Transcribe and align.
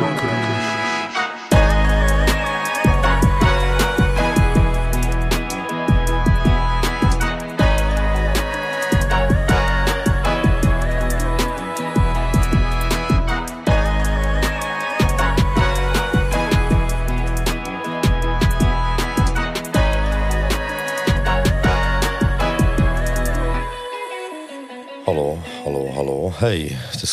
Hallo, 0.00 0.39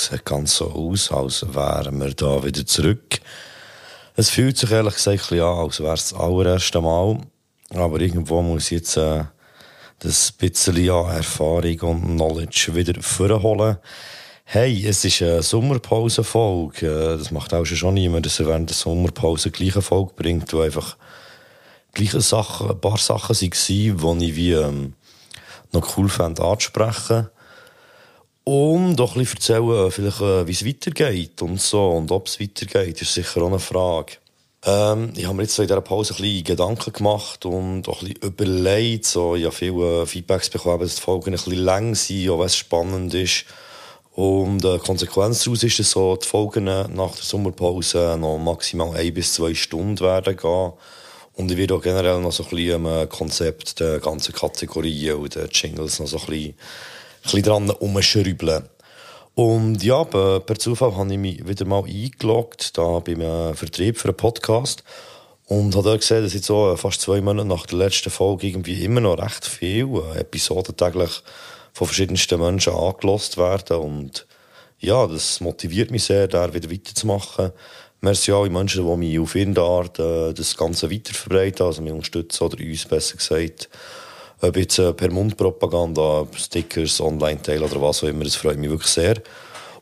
Sieht 0.09 0.23
ganz 0.23 0.55
so 0.55 0.71
aus, 0.71 1.11
als 1.11 1.45
wären 1.53 1.99
wir 1.99 2.13
da 2.13 2.41
wieder 2.41 2.65
zurück. 2.65 3.19
Es 4.15 4.29
fühlt 4.29 4.57
sich 4.57 4.71
ehrlich 4.71 4.93
gesagt 4.93 5.33
an, 5.33 5.39
als 5.39 5.81
wäre 5.81 5.95
es 5.95 6.09
das 6.09 6.19
allererste 6.19 6.79
Mal. 6.79 7.19
Aber 7.71 7.99
irgendwo 7.99 8.41
muss 8.41 8.71
ich 8.71 8.77
jetzt 8.77 8.95
äh, 8.95 9.25
das 9.99 10.31
bisschen 10.31 10.89
an 10.89 11.13
Erfahrung 11.13 11.79
und 11.81 12.01
Knowledge 12.15 12.73
wieder 12.73 13.01
vorholen. 13.01 13.79
Hey, 14.45 14.87
es 14.87 15.03
ist 15.03 15.21
eine 15.21 15.43
Sommerpause-Folge. 15.43 16.87
Äh, 16.87 17.17
Das 17.17 17.31
macht 17.31 17.53
auch 17.53 17.65
schon 17.65 17.95
niemand, 17.95 18.25
dass 18.25 18.39
er 18.39 18.47
während 18.47 18.69
der 18.69 18.77
Sommerpause 18.77 19.51
gleiche 19.51 19.81
Folge 19.81 20.13
bringt, 20.15 20.53
wo 20.53 20.61
einfach 20.61 20.95
gleiche 21.93 22.21
Sachen, 22.21 22.69
ein 22.69 22.79
paar 22.79 22.97
Sachen 22.97 23.35
waren, 23.35 24.19
die 24.19 24.29
ich 24.29 24.35
wie 24.37 24.53
ähm, 24.53 24.93
noch 25.73 25.97
cool 25.97 26.07
fand 26.07 26.39
anzusprechen. 26.39 27.27
Und 28.47 28.95
doch 28.95 29.17
ein 29.17 29.19
bisschen 29.19 29.59
erzählen, 29.59 29.91
vielleicht, 29.91 30.21
äh, 30.21 30.47
wie 30.47 30.53
es 30.53 30.65
weitergeht 30.65 31.41
und 31.41 31.59
so. 31.59 31.89
Und 31.89 32.09
ob 32.13 32.27
es 32.27 32.39
weitergeht, 32.39 33.01
ist 33.01 33.13
sicher 33.13 33.41
auch 33.41 33.47
eine 33.47 33.59
Frage. 33.59 34.13
Ähm, 34.63 35.11
ich 35.17 35.25
habe 35.25 35.35
mir 35.35 35.41
jetzt 35.41 35.55
so 35.55 35.63
in 35.63 35.67
dieser 35.67 35.81
Pause 35.81 36.13
ein 36.13 36.21
bisschen 36.21 36.43
Gedanken 36.45 36.93
gemacht 36.93 37.45
und 37.45 37.89
auch 37.89 38.01
ein 38.01 38.07
bisschen 38.07 38.21
überlegt. 38.21 39.03
So, 39.03 39.35
ich 39.35 39.43
habe 39.43 39.53
viele 39.53 40.03
äh, 40.03 40.05
Feedbacks 40.05 40.49
bekommen, 40.49 40.79
dass 40.79 40.95
die 40.95 41.01
Folgen 41.01 41.31
ein 41.31 41.31
bisschen 41.33 41.55
lang 41.55 41.93
sind, 41.93 42.29
auch 42.29 42.39
wenn 42.39 42.45
es 42.45 42.55
spannend 42.55 43.13
ist. 43.15 43.43
Und 44.13 44.63
äh, 44.63 44.77
Konsequenz 44.77 45.43
daraus 45.43 45.63
ist, 45.63 45.79
dass 45.79 45.91
so 45.91 46.15
die 46.15 46.25
Folgen 46.25 46.63
nach 46.63 46.87
der 47.15 47.23
Sommerpause 47.23 48.15
noch 48.17 48.37
maximal 48.37 48.95
ein 48.95 49.13
bis 49.13 49.33
zwei 49.33 49.53
Stunden 49.55 49.99
werden 49.99 50.37
gehen. 50.37 50.71
Und 51.33 51.51
ich 51.51 51.57
werde 51.57 51.75
auch 51.75 51.81
generell 51.81 52.21
noch 52.21 52.31
so 52.31 52.43
ein 52.43 52.49
bisschen 52.51 52.85
am 52.87 53.09
Konzept 53.09 53.81
der 53.81 53.99
ganzen 53.99 54.33
Kategorien 54.33 55.15
und 55.15 55.35
den 55.35 55.49
Jingles 55.51 55.99
noch 55.99 56.07
so 56.07 56.17
ein 56.17 56.25
bisschen, 56.27 56.55
bisschen 57.31 57.43
dran 57.43 57.69
umschrübeln. 57.69 58.63
Und 59.35 59.83
ja, 59.83 60.03
per 60.03 60.57
Zufall 60.57 60.95
habe 60.95 61.11
ich 61.11 61.19
mich 61.19 61.47
wieder 61.47 61.65
mal 61.65 61.83
eingeloggt, 61.83 62.75
da 62.77 62.99
beim 62.99 63.21
äh, 63.21 63.53
Vertrieb 63.53 63.97
für 63.97 64.07
einen 64.07 64.17
Podcast. 64.17 64.83
Und 65.45 65.75
habe 65.75 65.89
dort 65.89 66.01
gesehen, 66.01 66.23
dass 66.23 66.33
jetzt 66.33 66.47
so 66.47 66.73
äh, 66.73 66.77
fast 66.77 67.01
zwei 67.01 67.21
Monate 67.21 67.47
nach 67.47 67.67
der 67.67 67.77
letzten 67.77 68.09
Folge 68.09 68.47
irgendwie 68.47 68.83
immer 68.83 68.99
noch 68.99 69.19
recht 69.19 69.45
viele 69.45 70.01
äh, 70.15 70.21
Episoden 70.21 70.75
täglich 70.75 71.21
von 71.71 71.87
verschiedensten 71.87 72.39
Menschen 72.39 72.73
angelost 72.73 73.37
werden. 73.37 73.77
Und 73.77 74.25
ja, 74.79 75.05
das 75.05 75.39
motiviert 75.39 75.91
mich 75.91 76.05
sehr, 76.05 76.27
da 76.27 76.53
wieder 76.53 76.71
weiterzumachen. 76.71 77.51
Merci 78.01 78.31
alle 78.31 78.49
Menschen, 78.49 78.85
die 78.85 78.97
mich 78.97 79.19
auf 79.19 79.35
irgendeine 79.35 79.67
Art 79.67 79.99
äh, 79.99 80.33
das 80.33 80.57
Ganze 80.57 80.91
weiterverbreiten, 80.91 81.65
also 81.65 81.81
mich 81.81 81.93
unterstützen 81.93 82.43
oder 82.43 82.57
uns 82.57 82.85
besser 82.85 83.17
gesagt. 83.17 83.69
Ob 84.41 84.55
jetzt 84.55 84.77
äh, 84.77 84.93
per 84.93 85.11
Mundpropaganda, 85.11 86.27
Stickers, 86.35 87.01
Online-Teil 87.01 87.63
oder 87.63 87.81
was 87.81 88.03
auch 88.03 88.07
immer, 88.07 88.23
das 88.23 88.35
freut 88.35 88.57
mich 88.57 88.69
wirklich 88.69 88.91
sehr. 88.91 89.15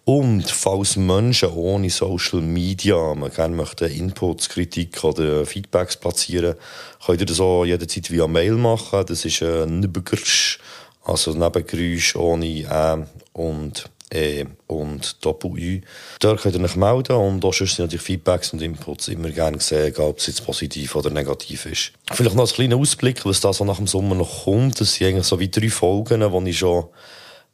Und 0.06 0.50
falls 0.50 0.98
Menschen 0.98 1.50
ohne 1.50 1.90
Social 1.90 2.40
Media 2.40 3.14
gerne 3.36 3.56
möchten 3.56 3.92
Inputs, 3.92 4.48
Kritik 4.48 5.04
oder 5.04 5.46
Feedbacks 5.46 5.98
platzieren, 5.98 6.56
könnt 7.04 7.22
ihr 7.22 7.26
das 7.26 7.40
auch 7.40 7.66
jederzeit 7.66 8.12
via 8.12 8.28
Mail 8.28 8.54
machen. 8.54 9.04
Das 9.08 9.26
ist 9.26 9.42
äh, 9.42 9.66
Nibgersch, 9.66 10.60
also 11.04 11.34
Nebengeräusch 11.34 12.16
ohne 12.16 12.46
Ä 12.46 13.06
und 13.34 13.90
E 14.14 14.46
und 14.68 15.26
Doppel-Ü. 15.26 15.82
Dort 16.20 16.42
könnt 16.42 16.56
ihr 16.56 16.64
euch 16.64 16.76
melden 16.76 17.16
und 17.16 17.44
auch 17.44 17.54
sonst 17.54 17.76
sind 17.76 17.86
natürlich 17.86 18.04
Feedbacks 18.04 18.54
und 18.54 18.62
Inputs 18.62 19.08
immer 19.08 19.30
gerne 19.30 19.58
gesehen, 19.58 19.96
ob 19.98 20.20
es 20.20 20.28
jetzt 20.28 20.46
positiv 20.46 20.96
oder 20.96 21.10
negativ 21.10 21.66
ist. 21.66 21.92
Vielleicht 22.12 22.36
noch 22.36 22.48
ein 22.48 22.54
kleiner 22.54 22.78
Ausblick, 22.78 23.26
was 23.26 23.42
da 23.42 23.52
so 23.52 23.66
nach 23.66 23.78
dem 23.78 23.88
Sommer 23.88 24.16
noch 24.16 24.46
kommt. 24.46 24.80
Das 24.80 24.94
sind 24.94 25.08
eigentlich 25.08 25.26
so 25.26 25.40
wie 25.40 25.50
drei 25.50 25.70
Folgen, 25.70 26.32
wo 26.32 26.42
ich 26.42 26.58
schon 26.58 26.86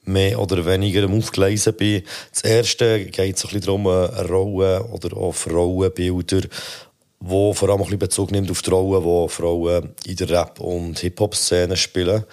mehr 0.03 0.39
oder 0.39 0.65
weniger 0.65 1.03
am 1.03 1.17
Aufgleisen 1.17 1.73
bin. 1.73 2.03
Das 2.31 2.41
erste 2.41 3.05
geht 3.05 3.37
so 3.37 3.47
ein 3.47 3.53
bisschen 3.53 3.61
darum, 3.61 3.87
eine 3.87 4.27
Rolle 4.27 4.83
oder 4.85 5.15
auch 5.15 5.33
Frauenbilder, 5.33 6.41
wo 7.19 7.53
vor 7.53 7.69
allem 7.69 7.79
ein 7.79 7.83
bisschen 7.83 7.99
Bezug 7.99 8.31
nimmt 8.31 8.51
auf 8.51 8.61
die 8.61 8.69
Rollen, 8.71 9.03
die 9.03 9.33
Frauen 9.33 9.89
in 10.05 10.15
der 10.15 10.29
Rap- 10.29 10.59
und 10.59 10.99
Hip-Hop-Szene 10.99 11.77
spielen. 11.77 12.23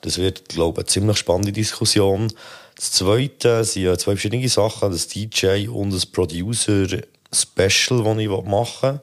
Das 0.00 0.18
wird, 0.18 0.48
glaube 0.48 0.80
ich, 0.80 0.86
eine 0.86 0.86
ziemlich 0.86 1.18
spannende 1.18 1.52
Diskussion. 1.52 2.32
Das 2.78 2.92
zweite 2.92 3.64
sind 3.64 3.82
ja 3.82 3.98
zwei 3.98 4.12
verschiedene 4.12 4.48
Sachen, 4.48 4.92
das 4.92 5.08
DJ 5.08 5.66
und 5.66 5.92
das 5.92 6.06
Producer-Special, 6.06 8.04
das 8.04 8.18
ich 8.18 8.28
machen 8.44 8.92
will. 8.92 9.00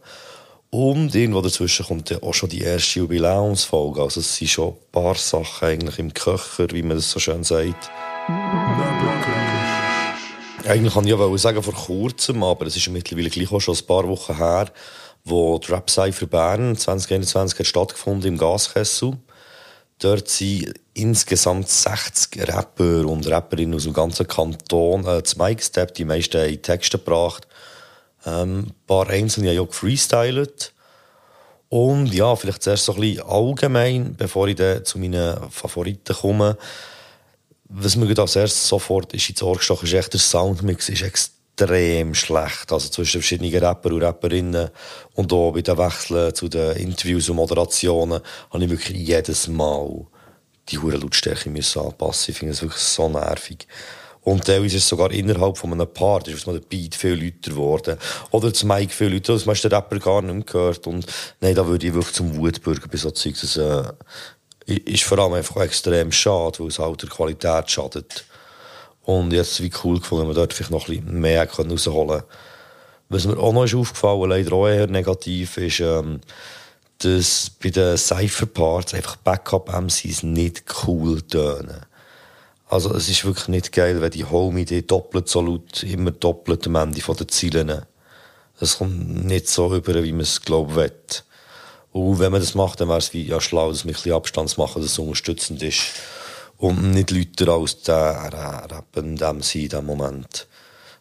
Und 0.69 1.13
irgendwo 1.13 1.41
dazwischen 1.41 1.86
kommt 1.86 2.09
dann 2.09 2.24
auch 2.24 2.34
schon 2.34 2.47
die 2.47 2.62
erste 2.62 3.00
Jubiläumsfolge. 3.00 4.02
Also 4.02 4.22
es 4.22 4.34
sind 4.34 4.47
schon 4.47 4.69
ein 4.69 4.78
paar 4.94 5.16
Sachen 5.16 5.68
eigentlich 5.68 6.00
im 6.00 6.13
Köcher, 6.13 6.68
wie 6.72 6.84
man 6.84 6.96
das 6.96 7.12
so 7.12 7.19
schön 7.19 7.44
sagt. 7.44 7.91
Eigentlich 10.66 10.94
kann 10.94 11.03
ich 11.03 11.09
ja 11.09 11.38
sagen 11.38 11.62
vor 11.62 11.74
kurzem, 11.74 12.44
aber 12.44 12.68
es 12.68 12.78
ist 12.78 12.88
mittlerweile 12.88 13.30
gleich 13.30 13.52
auch 13.52 13.59
schon 13.59 13.75
ein 13.75 13.86
paar 13.86 14.07
Wochen 14.07 14.38
her, 14.38 14.72
wo 15.25 15.59
die 15.59 15.69
Rap 15.69 15.90
Cypher 15.90 16.28
Bern 16.28 16.78
2021 16.78 17.59
hat 17.59 17.68
stattgefunden 17.68 18.30
im 18.30 18.38
Gaskessel. 18.38 19.18
Dort 20.00 20.28
sind 20.28 20.73
insgesamt 20.94 21.69
60 21.69 22.47
Rapper 22.47 23.06
und 23.06 23.28
Rapperinnen 23.28 23.75
aus 23.75 23.83
dem 23.83 23.94
ganzen 23.94 24.28
Kanton 24.28 25.06
äh, 25.07 25.23
zu 25.23 25.38
Mike 25.38 25.63
die 25.97 26.06
meisten 26.06 26.38
haben 26.41 26.61
Texte 26.61 26.97
gebracht. 26.97 27.47
Ähm, 28.25 28.59
ein 28.59 28.73
paar 28.88 29.09
Einzelne 29.09 29.50
haben 29.50 29.56
ja 29.56 29.63
gefreestylt. 29.63 30.73
Und 31.69 32.13
ja, 32.13 32.35
vielleicht 32.35 32.63
zuerst 32.63 32.85
so 32.85 32.94
ein 32.94 33.01
bisschen 33.01 33.28
allgemein, 33.28 34.16
bevor 34.16 34.47
ich 34.47 34.56
zu 34.83 35.00
meinen 35.00 35.50
Favoriten 35.50 36.16
komme. 36.16 36.57
Was 37.67 37.95
mir 37.95 38.07
als 38.19 38.35
erstes 38.35 38.67
sofort 38.67 39.13
ist 39.13 39.29
ins 39.29 39.41
Ohr 39.41 39.57
gestochen, 39.57 39.88
ist 39.88 39.94
echt 39.94 40.13
der 40.13 40.19
Soundmix 40.19 40.89
ist 40.89 41.01
extrem 41.01 41.34
schlecht. 42.13 42.71
Also 42.71 42.89
zwischen 42.89 43.21
verschiedenen 43.21 43.55
Rapper 43.63 43.91
und 43.91 44.03
Rapperinnen 44.03 44.69
und 45.13 45.33
auch 45.33 45.51
bei 45.51 45.61
den 45.61 45.77
Wechseln 45.77 46.33
zu 46.33 46.47
den 46.47 46.75
Interviews 46.77 47.29
und 47.29 47.38
Moderationen 47.38 48.21
habe 48.51 48.63
ich 48.63 48.69
wirklich 48.69 48.97
jedes 48.97 49.47
Mal 49.47 50.05
die 50.69 50.79
hure 50.79 50.97
Lautstärke 50.97 51.49
müssen 51.49 51.81
anpassen. 51.81 52.31
Ich 52.31 52.38
finde 52.38 52.53
es 52.53 52.61
wirklich 52.61 52.81
so 52.81 53.09
nervig. 53.09 53.67
Und 54.25 54.44
teilweise 54.44 54.77
ist 54.77 54.83
es 54.83 54.89
sogar 54.89 55.11
innerhalb 55.11 55.55
von 55.55 55.71
einem 55.71 55.88
Paar, 55.88 56.19
da 56.21 56.31
ist 56.31 56.47
mal 56.47 56.59
der 56.59 56.67
Beat 56.67 56.95
viel 56.95 57.13
lauter 57.13 57.51
geworden. 57.51 57.97
Oder 58.31 58.49
das 58.49 58.63
Mic 58.63 58.91
viel 58.91 59.13
lauter, 59.13 59.33
das 59.33 59.45
man 59.45 59.55
den 59.55 59.71
Rapper 59.71 59.99
gar 59.99 60.21
nicht 60.23 60.33
mehr 60.33 60.44
gehört. 60.44 60.88
Und 60.88 61.05
nein, 61.41 61.53
da 61.53 61.67
würde 61.67 61.85
ich 61.85 61.94
wirklich 61.94 62.15
zum 62.15 62.35
Wutbürger 62.35 62.88
bei 62.88 62.97
so 62.97 63.11
Zeug. 63.11 63.35
Das 63.39 63.55
äh, 63.55 63.83
ist 64.65 65.03
vor 65.03 65.19
allem 65.19 65.33
einfach 65.33 65.57
extrem 65.57 66.11
schade, 66.11 66.59
weil 66.59 66.67
es 66.67 66.79
halt 66.79 67.03
der 67.03 67.09
Qualität 67.09 67.69
schadet. 67.69 68.25
Und 69.05 69.31
jetzt 69.33 69.61
wie 69.61 69.71
cool 69.83 69.99
gefunden, 69.99 70.23
wenn 70.23 70.27
man 70.29 70.35
dort 70.35 70.53
vielleicht 70.53 70.71
noch 70.71 70.89
ein 70.89 70.97
bisschen 70.97 71.19
mehr 71.21 71.47
rausholen 71.47 72.19
kann. 72.19 72.27
Was 73.09 73.25
mir 73.25 73.38
auch 73.38 73.53
noch 73.53 73.66
ist 73.66 73.75
aufgefallen, 73.75 74.29
leider 74.29 74.53
auch 74.53 74.67
eher 74.67 74.88
negativ, 74.88 75.57
ist, 75.57 75.79
ähm, 75.79 76.21
dass 76.99 77.51
bei 77.61 77.69
den 77.69 77.97
Cypher-Parts 77.97 78.95
einfach 78.95 79.15
Backup-MCs 79.17 80.23
nicht 80.23 80.63
cool 80.88 81.21
tönen. 81.21 81.85
Also 82.67 82.94
es 82.95 83.07
ist 83.09 83.23
wirklich 83.25 83.47
nicht 83.47 83.71
geil, 83.71 84.01
wenn 84.01 84.09
die 84.09 84.25
Homie 84.25 84.65
die 84.65 84.85
doppelt 84.85 85.30
so 85.30 85.41
laut, 85.41 85.83
immer 85.83 86.12
doppelt 86.12 86.65
am 86.65 86.75
Ende 86.75 87.01
von 87.01 87.15
den. 87.15 87.81
Es 88.59 88.77
kommt 88.77 89.25
nicht 89.25 89.50
so 89.50 89.75
über, 89.75 90.03
wie 90.03 90.12
man 90.13 90.21
es 90.21 90.41
glaubt 90.41 90.75
will. 90.75 90.91
Und 91.91 92.19
wenn 92.19 92.31
man 92.31 92.41
das 92.41 92.56
macht, 92.56 92.81
dann 92.81 92.89
wäre 92.89 92.97
es 92.97 93.13
wie 93.13 93.24
ja 93.24 93.39
schlau, 93.39 93.69
dass 93.69 93.85
man 93.85 93.91
ein 93.91 93.95
bisschen 93.95 94.13
Abstand 94.13 94.57
machen, 94.57 94.81
dass 94.81 94.91
es 94.91 95.00
unterstützend 95.00 95.62
ist. 95.62 95.94
Und 96.57 96.92
nicht 96.92 97.12
lauter 97.12 97.54
als 97.54 97.81
der 97.81 98.31
rappende 98.72 99.34
MC 99.34 99.56
in 99.56 99.62
diesem 99.69 99.86
Moment. 99.86 100.48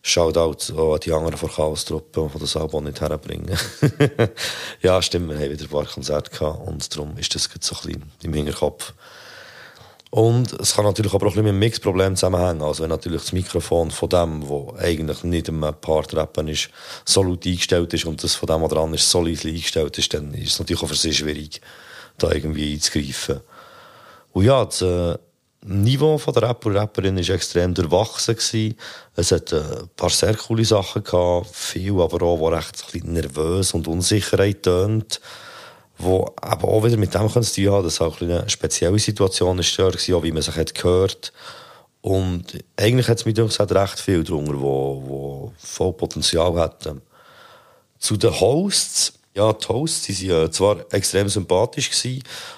Shoutout 0.03 0.75
auch 0.77 0.95
an 0.95 1.01
die 1.01 1.13
anderen 1.13 1.39
von 1.39 1.51
Chaos-Truppen, 1.51 2.31
die 2.35 2.39
das 2.39 2.57
Album 2.57 2.85
nicht 2.85 3.01
herbringen. 3.01 3.57
ja, 4.83 5.01
stimmt, 5.01 5.31
wir 5.31 5.37
haben 5.37 5.51
wieder 5.51 5.65
ein 5.65 5.71
paar 5.71 5.87
Konzerte 5.87 6.31
gehabt 6.31 6.67
und 6.67 6.95
darum 6.95 7.17
ist 7.17 7.35
das 7.35 7.49
jetzt 7.55 7.67
so 7.67 7.75
ein 7.77 7.87
bisschen 7.87 8.13
im 8.23 8.35
Hinterkopf. 8.35 8.93
Und 10.11 10.53
es 10.61 10.75
kann 10.75 10.85
natürlich 10.85 11.13
aber 11.13 11.27
auch 11.27 11.37
ein 11.37 11.43
mit 11.43 11.47
dem 11.53 11.59
Mixproblem 11.59 12.15
zusammenhängen. 12.15 12.63
Also 12.63 12.83
wenn 12.83 12.91
natürlich 12.91 13.23
das 13.23 13.33
Mikrofon 13.33 13.91
von 13.91 14.09
dem, 14.09 14.49
wo 14.49 14.73
eigentlich 14.79 15.25
nicht 15.25 15.49
im 15.49 15.61
Part 15.81 16.15
rappen 16.15 16.47
ist, 16.47 16.69
so 17.05 17.23
laut 17.23 17.45
eingestellt 17.45 17.95
ist 17.95 18.05
und 18.05 18.23
das 18.23 18.37
von 18.37 18.47
dem, 18.47 18.63
was 18.63 18.71
dran 18.71 18.95
ist, 18.95 19.11
so 19.11 19.23
leise 19.23 19.49
eingestellt 19.49 19.99
ist, 19.99 20.15
dann 20.15 20.33
ist 20.35 20.53
es 20.53 20.59
natürlich 20.61 20.83
auch 20.85 20.89
für 20.89 20.95
sie 20.95 21.13
schwierig, 21.13 21.61
da 22.19 22.31
irgendwie 22.31 22.75
einzugreifen. 22.75 23.41
Und 24.33 24.45
ja, 24.45 24.65
das, 24.65 24.83
äh, 24.83 25.17
Niveau 25.67 26.19
der 26.19 26.43
Rapper 26.43 26.69
und 26.69 26.77
Rapperin 26.77 27.17
war 27.17 27.35
extrem 27.35 27.73
durchwachsen. 27.73 28.77
Es 29.17 29.33
hat 29.33 29.51
äh, 29.53 29.61
ein 29.61 29.89
paar 29.97 30.11
sehr 30.11 30.35
coole 30.35 30.65
Sachen 30.65 31.03
gehabt, 31.03 31.57
viel 31.57 31.99
aber 32.03 32.23
auch, 32.23 32.39
wo 32.39 32.49
recht 32.49 32.85
nervös 33.05 33.73
und 33.73 33.89
Unsicherheit 33.89 34.63
tönt. 34.63 35.23
Wo 35.97 36.31
aber 36.37 36.69
auch 36.69 36.85
wieder 36.85 36.99
mit 36.99 37.15
dem 37.15 37.31
zu 37.31 37.55
tun 37.55 37.73
haben, 37.73 37.85
dass 37.85 38.01
auch 38.03 38.21
eine 38.21 38.49
spezielle 38.51 38.99
Situation 38.99 39.59
ist, 39.59 39.79
war, 39.79 40.23
wie 40.23 40.33
man 40.33 40.43
sich 40.43 40.55
hat 40.55 40.75
gehört 40.75 41.33
Und 42.03 42.63
eigentlich 42.77 43.09
hat 43.09 43.19
es 43.19 43.25
mir 43.25 43.33
gesagt, 43.33 43.73
recht 43.73 44.01
viel 44.01 44.23
drunter, 44.23 44.61
wo, 44.61 45.03
wo 45.07 45.53
voll 45.57 45.95
Potenzial 45.95 46.55
hatten. 46.57 47.01
Zu 47.99 48.19
den 48.19 48.39
Hosts, 48.39 49.15
ja, 49.35 49.51
die 49.51 49.67
Hosts, 49.67 50.03
die 50.03 50.31
waren 50.31 50.53
zwar 50.53 50.85
extrem 50.93 51.31
sympathisch, 51.31 51.91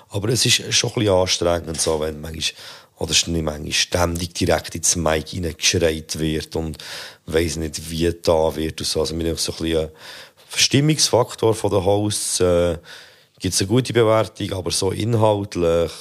aber 0.09 0.31
es 0.31 0.44
ist 0.44 0.75
schon 0.75 0.91
ein 0.91 0.94
bisschen 0.94 1.14
anstrengend, 1.14 1.81
so, 1.81 2.00
wenn 2.00 2.20
manchmal, 2.20 2.56
oder 2.99 3.15
manchmal 3.27 3.73
ständig 3.73 4.35
direkt 4.35 4.75
ins 4.75 4.97
Mic 4.97 5.31
hineingeschreit 5.31 6.19
wird 6.19 6.57
und 6.57 6.79
weiss 7.27 7.57
nicht, 7.57 7.91
wie 7.91 8.11
da 8.23 8.55
wird 8.57 8.81
und 8.81 8.87
so. 8.87 9.01
Also, 9.01 9.19
wir 9.19 9.29
haben 9.29 9.37
so 9.37 9.53
ein 9.53 9.59
bisschen 9.59 9.79
einen 9.79 9.91
Stimmungsfaktor 10.55 11.55
von 11.55 11.71
den 11.71 11.85
Hosts, 11.85 12.41
äh, 12.41 12.79
gibt 13.39 13.55
es 13.55 13.61
eine 13.61 13.69
gute 13.69 13.93
Bewertung, 13.93 14.53
aber 14.53 14.71
so 14.71 14.91
inhaltlich, 14.93 15.93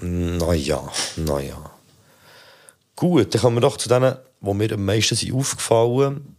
äh, 0.00 0.04
naja, 0.04 0.90
naja. 1.16 1.70
Gut, 2.96 3.34
dann 3.34 3.40
kommen 3.40 3.56
wir 3.56 3.60
doch 3.60 3.76
zu 3.76 3.88
denen, 3.88 4.16
die 4.40 4.54
mir 4.54 4.72
am 4.72 4.84
meisten 4.84 5.14
sind 5.14 5.34
aufgefallen 5.34 6.36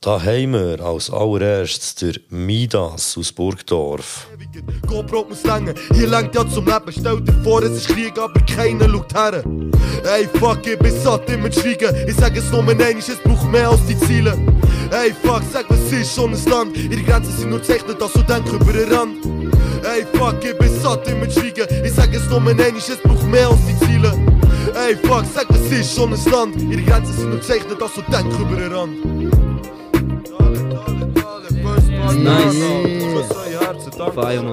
da 0.00 0.18
haben 0.18 0.52
wir 0.52 0.80
als 0.80 1.10
allererstes 1.10 1.94
der 1.96 2.14
Midas 2.30 3.18
aus 3.18 3.32
Burgdorf. 3.32 4.28
GoPro 4.86 5.26
muss 5.28 5.44
länger, 5.44 5.74
hier 5.92 6.06
lenkt 6.06 6.34
ja 6.34 6.48
zum 6.48 6.64
Leben. 6.64 6.90
Stell 6.90 7.20
dir 7.20 7.34
vor, 7.44 7.62
es 7.62 7.72
ist 7.72 7.88
Krieg, 7.88 8.18
aber 8.18 8.40
keiner 8.46 8.88
schaut 8.88 9.12
her. 9.12 9.44
Ey, 10.04 10.26
fuck, 10.38 10.66
ich 10.66 10.78
bin 10.78 10.98
satt 11.02 11.28
immer 11.28 11.50
zu 11.50 11.60
schweigen. 11.60 11.94
Ich 12.08 12.16
sag 12.16 12.34
es 12.34 12.50
nur 12.50 12.60
einmal, 12.60 12.80
es 12.80 13.16
braucht 13.22 13.44
mehr 13.50 13.68
als 13.68 13.84
die 13.86 13.98
Ziele. 13.98 14.38
Ey, 14.90 15.12
fuck, 15.22 15.42
sag, 15.52 15.68
was 15.68 15.92
ist 15.92 16.14
schon 16.14 16.32
ein 16.32 16.44
Land? 16.46 16.78
Ihre 16.78 17.02
Grenzen 17.02 17.36
sind 17.36 17.50
nur 17.50 17.62
zeichnet, 17.62 18.00
dass 18.00 18.14
du 18.14 18.22
denkst 18.22 18.52
über 18.52 18.72
den 18.72 18.90
Rand. 18.90 19.24
Ey, 19.84 20.06
fuck, 20.14 20.42
ich 20.42 20.56
bin 20.56 20.80
satt 20.80 21.06
immer 21.08 21.28
zu 21.28 21.40
schweigen. 21.40 21.84
Ich 21.84 21.92
sag 21.92 22.14
es 22.14 22.26
nur 22.30 22.38
einmal, 22.38 22.58
es 22.58 22.96
braucht 23.02 23.26
mehr 23.26 23.48
als 23.48 23.60
die 23.68 23.78
Ziele. 23.84 24.18
Ey, 24.74 24.96
fuck, 24.96 25.24
sag, 25.34 25.46
was 25.50 25.70
ist 25.70 25.94
schon 25.94 26.14
ein 26.14 26.32
Land? 26.32 26.56
Ihre 26.72 26.82
Grenzen 26.84 27.14
sind 27.14 27.30
nur 27.30 27.42
zeichnet, 27.42 27.78
dass 27.78 27.92
du 27.92 28.00
denkst 28.10 28.38
über 28.38 28.56
den 28.56 28.72
Rand. 28.72 29.49
Nice. 32.18 32.56
Feier, 34.14 34.52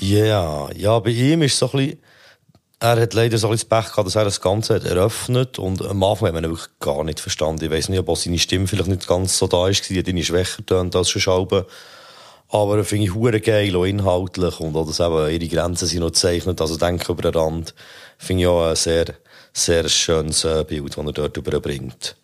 Ja, 0.00 0.68
ja, 0.74 0.98
bei 0.98 1.10
ihm 1.10 1.42
ist 1.42 1.58
so 1.58 1.66
ein 1.66 1.78
bisschen, 1.78 1.98
er 2.80 3.00
hat 3.00 3.14
leider 3.14 3.38
so 3.38 3.48
ein 3.48 3.52
bisschen 3.52 3.68
das 3.68 3.84
Pech 3.84 3.90
gehabt, 3.90 4.06
dass 4.06 4.16
er 4.16 4.24
das 4.24 4.40
Ganze 4.40 4.76
hat 4.76 4.84
eröffnet 4.84 5.58
und 5.58 5.84
am 5.84 6.02
Anfang 6.02 6.28
hat 6.28 6.34
man 6.34 6.44
ihn 6.44 6.50
wirklich 6.50 6.68
gar 6.80 7.04
nicht 7.04 7.20
verstanden. 7.20 7.64
Ich 7.64 7.70
weiß 7.70 7.88
nicht, 7.88 7.98
ob 7.98 8.16
seine 8.16 8.38
Stimme 8.38 8.66
vielleicht 8.66 8.88
nicht 8.88 9.06
ganz 9.06 9.36
so 9.36 9.46
da 9.46 9.68
ist, 9.68 9.88
die 9.88 9.98
hat 9.98 10.08
ihn 10.08 10.22
schwächer 10.22 10.64
tönt 10.64 10.94
als 10.96 11.10
schon 11.10 11.20
Schalben. 11.20 11.64
Aber 12.50 12.82
finde 12.84 13.04
ich 13.06 13.14
hure 13.14 13.40
geil, 13.40 13.76
auch 13.76 13.84
inhaltlich 13.84 14.60
und 14.60 14.74
auch, 14.74 14.86
dass 14.86 15.00
eben 15.00 15.30
ihre 15.30 15.48
Grenzen 15.48 15.86
sind 15.86 16.00
noch 16.00 16.08
gezeichnet, 16.08 16.60
also 16.60 16.76
denke 16.76 17.12
über 17.12 17.30
den 17.30 17.34
Rand, 17.34 17.74
finde 18.16 18.42
ich 18.42 18.46
auch 18.46 18.68
ein 18.68 18.76
sehr, 18.76 19.06
sehr 19.52 19.86
schönes 19.88 20.44
äh, 20.44 20.64
Bild, 20.64 20.96
das 20.96 21.04
er 21.04 21.12
dort 21.12 21.36
überbringt. 21.36 22.16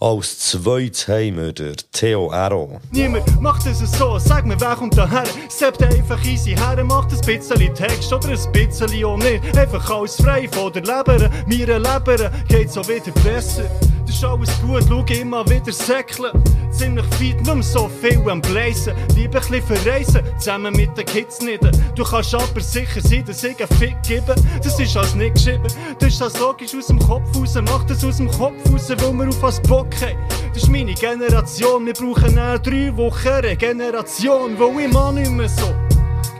Als 0.00 0.38
zweites 0.38 1.08
haben 1.08 1.36
wir 1.36 1.52
der 1.52 1.74
Theo 1.90 2.30
Ero. 2.30 2.80
Niemand 2.92 3.42
macht 3.42 3.66
es 3.66 3.80
so, 3.80 4.16
sag 4.20 4.46
mir, 4.46 4.60
wer 4.60 4.76
kommt 4.76 4.96
daher? 4.96 5.24
Sept 5.48 5.82
einfach 5.82 6.24
easy 6.24 6.54
her, 6.54 6.84
macht 6.84 7.12
ein 7.12 7.20
bisschen 7.20 7.74
Text 7.74 8.12
oder 8.12 8.28
ein 8.28 8.52
bisschen 8.52 9.04
auch 9.04 9.16
nicht. 9.16 9.58
Einfach 9.58 9.90
alles 9.90 10.14
frei 10.14 10.48
von 10.52 10.72
der 10.72 10.82
Leber, 10.82 11.28
mir 11.48 11.66
Leber 11.66 12.30
geht 12.46 12.70
so 12.70 12.86
wieder 12.86 13.10
besser. 13.24 13.64
Das 14.08 14.16
ist 14.16 14.24
alles 14.24 14.50
gut, 14.62 14.84
schau 14.88 15.04
immer 15.20 15.46
wieder 15.50 15.70
säckeln. 15.70 16.32
Ziemlich 16.70 17.04
fit, 17.16 17.44
nur 17.44 17.62
so 17.62 17.90
viel 18.00 18.18
am 18.30 18.40
Blazen. 18.40 18.94
Lieber 19.14 19.38
ein 19.38 19.62
verreisen, 19.62 20.22
zusammen 20.38 20.74
mit 20.74 20.96
den 20.96 21.04
Kids 21.04 21.42
nicht. 21.42 21.60
Du 21.94 22.04
kannst 22.04 22.34
aber 22.34 22.60
sicher 22.60 23.02
sein, 23.02 23.24
dass 23.26 23.44
ich 23.44 23.58
einen 23.58 23.78
Fick 23.78 23.96
gebe. 24.02 24.34
Das 24.62 24.80
ist 24.80 24.96
als 24.96 25.14
nicht 25.14 25.34
geschrieben, 25.34 25.66
das 25.98 26.08
ist 26.08 26.22
als 26.22 26.38
logisch 26.38 26.74
aus 26.74 26.86
dem 26.86 26.98
Kopf 27.00 27.36
raus. 27.36 27.54
Mach 27.66 27.84
das 27.84 28.02
aus 28.02 28.16
dem 28.16 28.30
Kopf 28.30 28.54
raus, 28.72 28.88
weil 28.88 29.12
wir 29.12 29.28
auf 29.28 29.42
was 29.42 29.60
Bock 29.60 29.87
haben. 30.00 30.18
Das 30.52 30.62
ist 30.62 30.68
meine 30.70 30.94
Generation, 30.94 31.86
wir 31.86 31.94
brauchen 31.94 32.38
eine 32.38 32.60
drei 32.60 32.96
Wochen 32.96 33.28
Regeneration, 33.28 34.58
wo 34.58 34.78
ich 34.78 34.92
mal 34.92 35.12
nicht 35.12 35.30
mehr 35.30 35.48
so. 35.48 35.74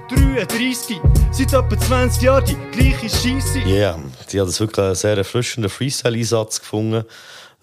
33, 0.08 1.00
seit 1.30 1.52
etwa 1.52 1.78
20 1.78 2.22
Jahren 2.22 2.44
die 2.44 2.56
gleiche 2.72 3.08
Scheisse. 3.08 3.58
Ja, 3.60 3.66
yeah, 3.66 3.98
die 4.32 4.40
hat 4.40 4.48
das 4.48 4.58
wirklich 4.60 4.84
einen 4.84 4.94
sehr 4.94 5.16
erfrischenden 5.16 5.70
Freestyle-Einsatz 5.70 6.60
gefunden. 6.60 7.04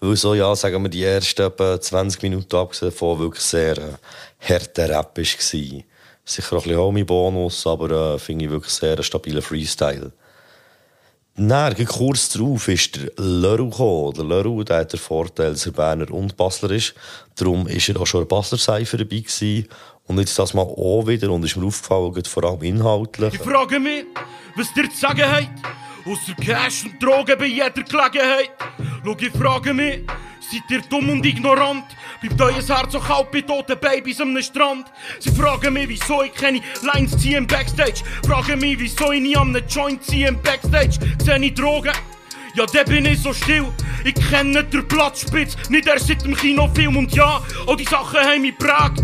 Weil 0.00 0.16
so, 0.16 0.34
ja, 0.34 0.54
sagen 0.54 0.82
wir, 0.82 0.90
die 0.90 1.04
ersten 1.04 1.42
etwa 1.42 1.80
20 1.80 2.22
Minuten 2.22 2.54
abgesehen 2.54 2.90
davon 2.90 3.18
wirklich 3.18 3.42
sehr 3.42 3.78
äh, 3.78 3.92
harter 4.40 4.88
Rap 4.90 5.16
war. 5.16 5.24
Sicher 5.24 6.56
auch 6.56 6.62
ein 6.62 6.62
bisschen 6.62 6.76
Homie-Bonus, 6.76 7.66
aber 7.66 8.14
äh, 8.14 8.18
finde 8.18 8.44
ich 8.44 8.50
wirklich 8.50 8.72
sehr 8.72 9.02
stabiler 9.02 9.42
Freestyle. 9.42 10.12
Dann, 11.38 11.86
kurz 11.86 12.30
darauf 12.30 12.66
ist 12.68 12.96
der 12.96 13.10
Leroux 13.18 13.68
gekommen. 13.68 14.14
Der 14.14 14.24
Leroux, 14.24 14.64
der 14.64 14.78
hat 14.78 14.92
den 14.92 15.00
Vorteil, 15.00 15.52
dass 15.52 15.66
er 15.66 15.72
Berner 15.72 16.10
und 16.10 16.36
Basler 16.36 16.70
ist. 16.70 16.94
Darum 17.36 17.68
ist 17.68 17.88
er 17.88 18.00
auch 18.00 18.06
schon 18.06 18.22
ein 18.22 18.28
Basler-Cypher 18.28 18.96
dabei 18.96 19.18
gewesen. 19.18 19.68
Und 20.06 20.18
jetzt 20.18 20.38
das 20.38 20.54
mal 20.54 20.62
auch 20.62 21.06
wieder 21.06 21.30
und 21.30 21.44
ist 21.44 21.56
mir 21.56 21.66
aufgefallen, 21.66 22.24
vor 22.24 22.44
allem 22.44 22.62
inhaltlich. 22.62 23.34
Ich 23.34 23.40
frage 23.40 23.78
mich, 23.78 24.06
was 24.54 24.72
dir 24.72 24.88
zu 24.88 24.96
sagen 24.96 25.30
hat. 25.30 25.50
Ausser 26.06 26.34
Cash 26.40 26.84
und 26.84 27.02
Drogen 27.02 27.36
bei 27.36 27.46
jeder 27.46 27.70
Gelegenheit. 27.70 28.50
Schau, 29.04 29.16
ich 29.18 29.30
frage 29.32 29.74
mich, 29.74 30.02
seid 30.40 30.70
ihr 30.70 30.80
dumm 30.88 31.10
und 31.10 31.26
ignorant? 31.26 31.84
Bleibt 32.20 32.40
euer 32.40 32.54
Herz 32.54 32.92
so 32.92 33.00
kalt 33.00 33.30
bei 33.30 33.42
toten 33.42 33.78
Babys 33.78 34.20
am 34.20 34.40
Strand? 34.40 34.90
Sie 35.20 35.30
fragen 35.30 35.74
mich, 35.74 35.88
wieso 35.88 36.22
ich 36.22 36.32
keine 36.32 36.60
Lines 36.82 37.16
ziehe 37.18 37.36
im 37.36 37.46
Backstage. 37.46 38.02
Fragen 38.26 38.58
mich, 38.58 38.78
wieso 38.78 39.12
ich 39.12 39.20
nie 39.20 39.36
am 39.36 39.54
Joint 39.68 40.02
ziehe 40.02 40.28
im 40.28 40.40
Backstage. 40.40 40.98
Sehe 41.22 41.38
ich 41.38 41.54
Drogen? 41.54 41.92
Ja, 42.54 42.64
der 42.64 42.84
bin 42.84 43.04
ich 43.04 43.20
so 43.20 43.34
still. 43.34 43.66
Ich 44.02 44.14
kenne 44.14 44.64
den 44.64 44.88
Platzspitz, 44.88 45.56
nicht 45.68 45.86
erst 45.86 46.06
seit 46.06 46.24
dem 46.24 46.34
Kinofilm. 46.34 46.96
Und 46.96 47.14
ja, 47.14 47.42
all 47.66 47.76
die 47.76 47.84
Sachen 47.84 48.18
haben 48.18 48.40
mich 48.40 48.56
geprägt. 48.56 49.02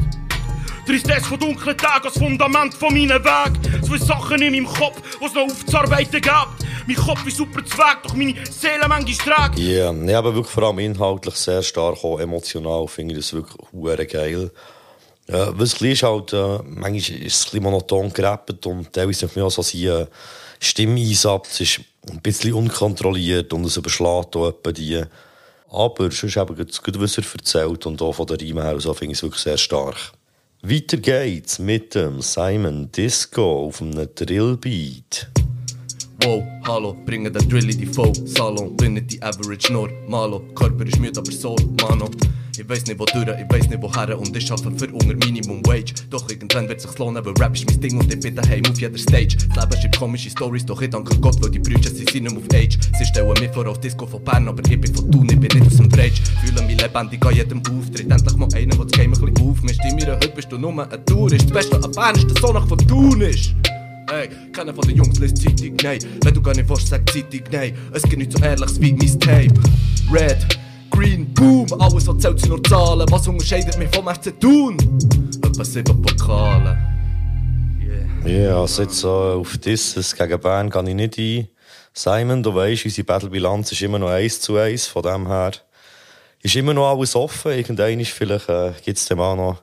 Tristesse 0.87 1.23
von 1.23 1.39
dunklen 1.39 1.77
Tagen 1.77 2.07
als 2.07 2.19
Fundament 2.19 2.75
von 2.75 2.93
meinem 2.93 3.23
Weg. 3.25 3.85
Zwei 3.85 3.99
Sachen 3.99 4.43
in 4.43 4.53
meinem 4.53 4.67
Kopf, 4.67 5.01
es 5.25 5.35
noch 5.35 5.43
aufzuarbeiten 5.43 6.21
gibt. 6.21 6.27
Mein 6.87 6.97
Kopf 6.97 7.27
ist 7.27 7.37
super 7.37 7.65
zweck, 7.65 7.99
doch 8.03 8.15
meine 8.15 8.35
Seele 8.47 8.89
manchmal 8.89 9.49
trägt. 9.49 9.59
Ja, 9.59 9.93
yeah. 9.93 10.19
aber 10.19 10.35
wirklich 10.35 10.53
vor 10.53 10.65
allem 10.65 10.81
inhaltlich 10.81 11.35
sehr 11.37 11.63
stark, 11.63 12.03
auch 12.03 12.19
emotional 12.19 12.89
finde 12.89 13.15
ich 13.15 13.21
das 13.21 13.33
wirklich 13.33 13.57
hure 13.73 14.07
geil. 14.07 14.51
Ja, 15.29 15.57
was 15.57 15.75
ist 15.81 16.03
halt, 16.03 16.33
äh, 16.33 16.59
manchmal 16.65 16.97
ist 16.97 17.09
es 17.09 17.15
ein 17.15 17.23
bisschen 17.25 17.63
monoton 17.63 18.13
gerappt 18.13 18.67
und 18.67 18.93
teilweise 18.93 19.27
mich 19.27 19.41
auch 19.41 19.51
so 19.51 19.63
sein 19.63 19.83
äh, 19.83 20.07
Stimmeinsatz 20.59 21.61
ist 21.61 21.81
ein 22.11 22.21
bisschen 22.21 22.55
unkontrolliert 22.55 23.53
und 23.53 23.65
es 23.65 23.77
überschlägt 23.77 24.37
auch 24.37 24.53
die. 24.73 25.03
Aber 25.71 26.11
sonst 26.11 26.37
eben 26.37 26.57
gut, 26.57 27.01
was 27.01 27.19
er 27.19 27.25
erzählt 27.33 27.87
und 27.87 28.03
auch 28.03 28.13
von 28.13 28.27
der 28.27 28.41
Riemen 28.41 28.63
her, 28.63 28.79
so 28.81 28.93
finde 28.93 29.13
ich 29.13 29.19
es 29.19 29.23
wirklich 29.23 29.43
sehr 29.43 29.57
stark. 29.57 30.13
Weiter 30.65 30.97
geht's 30.97 31.59
mit 31.59 31.97
dem 31.97 32.23
Simon 32.23 32.93
Disco 32.93 33.67
auf 33.67 33.83
einem 33.83 34.09
Drillbeat. 34.15 35.29
Wow, 36.25 36.45
hallo, 36.63 36.95
bringen 37.05 37.33
den 37.33 37.49
Drill 37.49 37.69
in 37.69 37.79
die 37.79 37.87
Voll-Salon. 37.87 38.77
Bin 38.77 38.95
nicht 38.95 39.11
die 39.11 39.21
Average, 39.21 39.73
nur 39.73 39.91
Malo. 40.07 40.39
Körper 40.55 40.87
ist 40.87 41.01
müde, 41.01 41.19
aber 41.19 41.33
Soul, 41.33 41.57
Mano. 41.81 42.09
Ich 42.57 42.69
weiß 42.69 42.87
nicht 42.87 43.01
wo 43.01 43.07
durch, 43.07 43.27
ich 43.27 43.53
weiß 43.53 43.69
nicht 43.69 43.83
woher 43.83 44.17
und 44.17 44.37
ich 44.37 44.53
arbeite 44.53 44.79
für 44.79 44.93
unter 44.93 45.17
Minimum 45.27 45.67
Wage. 45.67 45.95
Doch 46.11 46.31
irgendwann 46.31 46.69
wird 46.69 46.81
sich's 46.81 46.97
lohnen, 46.99 47.25
weil 47.25 47.33
Rap 47.41 47.57
ist 47.57 47.67
mein 47.69 47.81
Ding 47.81 47.99
und 47.99 48.15
ich 48.15 48.21
bin 48.21 48.37
daheim 48.37 48.63
auf 48.71 48.81
jeder 48.81 48.97
Stage. 48.99 49.37
Das 49.53 49.65
Leben 49.65 49.83
schreibt 49.83 49.99
komische 49.99 50.31
Stories, 50.31 50.65
doch 50.65 50.81
ich 50.81 50.91
danke 50.91 51.19
Gott, 51.19 51.43
weil 51.43 51.51
die 51.51 51.59
Brüder 51.59 51.91
sie 51.91 52.05
sind 52.05 52.23
nicht 52.23 52.37
auf 52.37 52.45
Age. 52.55 52.79
Sie 52.99 53.05
stellen 53.05 53.35
mich 53.41 53.51
vor 53.51 53.67
auf 53.67 53.81
Disco 53.81 54.07
von 54.07 54.23
Bern, 54.23 54.47
aber 54.47 54.63
ich 54.71 54.81
bin 54.81 54.95
von 54.95 55.11
Thun, 55.11 55.29
ich 55.29 55.41
bin 55.41 55.59
nicht 55.59 55.67
aus 55.67 55.79
dem 55.79 55.91
Rage. 55.91 56.23
Fühle 56.45 56.63
mich 56.63 56.81
lebendig 56.81 57.27
an 57.27 57.35
jedem 57.35 57.59
Auftritt, 57.59 58.09
endlich 58.09 58.37
mal 58.37 58.49
einer, 58.55 58.77
der 58.77 58.85
das 58.85 58.93
Game 58.93 59.13
ein 59.13 59.21
bisschen 59.21 59.49
aufmischt. 59.49 59.85
In 59.85 59.97
meiner 59.97 60.15
Hütte 60.15 60.29
bist 60.29 60.53
du 60.53 60.59
nur 60.59 60.89
ein 60.89 61.07
Tourist, 61.07 61.47
das 61.47 61.53
Beste 61.53 61.83
an 61.83 61.91
Bern 61.91 62.15
ist, 62.15 62.31
der 62.31 62.41
Sonach 62.41 62.69
von 62.69 62.79
Thun 62.79 63.23
ist. 63.23 63.57
Ey, 64.13 64.29
keiner 64.53 64.75
von 64.75 64.87
den 64.87 64.99
Jungs 64.99 65.19
liest 65.21 65.39
Zeitung, 65.39 65.75
nein. 65.83 65.99
Wenn 66.23 66.35
du 66.35 66.43
gar 66.43 66.55
nicht 66.55 66.69
willst, 66.69 66.89
sag 66.89 67.09
Zeitung, 67.11 67.45
nein. 67.51 67.75
Es 67.95 68.03
gibt 68.03 68.19
nicht 68.19 68.33
so 68.33 68.45
ehrliches 68.45 68.79
wie 68.79 68.93
mein 68.93 69.21
Tape. 69.21 69.55
Red, 70.13 70.59
Green, 70.91 71.33
Boom, 71.33 71.67
alles 71.81 72.07
was 72.07 72.19
zählt 72.19 72.39
sind 72.39 72.51
nur 72.51 72.63
Zahlen. 72.65 73.11
Was 73.11 73.27
unterscheidet 73.27 73.79
mich 73.79 73.89
vom 73.95 74.07
FC 74.07 74.39
Thun? 74.39 74.77
Etwa 75.43 75.65
sieben 75.65 76.03
Pokale. 76.03 76.77
Ja, 78.27 78.31
yeah. 78.31 78.61
also 78.61 78.83
jetzt 78.83 78.99
so 78.99 79.09
auf 79.09 79.57
dieses 79.57 80.15
gegen 80.15 80.41
Bern 80.41 80.69
kann 80.69 80.87
ich 80.87 80.95
nicht 80.95 81.17
ein. 81.17 81.49
Simon, 81.95 82.43
du 82.43 82.55
weißt, 82.55 82.85
unsere 82.85 83.07
Battlebilanz 83.07 83.73
ist 83.73 83.81
immer 83.81 83.99
noch 83.99 84.11
1 84.11 84.43
zu 84.43 84.59
1, 84.59 84.89
von 84.89 85.03
dem 85.03 85.27
her 85.27 85.53
ist 86.43 86.55
immer 86.55 86.75
noch 86.75 86.91
alles 86.91 87.17
offen. 87.17 87.53
Irgendwann 87.53 87.99
ist 87.99 88.11
vielleicht 88.11 88.51
äh, 88.51 88.73
gibt 88.85 88.99
es 88.99 89.07
dem 89.07 89.21
auch 89.21 89.37
noch 89.37 89.63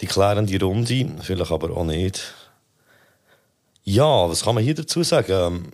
die 0.00 0.06
klärende 0.06 0.58
Runde, 0.64 1.10
vielleicht 1.20 1.52
aber 1.52 1.76
auch 1.76 1.84
nicht. 1.84 2.34
Ja, 3.84 4.28
was 4.28 4.44
kann 4.44 4.54
man 4.54 4.62
hier 4.62 4.74
dazu 4.74 5.02
sagen? 5.02 5.32
Ähm, 5.32 5.72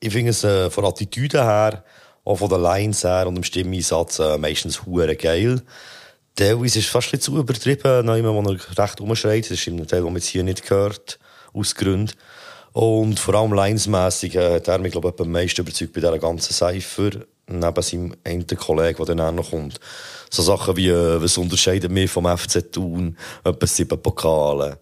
ich 0.00 0.12
finde 0.12 0.30
es 0.30 0.42
äh, 0.42 0.70
von 0.70 0.86
Attitüde 0.86 1.44
her, 1.44 1.84
auch 2.24 2.36
von 2.36 2.48
den 2.48 2.62
Lines 2.62 3.04
her 3.04 3.26
und 3.26 3.34
dem 3.34 3.44
Stimmeeinsatz 3.44 4.20
äh, 4.20 4.38
meistens 4.38 4.86
hure 4.86 5.14
geil. 5.16 5.60
Teilweise 6.34 6.78
ist 6.78 6.86
es 6.86 6.90
fast 6.90 7.08
ein 7.08 7.18
bisschen 7.18 7.34
zu 7.34 7.38
übertrieben, 7.38 8.06
noch 8.06 8.16
immer, 8.16 8.32
wo 8.32 8.40
er 8.40 8.78
recht 8.78 9.00
umschreit. 9.02 9.44
Das 9.44 9.50
ist 9.50 9.66
im 9.66 9.86
Teil, 9.86 10.02
den 10.02 10.12
man 10.12 10.22
hier 10.22 10.42
nicht 10.42 10.66
gehört, 10.66 11.18
aus 11.52 11.74
Gründen. 11.74 12.12
Und 12.72 13.20
vor 13.20 13.34
allem 13.34 13.52
linesmässig 13.52 14.34
äh, 14.34 14.54
hat 14.54 14.68
er 14.68 14.78
mich, 14.78 14.92
glaube 14.92 15.12
ich, 15.14 15.20
am 15.20 15.30
meisten 15.30 15.60
überzeugt 15.60 15.92
bei 15.92 16.00
dieser 16.00 16.18
ganzen 16.18 16.54
Cypher, 16.54 17.10
neben 17.48 17.82
seinem 17.82 18.14
einen 18.24 18.46
Kollegen, 18.46 18.96
der 18.96 19.14
dann 19.14 19.20
auch 19.20 19.32
noch 19.32 19.50
kommt. 19.50 19.78
So 20.30 20.42
Sachen 20.42 20.78
wie, 20.78 20.88
äh, 20.88 21.22
was 21.22 21.36
unterscheidet 21.36 21.90
mich 21.90 22.10
vom 22.10 22.24
FC 22.24 22.72
Thun? 22.72 23.18
Etwa 23.44 23.66
sieben 23.66 24.00
Pokale. 24.00 24.78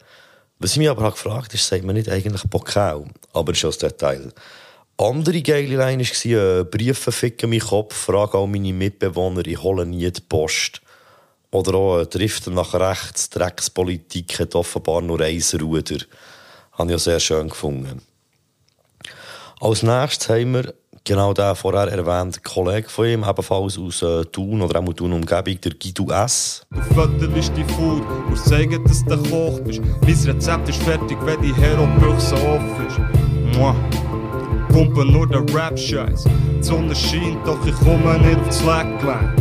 Was 0.60 0.72
ich 0.72 0.76
mich 0.78 0.90
aber 0.90 1.10
gefragt 1.10 1.54
ist, 1.54 1.66
sagt 1.66 1.84
man 1.84 1.96
nicht 1.96 2.10
eigentlich 2.10 2.42
Pokal? 2.50 3.06
Aber 3.32 3.54
ja 3.54 3.68
das 3.68 3.78
Detail. 3.78 4.30
Andere 4.98 5.40
geile 5.40 5.76
Line 5.76 6.04
war, 6.04 6.60
äh, 6.60 6.64
Briefe 6.64 7.12
ficken 7.12 7.48
meinen 7.48 7.60
Kopf, 7.60 7.96
frage 7.96 8.36
all 8.36 8.46
meine 8.46 8.74
Mitbewohner, 8.74 9.46
ich 9.46 9.62
hole 9.62 9.86
nie 9.86 10.10
die 10.10 10.20
Post. 10.20 10.82
Oder 11.50 11.74
auch 11.74 12.00
äh, 12.00 12.06
Driften 12.06 12.52
nach 12.52 12.74
rechts, 12.74 13.30
Dreckspolitik 13.30 14.38
hat 14.38 14.54
offenbar 14.54 15.00
nur 15.00 15.22
ein 15.22 15.42
Ruder. 15.58 16.04
Habe 16.72 16.90
ich 16.90 16.96
auch 16.96 17.00
sehr 17.00 17.20
schön 17.20 17.48
gefunden. 17.48 18.02
Als 19.60 19.82
nächstes 19.82 20.28
haben 20.28 20.52
wir 20.52 20.74
genau 21.04 21.32
den 21.32 21.54
vorher 21.54 21.88
erwähnten 21.88 22.42
Kollegen 22.42 22.88
von 22.88 23.06
ihm, 23.06 23.24
ebenfalls 23.24 23.78
aus 23.78 24.02
äh, 24.02 24.24
Thun 24.26 24.62
oder 24.62 24.80
auch 24.80 24.92
Thun 24.92 25.12
Umgebung, 25.12 25.60
der 25.60 25.72
Guido 25.74 26.10
S. 26.12 26.66
Du 26.70 26.80
fötterst 26.94 27.52
die 27.56 27.64
Food 27.64 28.02
und 28.28 28.38
sagen, 28.38 28.84
dass 28.84 29.04
du 29.04 29.16
Koch 29.30 29.60
bist. 29.60 29.80
Mein 30.02 30.34
Rezept 30.34 30.68
ist 30.68 30.82
fertig, 30.82 31.18
wenn 31.24 31.40
die 31.40 31.54
Hero-Büchse 31.54 32.34
offen 32.34 32.86
ist. 32.86 33.56
Mua. 33.56 33.74
Pumpen 34.68 35.12
nur 35.12 35.26
den 35.26 35.48
Rap-Scheiß. 35.48 36.24
Die 36.58 36.62
Sonne 36.62 36.94
scheint, 36.94 37.44
doch 37.46 37.64
ich 37.66 37.74
komme 37.76 38.18
nicht 38.18 38.38
auf 38.38 38.46
das 38.46 38.58
Slackline. 38.58 39.34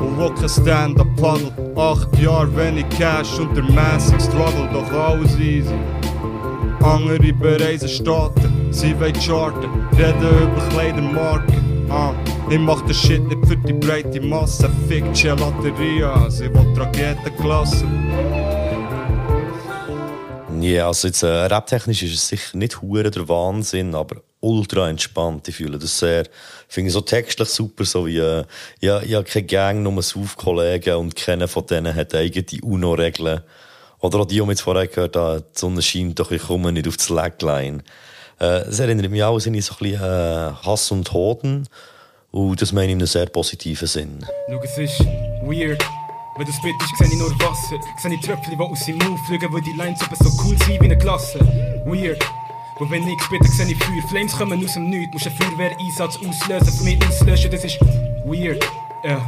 Und 0.00 0.18
wo 0.18 0.30
kein 0.30 0.48
Stand-Up-Paddle. 0.48 1.52
Acht 1.76 2.18
Jahre 2.18 2.56
wenig 2.56 2.88
Cash 2.90 3.38
und 3.38 3.56
der 3.56 3.64
mäßig 3.64 4.20
Struggle, 4.20 4.68
doch 4.72 4.90
alles 4.92 5.38
easy. 5.38 5.74
Andere 6.82 7.32
bereisen 7.32 7.88
Staaten, 7.88 8.72
sie 8.72 8.98
wollen 9.00 9.14
charten, 9.14 9.70
reden 9.96 10.42
über 10.42 10.68
Kleidermarken. 10.70 11.86
Ah, 11.90 12.12
ich 12.50 12.58
mach 12.58 12.80
den 12.82 12.94
Shit 12.94 13.22
nicht 13.22 13.46
für 13.46 13.56
die 13.56 13.72
breite 13.72 14.20
Masse, 14.20 14.70
fick 14.88 15.04
Gelateria, 15.14 16.28
sie 16.30 16.52
will 16.52 16.74
Raketenklasse. 16.76 17.86
Ja, 20.60 20.86
also 20.86 21.08
jetzt, 21.08 21.22
äh, 21.22 21.26
raptechnisch 21.26 22.02
ist 22.02 22.14
es 22.14 22.28
sicher 22.28 22.56
nicht 22.56 22.80
hure 22.80 23.10
der 23.10 23.28
Wahnsinn, 23.28 23.94
aber 23.94 24.22
ultra 24.40 24.88
entspannt. 24.88 25.48
Ich 25.48 25.56
fühle 25.56 25.78
das 25.78 25.98
sehr. 25.98 26.26
Finde 26.68 26.90
so 26.90 27.00
textlich 27.00 27.48
super, 27.48 27.84
so 27.84 28.06
wie, 28.06 28.18
äh, 28.18 28.44
ja, 28.80 29.02
ich 29.02 29.14
habe 29.14 29.24
keine 29.24 29.46
Gang, 29.46 29.82
nur 29.82 30.02
Saufkollegen 30.02 30.96
und 30.96 31.16
keiner 31.16 31.48
von 31.48 31.66
denen 31.66 31.94
hat 31.94 32.14
eigene 32.14 32.62
UNO-Regeln. 32.62 33.40
Oder 34.04 34.20
auch 34.20 34.26
die, 34.26 34.34
die 34.34 34.42
wir 34.42 34.50
jetzt 34.50 34.60
vorher 34.60 34.86
gehört 34.86 35.16
haben, 35.16 35.40
die 35.40 35.58
Sonne 35.58 35.80
scheint 35.80 36.20
doch, 36.20 36.30
ich 36.30 36.42
komme 36.42 36.70
nicht 36.72 36.86
auf 36.86 36.98
das 36.98 37.06
Slackline. 37.06 37.78
Äh, 38.38 38.64
das 38.66 38.78
erinnert 38.78 39.10
mich 39.10 39.24
auch 39.24 39.32
an 39.32 39.40
so 39.40 39.48
ein 39.48 39.54
bisschen 39.54 39.94
äh, 39.94 40.52
Hass 40.62 40.90
und 40.90 41.10
Hoden. 41.14 41.66
Und 42.30 42.60
das 42.60 42.72
meine 42.72 42.88
ich 42.88 42.92
in 42.92 42.98
einem 42.98 43.06
sehr 43.06 43.24
positiven 43.24 43.88
Sinn. 43.88 44.26
Schau, 44.50 44.60
es 44.62 44.76
ist 44.76 45.00
weird. 45.44 45.82
Wenn 46.36 46.44
du 46.44 46.52
spittest, 46.52 46.98
sehe 46.98 47.06
ich 47.06 47.18
nur 47.18 47.30
Wasser. 47.40 47.76
Sehe 47.96 48.12
ich 48.12 48.20
Tröpfchen, 48.20 48.58
die 48.58 48.62
aus 48.62 48.84
seinem 48.84 48.98
Mund 48.98 49.20
fliegen, 49.20 49.50
weil 49.50 49.62
die 49.62 49.72
Lines 49.72 50.00
so 50.20 50.30
cool 50.44 50.58
sind 50.58 50.82
wie 50.82 50.84
eine 50.84 50.98
Klasse. 50.98 51.38
Weird. 51.86 52.22
Und 52.80 52.90
wenn 52.90 53.08
ich 53.08 53.22
spitte, 53.22 53.48
sehe 53.48 53.72
ich 53.72 53.78
Feuer. 53.82 54.06
Flames 54.10 54.32
kommen 54.36 54.62
aus 54.62 54.74
dem 54.74 54.90
Nichts. 54.90 55.14
Musst 55.14 55.28
einen 55.28 55.36
Feuerwehreinsatz 55.36 56.18
auslösen, 56.18 56.72
für 56.76 56.84
mich 56.84 56.98
auslöschen. 57.08 57.50
Das 57.50 57.64
ist 57.64 57.80
weird. 58.26 58.62
Ja. 59.04 59.20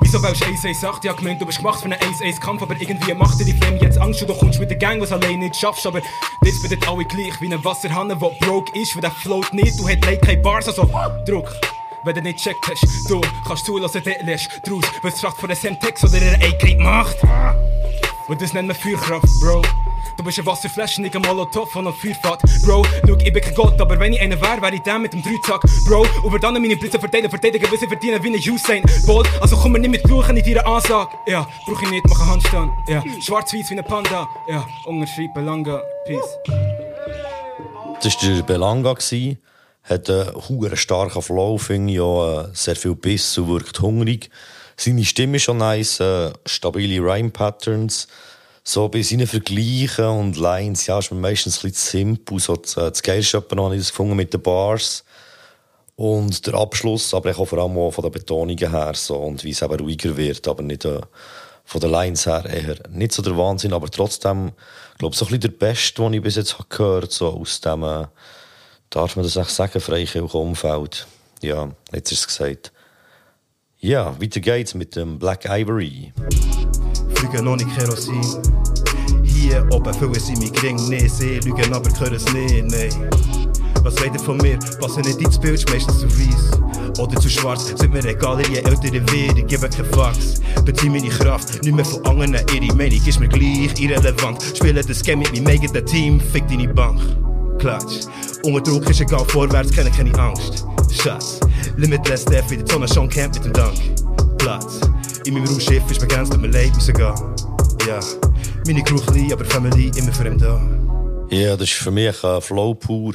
Wieso 0.00 0.22
willst 0.22 0.42
du 0.42 0.44
118? 0.44 0.70
Ich 1.02 1.08
hab 1.08 1.16
gemeint, 1.16 1.40
du 1.40 1.46
bist 1.46 1.58
gemacht 1.58 1.80
für 1.80 1.86
einen 1.86 1.94
1-1-Kampf, 1.94 2.62
aber 2.62 2.78
irgendwie 2.78 3.14
macht 3.14 3.40
dir 3.40 3.46
die 3.46 3.54
Flame 3.54 3.78
jetzt 3.78 3.98
Angst 3.98 4.20
und 4.20 4.28
du 4.28 4.34
kommst 4.34 4.60
mit 4.60 4.68
der 4.68 4.76
Gang, 4.76 5.00
was 5.00 5.12
allein 5.12 5.38
nicht 5.38 5.56
schaffst. 5.56 5.86
Aber 5.86 6.02
das 6.42 6.60
bedeutet 6.60 6.86
alle 6.86 7.06
gleich 7.06 7.40
wie 7.40 7.52
ein 7.52 7.64
Wasserhahn, 7.64 8.08
der 8.08 8.16
broke 8.16 8.78
ist, 8.78 8.94
weil 8.94 9.00
der 9.00 9.10
float 9.10 9.54
nicht, 9.54 9.78
du 9.78 9.88
hast 9.88 10.04
leider 10.04 10.18
keine 10.18 10.42
Bars, 10.42 10.68
also 10.68 10.90
Druck. 11.26 11.56
Wenn 12.04 12.14
du 12.16 12.20
nicht 12.20 12.38
checkt 12.38 12.68
hast, 12.68 13.10
du 13.10 13.22
kannst 13.46 13.64
zulassen, 13.64 14.02
der 14.04 14.22
lässt 14.22 14.60
draus, 14.68 14.84
was 15.00 15.18
Fracht 15.18 15.38
von 15.38 15.48
einem 15.48 15.58
Semtex 15.58 16.04
oder 16.04 16.16
einer 16.16 16.44
AK 16.44 16.78
macht. 16.78 17.16
Und 18.28 18.42
das 18.42 18.52
nennt 18.52 18.68
man 18.68 18.76
Feuerkraft, 18.76 19.26
Bro. 19.40 19.62
Du 20.16 20.24
bist 20.24 20.38
eine 20.38 20.46
Wasserflasche, 20.46 21.02
nicht 21.02 21.14
ein 21.14 21.22
Molotow 21.22 21.74
und 21.76 21.86
ein 21.86 21.92
Feuerfahrt. 21.92 22.42
Bro, 22.64 22.84
schau, 23.06 23.16
ich 23.16 23.32
bin 23.32 23.42
kein 23.42 23.54
Gott, 23.54 23.80
aber 23.80 23.98
wenn 23.98 24.12
ich 24.12 24.20
einer 24.20 24.40
wäre, 24.40 24.60
wäre 24.62 24.74
ich 24.74 24.82
der 24.82 24.98
mit 24.98 25.12
dem 25.12 25.22
Dreizack. 25.22 25.62
Bro, 25.86 26.06
und 26.22 26.32
wir 26.32 26.38
dann 26.38 26.54
meine 26.54 26.76
Blitze 26.76 26.98
verteidigen, 26.98 27.30
verteidigen, 27.30 27.66
sie 27.78 27.86
verdienen 27.86 28.22
wie 28.22 28.28
ein 28.28 28.54
Usain 28.54 28.82
Bolt. 29.06 29.28
Also 29.40 29.56
komm 29.56 29.72
mir 29.72 29.80
nicht 29.80 29.90
mit 29.90 30.02
Fluchen 30.02 30.36
in 30.36 30.44
deiner 30.44 30.66
Ansage. 30.66 31.10
Ja, 31.26 31.46
brauch 31.66 31.82
ich 31.82 31.90
nicht, 31.90 32.06
mach 32.08 32.20
einen 32.20 32.30
Handstand. 32.30 32.72
Ja, 32.88 33.02
schwarz-weiß 33.20 33.70
wie 33.70 33.78
ein 33.78 33.84
Panda. 33.84 34.28
Ja, 34.48 34.66
unterschreib 34.86 35.34
Belanga. 35.34 35.82
Peace. 36.06 36.38
Das 38.02 38.14
war 38.22 38.32
der 38.32 38.42
Belanga. 38.42 38.96
Hat 39.84 40.08
einen 40.08 40.76
starken 40.76 41.20
Flow, 41.20 41.58
finde 41.58 41.92
ich, 41.92 42.00
auch, 42.00 42.44
äh, 42.44 42.48
sehr 42.54 42.74
viel 42.74 42.94
Biss 42.94 43.36
und 43.36 43.48
wirkt 43.48 43.80
hungrig. 43.80 44.30
Seine 44.76 45.04
Stimme 45.04 45.36
ist 45.36 45.42
schon 45.42 45.58
nice, 45.58 46.00
äh, 46.00 46.32
stabile 46.46 47.00
Rhyme-Patterns. 47.00 48.08
So 48.66 48.88
bei 48.88 49.02
seinen 49.02 49.26
Vergleichen 49.26 50.06
und 50.06 50.38
Lines, 50.38 50.86
ja, 50.86 50.98
ist 50.98 51.12
mir 51.12 51.20
meistens 51.20 51.58
ein 51.58 51.70
bisschen 51.70 52.16
simpel. 52.16 52.38
So 52.38 52.56
das, 52.56 52.78
äh, 52.78 52.88
das 52.88 53.02
Geilste 53.02 53.36
habe 53.36 53.76
ich 53.76 53.86
gefunden 53.86 54.16
mit 54.16 54.32
den 54.32 54.40
Bars. 54.40 55.04
Und 55.96 56.46
der 56.46 56.54
Abschluss, 56.54 57.12
aber 57.12 57.30
ich 57.30 57.38
auch 57.38 57.44
vor 57.44 57.58
allem 57.58 57.76
auch 57.76 57.90
von 57.90 58.02
den 58.02 58.10
Betonungen 58.10 58.58
her, 58.70 58.92
so, 58.94 59.16
und 59.16 59.44
wie 59.44 59.50
es 59.50 59.62
eben 59.62 59.78
ruhiger 59.78 60.16
wird, 60.16 60.48
aber 60.48 60.62
nicht, 60.62 60.86
äh, 60.86 61.00
von 61.64 61.80
den 61.80 61.90
Lines 61.90 62.26
her 62.26 62.44
eher 62.46 62.76
nicht 62.88 63.12
so 63.12 63.22
der 63.22 63.36
Wahnsinn, 63.36 63.72
aber 63.72 63.88
trotzdem, 63.90 64.52
glaube 64.98 65.14
so 65.14 65.26
ein 65.26 65.28
bisschen 65.28 65.40
der 65.40 65.48
Beste, 65.66 66.02
den 66.02 66.14
ich 66.14 66.22
bis 66.22 66.36
jetzt 66.36 66.54
habe 66.54 66.68
gehört, 66.68 67.12
so 67.12 67.28
aus 67.28 67.60
dem, 67.60 67.84
äh, 67.84 68.06
darf 68.90 69.14
man 69.14 69.24
das 69.24 69.36
echt 69.36 69.50
sagen, 69.50 69.80
Freikirche 69.80 70.38
Umfeld. 70.38 71.06
Ja, 71.42 71.70
jetzt 71.92 72.10
ist 72.10 72.20
es 72.20 72.26
gesagt. 72.26 72.72
Ja, 73.78 74.20
weiter 74.20 74.40
geht's 74.40 74.74
mit 74.74 74.96
dem 74.96 75.18
Black 75.18 75.44
Ivory. 75.44 76.12
Fliegen 77.24 77.44
noch 77.44 77.56
nicht 77.56 77.74
Kerosin. 77.74 78.20
Hier 79.22 79.66
oben 79.70 79.94
füllen 79.94 80.20
sie 80.20 80.36
mich 80.36 80.52
gering, 80.52 80.76
nee, 80.88 81.08
sie 81.08 81.38
lügen, 81.40 81.72
aber 81.72 81.90
können 81.90 82.16
es 82.16 82.32
nicht, 82.32 82.66
nee. 82.66 82.90
Was 83.82 83.98
wollt 84.00 84.14
ihr 84.14 84.20
von 84.20 84.36
mir? 84.38 84.58
Passen 84.80 85.02
nicht 85.02 85.20
ins 85.20 85.38
Bild, 85.38 85.54
ist 85.54 85.70
meistens 85.70 86.00
zu 86.00 86.06
weiss. 86.18 86.98
Oder 86.98 87.18
zu 87.20 87.28
schwarz, 87.28 87.72
sind 87.78 87.92
mir 87.92 88.04
egal, 88.04 88.42
je 88.50 88.58
älter 88.58 88.92
werde, 88.92 89.40
ich 89.40 89.46
gebe 89.46 89.68
keinen 89.68 89.90
Fax. 89.92 90.40
Bezieh 90.64 90.90
meine 90.90 91.08
Kraft, 91.08 91.62
nicht 91.62 91.74
mehr 91.74 91.84
von 91.84 92.04
anderen, 92.04 92.34
ihre 92.52 92.74
Meinung 92.74 93.06
ist 93.06 93.20
mir 93.20 93.28
gleich 93.28 93.80
irrelevant. 93.80 94.42
Spiele 94.54 94.82
das 94.84 95.02
Game 95.02 95.20
mit 95.20 95.32
meinem 95.32 95.46
eigenen 95.46 95.86
Team, 95.86 96.20
fick 96.20 96.46
deine 96.48 96.68
Bank. 96.68 97.00
Klatsch. 97.58 98.06
Unter 98.44 98.60
Druck 98.60 98.90
ist 98.90 99.00
egal, 99.00 99.24
vorwärts 99.28 99.72
kenne 99.72 99.90
keine 99.90 100.14
Angst. 100.18 100.66
Schatz, 100.90 101.40
Limitless 101.76 102.26
Death 102.26 102.50
wie 102.50 102.58
der 102.58 102.66
Sonne 102.66 102.86
schon 102.86 103.08
Camp 103.08 103.34
mit 103.34 103.44
dem 103.46 103.52
Dank. 103.54 103.78
Platz, 104.38 104.80
in 105.26 105.34
meinem 105.34 105.46
Raumschiff 105.46 105.90
ist 105.90 106.00
begrenzt, 106.00 106.32
tut 106.32 106.40
mir 106.40 106.48
leid, 106.48 106.74
müssen 106.74 106.94
gehen. 106.94 107.14
Ja, 107.86 108.00
meine 108.66 108.82
klein, 108.82 109.32
aber 109.32 109.44
Family 109.44 109.90
immer 109.96 110.36
da. 110.36 110.60
Ja, 111.30 111.56
das 111.56 111.70
ist 111.70 111.78
für 111.78 111.90
mich 111.90 112.22
ein 112.22 112.40
Flow 112.40 112.74
pur. 112.74 113.14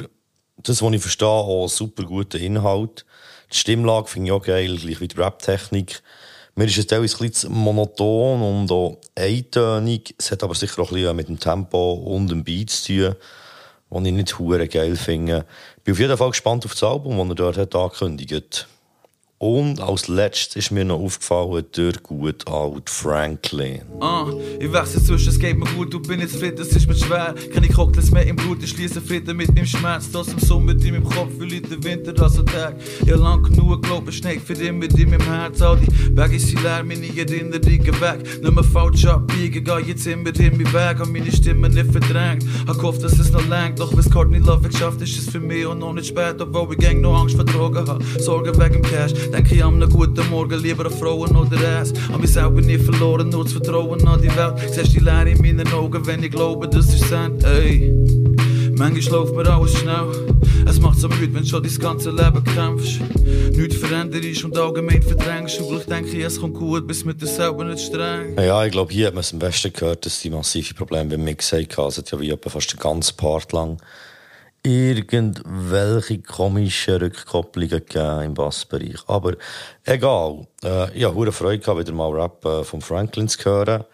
Das, 0.62 0.82
was 0.82 0.92
ich 0.92 1.00
verstehe, 1.00 1.62
ein 1.62 1.68
super 1.68 2.02
guter 2.04 2.38
Inhalt. 2.38 3.04
Die 3.52 3.56
Stimmlage 3.56 4.08
finde 4.08 4.28
ich 4.28 4.32
auch 4.32 4.42
geil, 4.42 4.76
gleich 4.76 5.00
wie 5.00 5.08
die 5.08 5.16
Rap-Technik. 5.16 6.02
Mir 6.56 6.64
ist 6.66 6.78
es 6.78 6.86
teilweise 6.86 7.46
ein 7.46 7.52
monoton 7.52 8.42
und 8.42 8.70
auch 8.72 8.98
eintönig. 9.14 10.14
Es 10.18 10.30
hat 10.30 10.42
aber 10.42 10.54
sicher 10.54 10.82
auch 10.82 10.90
ein 10.90 10.94
bisschen 10.94 11.16
mit 11.16 11.28
dem 11.28 11.38
Tempo 11.38 11.92
und 11.92 12.28
dem 12.28 12.44
Beat 12.44 12.70
zu 12.70 12.92
tun, 12.92 13.16
was 13.88 14.04
ich 14.04 14.12
nicht 14.12 14.72
geil 14.72 14.96
finde. 14.96 15.46
Ich 15.78 15.82
bin 15.84 15.94
auf 15.94 16.00
jeden 16.00 16.16
Fall 16.16 16.30
gespannt 16.30 16.64
auf 16.64 16.72
das 16.72 16.82
Album, 16.82 17.16
das 17.16 17.28
er 17.28 17.34
dort 17.34 17.56
hat 17.56 17.74
angekündigt 17.74 18.68
Und 19.42 19.80
als 19.80 20.06
letztes 20.08 20.54
ist 20.56 20.70
mir 20.70 20.84
noch 20.84 21.00
aufgefallen, 21.00 21.64
der 21.74 21.92
gut 22.02 22.46
alt 22.46 22.90
Franklin. 22.90 23.80
Ah, 23.98 24.26
ich 24.60 24.70
wechsle 24.70 25.02
zwischen, 25.02 25.30
es 25.30 25.38
geht 25.38 25.58
mir 25.58 25.64
gut, 25.64 25.94
du 25.94 25.98
bin 25.98 26.20
jetzt 26.20 26.36
fit, 26.36 26.60
es 26.60 26.76
ist 26.76 26.86
mir 26.86 26.94
schwer. 26.94 27.34
Keine 27.50 27.66
Cocktails 27.68 28.10
mehr 28.10 28.26
im 28.26 28.36
Blut, 28.36 28.62
ich 28.62 28.68
schließe 28.68 29.00
Frieden 29.00 29.38
mit 29.38 29.48
meinem 29.54 29.64
Schmerz. 29.64 30.10
Das 30.12 30.28
im 30.28 30.38
Sommer 30.40 30.72
in 30.72 30.92
meinem 30.92 31.04
Kopf, 31.04 31.30
fühle 31.38 31.54
ich 31.54 31.62
den 31.62 31.82
Winter 31.82 32.22
als 32.22 32.38
ein 32.38 32.44
Tag. 32.44 32.76
Ja, 33.06 33.16
lang 33.16 33.42
genug, 33.42 33.80
glaub 33.80 34.06
ich, 34.10 34.18
Schnee 34.18 34.38
für 34.38 34.52
immer 34.52 34.84
in 34.84 35.08
meinem 35.08 35.22
Herz. 35.22 35.62
All 35.62 35.78
die 35.78 36.10
Berge 36.10 36.38
sind 36.38 36.62
leer, 36.62 36.84
meine 36.84 37.06
Erinnerungen 37.06 38.00
weg. 38.02 38.42
Nicht 38.42 38.54
mehr 38.54 38.62
falsch 38.62 39.06
abbiegen, 39.06 39.64
geh 39.64 39.88
jetzt 39.88 40.06
immer 40.06 40.38
in 40.38 40.58
meinen 40.58 40.70
Weg. 40.70 40.98
Hab 40.98 41.08
meine 41.08 41.32
Stimme 41.32 41.70
nicht 41.70 41.90
verdrängt. 41.90 42.44
Hab 42.66 42.76
gehofft, 42.76 43.02
dass 43.02 43.18
es 43.18 43.32
noch 43.32 43.46
langt, 43.48 43.80
doch 43.80 43.96
wenn's 43.96 44.10
Courtney 44.10 44.36
Love 44.36 44.68
geschafft 44.68 45.00
ist, 45.00 45.16
es 45.16 45.30
für 45.30 45.40
mich 45.40 45.64
auch 45.64 45.74
noch 45.74 45.94
nicht 45.94 46.08
spät. 46.08 46.38
Obwohl 46.42 46.74
ich 46.74 46.78
gang 46.78 47.00
noch 47.00 47.18
Angst 47.18 47.36
vor 47.36 47.46
Drogen 47.46 47.88
hab. 47.88 48.02
Sorgen 48.18 48.54
wegen 48.60 48.82
Cash, 48.82 49.14
denke 49.30 49.54
ich 49.54 49.64
an 49.64 49.74
einen 49.74 49.90
guten 49.90 50.28
Morgen, 50.30 50.60
lieber 50.60 50.86
an 50.86 50.92
Frauen 50.92 51.36
oder 51.36 51.80
Ass. 51.80 51.92
Hab 52.12 52.20
mich 52.20 52.32
selber 52.32 52.60
nie 52.60 52.78
verloren, 52.78 53.28
nur 53.28 53.44
das 53.44 53.52
Vertrauen 53.52 54.06
an 54.06 54.20
die 54.20 54.34
Welt. 54.36 54.54
Siehst 54.72 54.94
die 54.94 55.00
Leere 55.00 55.30
in 55.30 55.40
meinen 55.40 55.72
Augen, 55.72 56.06
wenn 56.06 56.22
ich 56.22 56.30
glaube, 56.30 56.68
das 56.68 56.86
ist 56.86 57.08
Sand, 57.08 57.44
ey. 57.44 57.94
Manchmal 58.76 59.20
läuft 59.20 59.34
mir 59.34 59.46
alles 59.46 59.78
schnell. 59.78 60.26
Es 60.66 60.80
macht 60.80 60.98
so 60.98 61.08
müde, 61.08 61.34
wenn 61.34 61.42
du 61.42 61.48
schon 61.48 61.62
dein 61.62 61.78
ganze 61.78 62.10
Leben 62.10 62.44
kämpfst. 62.44 63.00
Nichts 63.52 63.76
veränderst 63.76 64.44
und 64.44 64.56
allgemein 64.56 65.02
verdrängst. 65.02 65.60
Und 65.60 65.80
ich 65.80 65.86
denke, 65.86 66.22
es 66.22 66.40
kommt 66.40 66.54
gut, 66.54 66.86
bis 66.86 67.04
mit 67.04 67.20
dir 67.20 67.26
selber 67.26 67.64
nicht 67.64 67.84
streng. 67.84 68.36
Ja, 68.38 68.64
ich 68.64 68.72
glaube, 68.72 68.92
hier 68.92 69.08
hat 69.08 69.14
man 69.14 69.20
es 69.20 69.32
am 69.32 69.38
besten 69.38 69.72
gehört, 69.72 70.06
dass 70.06 70.20
die 70.20 70.30
massive 70.30 70.74
Probleme 70.74 71.10
beim 71.10 71.24
Mix 71.24 71.52
hatten. 71.52 71.66
Hat 71.76 72.10
ja 72.10 72.20
wie 72.20 72.30
etwa 72.30 72.50
fast 72.50 72.72
den 72.72 72.78
ganzen 72.78 73.16
Part 73.16 73.52
lang 73.52 73.78
irgendwelche 74.62 76.18
komischen 76.18 76.96
Rückkopplungen 76.96 77.70
gegeben 77.70 78.22
im 78.22 78.34
Bassbereich. 78.34 79.00
Aber 79.06 79.34
egal. 79.84 80.46
Äh, 80.62 80.98
ich 80.98 81.04
hatte 81.04 81.32
Freude 81.32 81.58
gehabt, 81.60 81.80
wieder 81.80 81.92
mal 81.92 82.10
Rap 82.10 82.44
äh, 82.44 82.64
von 82.64 82.82
Franklin 82.82 83.28
zu 83.28 83.44
hören. 83.44 83.84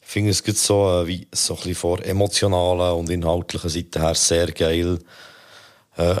Ich 0.00 0.08
finde, 0.08 0.30
es 0.30 0.42
gibt 0.42 0.58
so, 0.58 1.02
äh, 1.02 1.06
wie, 1.06 1.28
so 1.32 1.54
ein 1.54 1.56
bisschen 1.56 1.74
vor 1.76 2.04
emotionalen 2.04 2.98
und 2.98 3.10
inhaltlichen 3.10 3.70
Seite 3.70 4.00
her 4.00 4.14
sehr 4.14 4.52
geil. 4.52 4.98
Äh, 5.96 6.16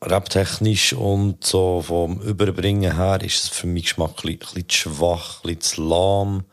raptechnisch 0.00 0.92
und 0.92 1.44
so 1.44 1.82
vom 1.82 2.20
Überbringen 2.20 2.96
her 2.96 3.20
ist 3.22 3.44
es 3.44 3.48
für 3.48 3.66
mich 3.66 3.84
Geschmack 3.84 4.24
ein 4.24 4.38
bisschen 4.38 4.68
zu 4.68 4.76
schwach, 4.76 5.42
ein 5.44 5.56
bisschen 5.56 5.60
zu 5.60 5.88
lahm, 5.88 6.44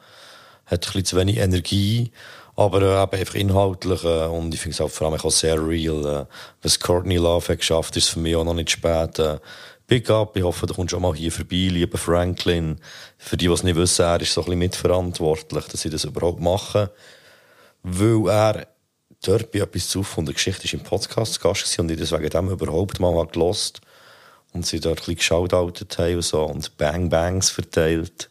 hat 0.65 0.79
ein 0.79 0.79
bisschen 0.79 1.05
zu 1.05 1.17
wenig 1.17 1.37
Energie. 1.37 2.11
Aber 2.59 2.81
äh, 2.81 3.03
eben 3.03 3.21
einfach 3.21 3.35
inhaltlich 3.35 4.03
äh, 4.03 4.25
und 4.25 4.53
ich 4.53 4.59
finde 4.59 4.73
es 4.73 4.81
auch 4.81 4.89
vor 4.89 5.07
allem 5.07 5.17
auch 5.21 5.31
sehr 5.31 5.65
real. 5.65 6.05
Äh, 6.05 6.25
was 6.61 6.77
Courtney 6.77 7.15
Love 7.15 7.47
hat 7.47 7.59
geschafft, 7.59 7.95
ist 7.95 8.09
für 8.09 8.19
mich 8.19 8.35
auch 8.35 8.43
noch 8.43 8.53
nicht 8.53 8.71
spät. 8.71 9.17
Äh, 9.17 9.39
Big 9.87 10.09
up, 10.09 10.35
ich 10.35 10.43
hoffe, 10.43 10.67
du 10.67 10.73
kommst 10.73 10.93
auch 10.93 10.99
mal 10.99 11.15
hier 11.15 11.31
vorbei, 11.31 11.69
lieber 11.71 11.97
Franklin. 11.97 12.81
Für 13.17 13.37
die, 13.37 13.47
die 13.47 13.53
es 13.53 13.63
nicht 13.63 13.77
wissen, 13.77 14.03
er 14.03 14.19
ist 14.19 14.33
so 14.33 14.41
ein 14.41 14.45
bisschen 14.45 14.59
mitverantwortlich, 14.59 15.65
dass 15.67 15.79
sie 15.79 15.89
das 15.89 16.03
überhaupt 16.03 16.41
machen. 16.41 16.89
Weil 17.83 18.27
er 18.27 18.67
dort 19.23 19.53
bei 19.53 19.59
etwas 19.59 19.87
zu 19.87 20.03
von 20.03 20.25
der 20.25 20.33
Geschichte 20.33 20.65
ist 20.65 20.73
im 20.73 20.81
Podcast 20.81 21.39
Gast 21.39 21.63
gewesen 21.63 21.81
und 21.81 21.91
ich 21.91 21.97
das 21.97 22.11
wegen 22.11 22.29
dem 22.29 22.49
überhaupt 22.49 22.99
mal 22.99 23.25
gelost 23.27 23.79
und 24.51 24.65
sie 24.65 24.81
dort 24.81 24.97
ein 24.97 25.05
bisschen 25.05 25.15
geschautoutet 25.15 25.97
haben 25.97 26.15
und 26.15 26.21
so 26.23 26.43
und 26.43 26.75
Bang 26.75 27.09
Bangs 27.09 27.51
verteilt. 27.51 28.29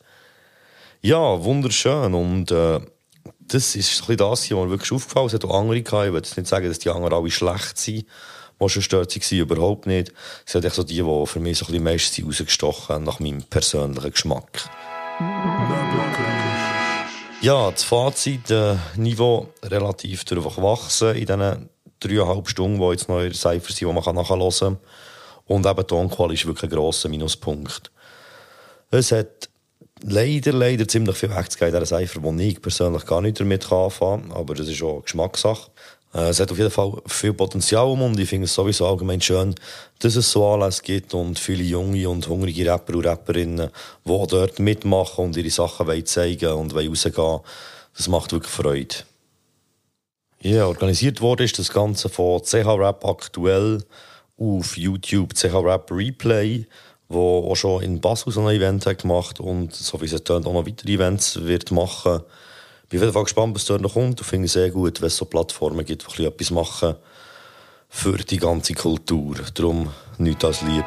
Ja, 1.01 1.43
wunderschön 1.43 2.13
und 2.13 2.51
äh, 2.51 2.81
das 3.49 3.75
ist 3.75 4.09
das 4.09 4.09
was 4.09 4.51
mir 4.51 4.71
wirklich 4.71 4.93
aufgefallen 4.93 5.27
ist. 5.27 5.35
Es 5.35 5.41
hat 5.41 5.51
auch 5.51 5.59
andere 5.59 5.83
gehabt. 5.83 6.07
Ich 6.07 6.13
will 6.13 6.21
nicht 6.21 6.47
sagen, 6.47 6.69
dass 6.69 6.79
die 6.79 6.91
anderen 6.91 7.15
alle 7.15 7.31
schlecht 7.31 7.79
sind, 7.79 8.07
die 8.61 8.69
schon 8.69 8.83
stört 8.83 9.15
waren, 9.15 9.39
überhaupt 9.39 9.87
nicht. 9.87 10.13
Es 10.47 10.53
sind 10.53 10.73
so 10.73 10.83
die, 10.83 11.03
die 11.03 11.27
für 11.27 11.41
mich 11.41 11.59
so 11.59 11.73
ein 11.73 11.83
meistens 11.83 12.25
rausgestochen 12.25 13.05
nach 13.05 13.21
meinem 13.21 13.43
persönlichen 13.43 14.11
Geschmack. 14.11 14.69
Ja, 17.41 17.71
das 17.71 17.85
Fazit, 17.85 18.51
äh, 18.51 18.77
Niveau 18.97 19.49
relativ 19.63 20.25
durchwachsen 20.25 21.15
in 21.15 21.27
diesen 21.27 21.69
dreieinhalb 22.01 22.49
Stunden, 22.49 22.81
die 22.81 22.87
jetzt 22.91 23.09
noch 23.09 23.21
in 23.21 23.27
der 23.27 23.35
Cypher 23.35 23.73
sind, 23.73 23.81
die 23.81 23.85
man 23.87 24.15
nachhören 24.15 24.51
kann. 24.51 24.79
Und 25.47 25.67
eben 25.67 25.87
Tonqual 25.87 26.33
ist 26.33 26.47
wirklich 26.47 26.71
ein 26.71 26.77
grosser 26.77 27.09
Minuspunkt. 27.09 27.91
Es 28.91 29.13
hat 29.13 29.48
leider, 30.03 30.53
leider 30.53 30.87
ziemlich 30.87 31.17
viel 31.17 31.29
gegeben 31.29 31.47
in 31.61 31.81
dieser 31.81 31.87
Cypher, 31.87 32.23
wo 32.23 32.33
ich 32.35 32.61
persönlich 32.61 33.05
gar 33.07 33.21
nicht 33.21 33.41
damit 33.41 33.71
anfangen 33.71 34.29
kann, 34.29 34.37
aber 34.37 34.55
das 34.55 34.69
ist 34.69 34.83
auch 34.83 35.03
Geschmackssache. 35.03 35.71
Äh, 36.15 36.29
es 36.29 36.41
hat 36.41 36.51
auf 36.51 36.59
jeden 36.59 36.71
Fall 36.71 36.93
viel 37.07 37.33
Potenzial 37.33 37.87
und 37.87 38.19
ich 38.19 38.29
finde 38.29 38.47
es 38.47 38.55
sowieso 38.55 38.87
allgemein 38.87 39.21
schön, 39.21 39.55
dass 39.99 40.17
es 40.17 40.31
so 40.31 40.47
Anlässe 40.47 40.83
gibt 40.83 41.15
und 41.15 41.39
viele 41.39 41.65
junge 41.65 42.09
und 42.09 42.27
hungrige 42.29 42.73
Rapper 42.73 42.95
und 42.95 43.07
Rapperinnen, 43.07 43.71
die 44.05 44.27
dort 44.27 44.59
mitmachen 44.59 45.27
und 45.27 45.37
ihre 45.37 45.51
Sachen 45.51 46.07
zeigen 46.07 46.53
und 46.53 46.75
rausgehen. 46.75 47.41
Das 47.97 48.09
macht 48.09 48.33
wirklich 48.33 48.53
Freude. 48.53 48.95
Ja, 50.41 50.67
organisiert 50.67 51.21
wurde 51.21 51.45
ist 51.45 51.59
das 51.59 51.73
Ganze 51.73 52.09
von 52.09 52.43
CH 52.43 52.67
Rap 52.79 53.05
aktuell 53.05 53.83
auf 54.39 54.77
YouTube 54.77 55.35
CH 55.35 55.53
Rap 55.55 55.91
Replay, 55.91 56.65
wo 57.09 57.51
auch 57.51 57.57
schon 57.57 57.83
in 57.83 58.01
Basel 58.01 58.33
so 58.33 58.41
ein 58.47 58.55
Event 58.55 58.87
hat 58.87 59.03
gemacht 59.03 59.41
und 59.41 59.75
so 59.75 60.01
wie 60.01 60.07
es 60.07 60.25
tönt 60.25 60.47
auch 60.47 60.53
noch 60.53 60.67
weitere 60.67 60.93
Events 60.93 61.43
wird 61.45 61.71
machen. 61.71 62.21
Ich 62.85 62.89
bin 62.91 63.01
auf 63.01 63.05
jeden 63.05 63.13
Fall 63.15 63.25
gespannt, 63.25 63.55
was 63.55 63.65
dort 63.65 63.83
noch 63.83 63.95
kommt. 63.95 64.21
Ich 64.21 64.27
finde 64.27 64.47
es 64.47 64.53
sehr 64.53 64.71
gut, 64.71 65.01
wenn 65.01 65.09
es 65.09 65.17
so 65.17 65.25
Plattformen 65.25 65.85
gibt, 65.85 66.07
die 66.17 66.25
etwas 66.25 66.51
machen 66.51 66.97
für 67.89 68.19
die 68.19 68.37
ganze 68.37 68.75
Kultur. 68.75 69.37
Darum 69.55 69.91
nichts 70.19 70.45
als 70.45 70.63
Liebe. 70.63 70.85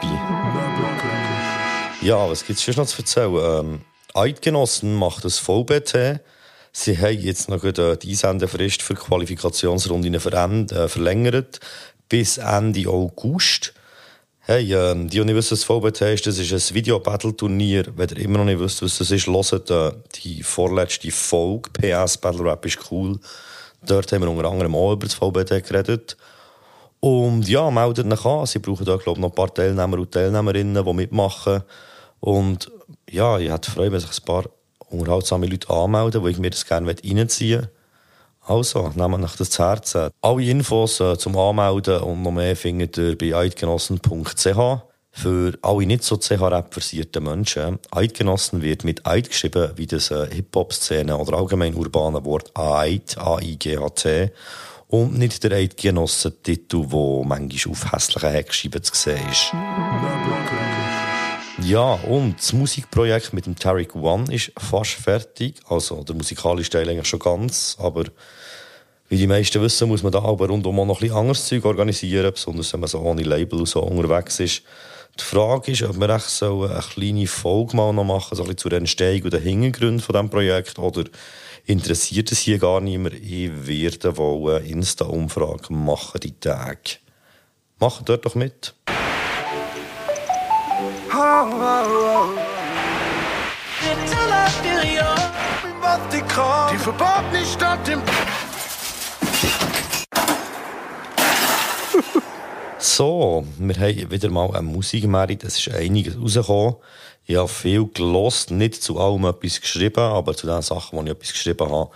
Ja, 2.02 2.30
was 2.30 2.46
gibt 2.46 2.60
es 2.60 2.64
schon 2.64 2.76
noch 2.76 2.88
zu 2.88 3.02
erzählen? 3.02 3.66
Ähm, 3.66 3.82
Eidgenossen 4.14 4.96
macht 4.96 5.26
das 5.26 5.40
VBT. 5.40 6.20
Sie 6.72 6.98
haben 6.98 7.20
jetzt 7.20 7.50
noch 7.50 7.62
die 7.62 8.10
Einsendefrist 8.10 8.82
für 8.82 8.94
die 8.94 9.02
Qualifikationsrunden 9.02 10.14
äh, 10.14 10.88
verlängert 10.88 11.60
bis 12.10 12.38
Ende 12.38 12.90
August. 12.90 13.74
Hey, 14.52 14.74
ähm, 14.74 15.08
die, 15.08 15.18
die 15.18 15.24
nicht 15.24 15.36
wissen, 15.36 15.54
was 15.54 15.64
VBT 15.64 16.02
ist, 16.14 16.28
das 16.28 16.38
ist 16.38 16.52
ein 16.52 16.76
Video-Battle-Turnier. 16.76 17.86
Wenn 17.96 18.10
ihr 18.10 18.18
immer 18.18 18.40
noch 18.40 18.44
nicht 18.44 18.60
wisst, 18.60 18.82
was 18.82 18.98
das 18.98 19.10
ist, 19.10 19.26
hört 19.26 19.72
äh, 19.72 19.94
die 20.16 20.44
vorletzte 20.44 21.10
Folge. 21.10 21.70
PS 21.70 22.18
Battle 22.18 22.44
Rap 22.44 22.66
ist 22.66 22.92
cool. 22.92 23.18
Dort 23.82 24.12
haben 24.12 24.24
wir 24.24 24.30
unter 24.30 24.52
anderem 24.52 24.76
auch 24.76 24.92
über 24.92 25.08
das 25.08 25.14
VBT 25.14 25.66
geredet. 25.66 26.18
Und 27.00 27.48
ja, 27.48 27.72
meldet 27.72 28.12
euch 28.12 28.26
an. 28.26 28.46
Sie 28.46 28.60
brauchen 28.60 28.86
da, 28.86 28.98
glaube 28.98 29.20
ich, 29.20 29.22
noch 29.22 29.30
ein 29.30 29.36
paar 29.36 29.54
Teilnehmer 29.54 29.98
und 29.98 30.12
Teilnehmerinnen, 30.12 30.84
die 30.84 30.94
mitmachen. 30.94 31.64
Und 32.20 32.70
ja, 33.10 33.40
ich 33.40 33.50
hätte 33.50 33.72
Freude, 33.72 33.94
wenn 33.94 34.02
sich 34.02 34.20
ein 34.20 34.26
paar 34.26 34.44
unterhaltsame 34.90 35.46
Leute 35.46 35.70
anmelden, 35.70 36.24
wo 36.24 36.28
ich 36.28 36.40
mir 36.40 36.50
das 36.50 36.66
gerne 36.66 36.90
reinziehen 36.90 37.16
möchte. 37.16 37.72
Also, 38.52 38.92
nehmt 38.96 39.24
euch 39.24 39.38
das 39.38 39.50
zu 39.50 39.64
Herzen. 39.64 40.10
Alle 40.22 40.44
Infos 40.44 41.00
äh, 41.00 41.18
zum 41.18 41.38
Anmelden 41.38 42.02
und 42.02 42.22
noch 42.22 42.32
mehr 42.32 42.58
findet 42.58 42.98
ihr 42.98 43.18
bei 43.18 43.34
eidgenossen.ch. 43.34 44.46
Für 45.14 45.58
alle 45.62 45.86
nicht 45.86 46.04
so 46.04 46.18
CH-Rap 46.18 46.74
versierten 46.74 47.24
Menschen. 47.24 47.80
Eidgenossen 47.92 48.62
wird 48.62 48.84
mit 48.84 49.08
Eid 49.08 49.30
geschrieben, 49.30 49.72
wie 49.78 49.88
das 49.88 50.12
äh, 50.12 50.28
Hip-Hop-Szene 50.30 51.18
oder 51.18 51.38
allgemein 51.38 51.76
urbane 51.76 52.26
Wort 52.26 52.52
Eid, 52.54 53.18
A-I-G-H-T. 53.18 54.32
Und 54.88 55.18
nicht 55.18 55.42
der 55.46 55.54
Eidgenossen-Titel, 55.54 56.88
der 56.88 57.26
manchmal 57.26 57.72
auf 57.72 57.94
hässlichen 57.94 58.32
Heckscheiben 58.32 58.84
zu 58.84 58.94
sehen 58.94 59.30
ist. 59.32 59.54
Ja, 61.64 61.94
und 61.94 62.38
das 62.38 62.52
Musikprojekt 62.52 63.32
mit 63.32 63.46
dem 63.46 63.56
Tarek 63.56 63.96
One 63.96 64.34
ist 64.34 64.52
fast 64.58 64.92
fertig. 64.92 65.56
Also, 65.70 66.04
der 66.04 66.16
musikalische 66.16 66.72
Teil 66.72 66.90
eigentlich 66.90 67.08
schon 67.08 67.20
ganz. 67.20 67.78
Aber 67.80 68.06
wie 69.12 69.18
die 69.18 69.28
meisten 69.28 69.62
wissen, 69.62 69.90
muss 69.90 70.04
man 70.04 70.14
da 70.14 70.24
aber 70.24 70.48
rundum 70.48 70.80
auch 70.80 70.86
noch 70.86 71.02
ein 71.02 71.12
anderes 71.12 71.46
Zeug 71.46 71.66
organisieren, 71.66 72.32
besonders 72.32 72.72
wenn 72.72 72.80
man 72.80 72.88
so 72.88 73.00
ohne 73.00 73.24
Label 73.24 73.66
so 73.66 73.82
unterwegs 73.82 74.40
ist. 74.40 74.64
Die 75.20 75.24
Frage 75.26 75.74
ist, 75.74 75.84
ob 75.84 76.00
wir 76.00 76.08
echt 76.08 76.30
so 76.30 76.64
eine 76.64 76.80
kleine 76.80 77.28
Folge 77.28 77.76
mal 77.76 77.92
noch 77.92 78.06
machen, 78.06 78.38
so 78.38 78.44
ein 78.44 78.48
bisschen 78.48 78.70
zur 78.70 78.72
Entstehung 78.72 79.24
und 79.24 79.34
den 79.34 79.42
Hintergründen 79.42 80.00
von 80.00 80.14
diesem 80.14 80.30
Projekt, 80.30 80.80
oder 80.80 81.04
interessiert 81.66 82.32
es 82.32 82.40
hier 82.40 82.58
gar 82.58 82.80
niemand? 82.80 83.16
Ich 83.16 83.52
werde 83.68 84.16
wohl 84.16 84.56
eine 84.56 84.66
Insta-Umfrage 84.66 85.74
machen, 85.74 86.22
die 86.22 86.40
Tage. 86.40 87.00
Macht 87.80 88.08
dort 88.08 88.26
doch 88.26 88.36
mit. 88.36 88.74
Die 96.72 96.78
verbotene 96.78 97.46
Stadt 97.46 97.90
im 97.90 98.02
So, 102.84 103.46
wir 103.60 103.76
haben 103.76 104.10
wieder 104.10 104.32
mal 104.32 104.50
eine 104.56 104.64
Musikmerit. 104.64 105.44
Es 105.44 105.60
ist 105.60 105.72
einiges 105.72 106.18
rausgekommen. 106.20 106.78
Ich 107.28 107.36
habe 107.36 107.48
viel 107.48 107.86
gelost, 107.86 108.50
nicht 108.50 108.82
zu 108.82 109.00
allem 109.00 109.24
etwas 109.26 109.62
geschrieben, 109.62 110.00
aber 110.00 110.36
zu 110.36 110.48
den 110.48 110.64
Sachen, 110.64 110.98
die 110.98 111.06
ich 111.06 111.12
etwas 111.12 111.34
geschrieben 111.34 111.70
habe, 111.70 111.92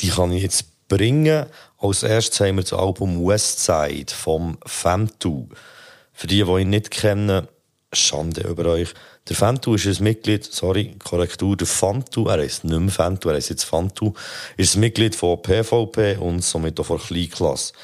die 0.00 0.08
kann 0.08 0.32
ich 0.32 0.42
jetzt 0.42 0.88
bringen. 0.88 1.44
Als 1.76 2.02
erstes 2.02 2.40
haben 2.40 2.56
wir 2.56 2.62
das 2.62 2.72
Album 2.72 3.22
Westside 3.26 4.10
vom 4.10 4.56
Femtu. 4.64 5.48
Für 6.14 6.26
die, 6.28 6.42
die 6.42 6.60
ihn 6.62 6.70
nicht 6.70 6.90
kennen, 6.90 7.46
Schande 7.92 8.40
über 8.48 8.64
euch. 8.70 8.94
Der 9.28 9.36
Fantu 9.36 9.74
ist 9.74 9.84
ein 9.84 10.02
Mitglied, 10.02 10.50
sorry, 10.50 10.96
Korrektur, 11.04 11.58
der 11.58 11.66
Fantu, 11.66 12.26
er 12.28 12.42
ist 12.42 12.64
nicht 12.64 12.80
mehr 12.80 12.90
Fantu, 12.90 13.28
er 13.28 13.36
ist 13.36 13.50
jetzt 13.50 13.64
Fantu, 13.64 14.14
ist 14.56 14.76
ein 14.76 14.80
Mitglied 14.80 15.14
von 15.14 15.42
PVP 15.42 16.16
und 16.16 16.42
somit 16.42 16.80
auch 16.80 16.86
von 16.86 16.98
Kleinklasse. 16.98 17.74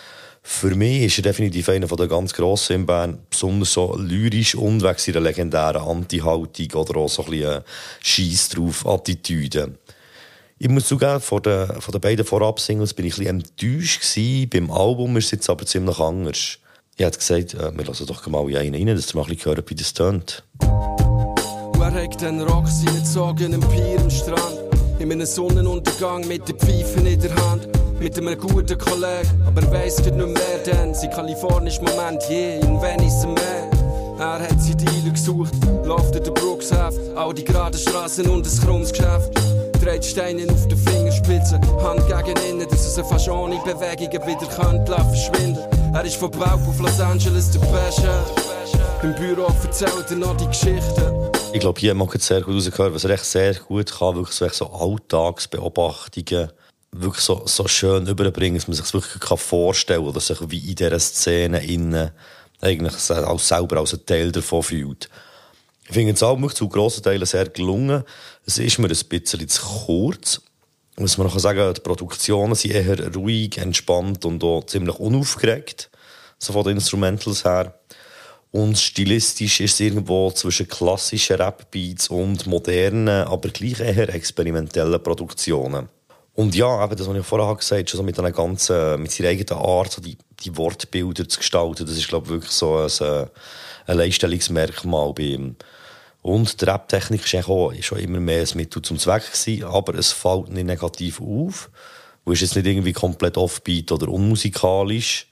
Für 0.50 0.74
mich 0.74 1.02
ist 1.02 1.18
er 1.18 1.22
definitiv 1.24 1.68
einer 1.68 1.86
der 1.86 2.08
ganz 2.08 2.32
Grossen 2.32 2.76
in 2.76 2.86
Bern, 2.86 3.18
besonders 3.30 3.74
so 3.74 3.94
lyrisch 3.96 4.54
und 4.54 4.82
wegen 4.82 4.98
seiner 4.98 5.20
legendären 5.20 5.82
Anti-Haltung 5.82 6.72
oder 6.72 7.00
auch 7.00 7.08
so 7.08 7.22
ein 7.24 7.30
bisschen 7.30 7.62
Scheiss 8.00 8.48
drauf 8.48 8.84
Attitüde. 8.84 9.74
Ich 10.58 10.68
muss 10.70 10.88
zugeben, 10.88 11.20
von 11.20 11.42
den, 11.42 11.68
von 11.80 11.92
den 11.92 12.00
beiden 12.00 12.24
Vorab-Singles 12.24 12.94
bin 12.94 13.04
ich 13.04 13.18
ein 13.18 13.40
bisschen 13.40 13.68
enttäuscht 13.68 14.00
gewesen. 14.00 14.48
Beim 14.48 14.70
Album 14.70 15.18
ist 15.18 15.26
es 15.26 15.30
jetzt 15.32 15.50
aber 15.50 15.66
ziemlich 15.66 16.00
anders. 16.00 16.58
Ich 16.96 17.04
hätte 17.04 17.18
gesagt, 17.18 17.54
äh, 17.54 17.76
wir 17.76 17.84
lassen 17.84 18.06
doch 18.06 18.26
mal 18.26 18.40
einen 18.56 18.74
rein, 18.74 18.96
dass 18.96 19.14
ihr 19.14 19.16
mal 19.16 19.24
ein 19.24 19.28
bisschen 19.28 19.52
hören, 19.52 19.64
wie 19.66 19.74
das 19.74 19.92
tönt. 19.92 20.42
Wer 20.60 21.92
hat 21.92 22.20
den 22.22 22.40
Rock 22.40 22.66
seinen 22.66 23.04
Zogen 23.04 23.54
am 23.54 23.60
Pier 23.68 24.00
am 24.00 24.10
Strand? 24.10 24.67
In 24.98 25.12
einem 25.12 25.26
Sonnenuntergang 25.26 26.26
mit 26.26 26.48
den 26.48 26.58
Pfeifen 26.58 27.06
in 27.06 27.20
der 27.20 27.34
Hand. 27.36 27.68
mit 28.00 28.16
einem 28.16 28.38
guten 28.38 28.78
Kollegen. 28.78 29.42
Aber 29.46 29.62
er 29.62 29.72
weiss 29.72 29.98
nicht 29.98 30.16
mehr, 30.16 30.58
denn 30.66 30.94
sein 30.94 31.10
kalifornischer 31.10 31.82
Moment 31.82 32.22
je 32.28 32.60
in 32.60 32.80
Venice 32.80 33.24
am 33.24 33.34
Meer. 33.34 33.70
Er 34.18 34.40
hat 34.40 34.60
sie 34.60 34.74
Dealer 34.74 35.10
gesucht, 35.12 35.52
läuft 35.84 36.16
in 36.16 36.24
der 36.24 36.32
Brookshaft, 36.32 36.98
all 37.16 37.32
die 37.32 37.44
geraden 37.44 37.78
Straßen 37.78 38.28
und 38.28 38.46
ein 38.46 38.66
krummes 38.66 38.92
Geschäft. 38.92 39.32
Dreht 39.80 40.04
Steine 40.04 40.44
auf 40.50 40.66
den 40.66 40.78
Fingerspitzen, 40.78 41.60
Hand 41.82 42.02
gegen 42.08 42.36
innen, 42.50 42.68
dass 42.68 42.98
er 42.98 43.04
fast 43.04 43.28
ohne 43.28 43.56
Bewegungen 43.64 44.26
wieder 44.26 44.46
könnte 44.48 44.92
verschwinden. 44.92 45.62
Er 45.94 46.04
ist 46.04 46.16
von 46.16 46.30
Bauch 46.32 46.68
auf 46.68 46.80
Los 46.80 47.00
Angeles 47.00 47.52
der 47.52 47.60
Pascha. 47.60 48.24
Im 49.02 49.14
Büro 49.14 49.46
erzählt 49.62 50.10
er 50.10 50.16
noch 50.16 50.36
die 50.36 50.46
Geschichten. 50.46 51.27
Ich 51.52 51.60
glaube, 51.60 51.80
hier 51.80 51.94
mag 51.94 52.12
man 52.12 52.20
sehr 52.20 52.42
gut 52.42 52.54
rausgehört, 52.54 52.94
was 52.94 53.04
er 53.04 53.10
echt 53.10 53.24
sehr 53.24 53.54
gut 53.54 53.90
kann, 53.90 54.16
wirklich 54.16 54.36
so, 54.36 54.44
echt 54.44 54.54
so 54.54 54.70
Alltagsbeobachtungen 54.70 56.50
wirklich 56.92 57.24
so, 57.24 57.42
so 57.46 57.68
schön 57.68 58.06
überbringen, 58.06 58.56
dass 58.56 58.68
man 58.68 58.76
sich 58.76 58.92
wirklich 58.92 59.20
kann 59.20 59.38
vorstellen 59.38 60.00
kann, 60.00 60.08
oder 60.08 60.20
sich 60.20 60.38
wie 60.50 60.70
in 60.70 60.74
dieser 60.74 60.98
Szene 60.98 61.64
innen 61.64 62.10
eigentlich 62.60 63.10
auch 63.10 63.38
selber 63.38 63.78
als 63.78 63.94
ein 63.94 64.04
Teil 64.06 64.32
davon 64.32 64.62
fühlt. 64.62 65.08
Ich 65.86 65.94
finde 65.94 66.12
es 66.12 66.22
auch 66.22 66.52
zu 66.52 66.68
grossen 66.68 67.02
Teilen 67.02 67.24
sehr 67.26 67.48
gelungen. 67.48 68.04
Es 68.44 68.58
ist 68.58 68.78
mir 68.78 68.88
ein 68.88 69.08
bisschen 69.08 69.48
zu 69.48 69.62
kurz. 69.62 70.42
Muss 70.98 71.16
man 71.16 71.28
noch 71.28 71.38
sagen, 71.38 71.72
die 71.72 71.80
Produktionen 71.80 72.54
sind 72.54 72.72
eher 72.72 73.14
ruhig, 73.14 73.58
entspannt 73.58 74.24
und 74.24 74.42
auch 74.42 74.64
ziemlich 74.66 74.96
unaufgeregt. 74.96 75.90
So 76.38 76.52
von 76.52 76.64
den 76.64 76.76
Instrumentals 76.76 77.44
her. 77.44 77.77
Und 78.50 78.78
stilistisch 78.78 79.60
ist 79.60 79.74
es 79.74 79.80
irgendwo 79.80 80.30
zwischen 80.30 80.68
klassischen 80.68 81.36
Rap-Beats 81.36 82.08
und 82.08 82.46
modernen, 82.46 83.26
aber 83.26 83.50
gleich 83.50 83.80
eher 83.80 84.14
experimentellen 84.14 85.02
Produktionen. 85.02 85.88
Und 86.34 86.54
ja, 86.54 86.84
eben 86.84 86.96
das, 86.96 87.08
was 87.08 87.16
ich 87.16 87.26
vorher 87.26 87.54
gesagt 87.56 87.80
habe, 87.80 87.88
schon 87.88 88.06
mit 88.06 88.18
einer 88.18 88.32
ganzen, 88.32 89.02
mit 89.02 89.10
seiner 89.10 89.30
eigenen 89.30 89.60
Art, 89.60 90.04
die, 90.04 90.16
die 90.40 90.56
Wortbilder 90.56 91.28
zu 91.28 91.38
gestalten, 91.38 91.84
das 91.84 91.96
ist, 91.96 92.08
glaube 92.08 92.26
ich, 92.26 92.30
wirklich 92.30 92.52
so 92.52 92.76
ein, 92.76 92.90
äh, 93.00 93.26
ein 93.86 93.98
Leistungsmerkmal 93.98 95.12
bei 95.12 95.24
ihm. 95.24 95.56
Und 96.22 96.60
die 96.60 96.64
Rap-Technik 96.64 97.24
ist 97.24 97.48
auch 97.48 97.72
schon 97.80 97.98
immer 97.98 98.20
mehr 98.20 98.42
ein 98.42 98.56
Mittel 98.56 98.82
zum 98.82 98.98
Zweck 98.98 99.24
gewesen, 99.32 99.64
aber 99.64 99.94
es 99.94 100.12
fällt 100.12 100.50
nicht 100.50 100.66
negativ 100.66 101.20
auf. 101.20 101.70
Und 102.24 102.34
ist 102.34 102.42
jetzt 102.42 102.56
nicht 102.56 102.66
irgendwie 102.66 102.92
komplett 102.92 103.36
offbeat 103.36 103.90
oder 103.90 104.08
unmusikalisch, 104.08 105.27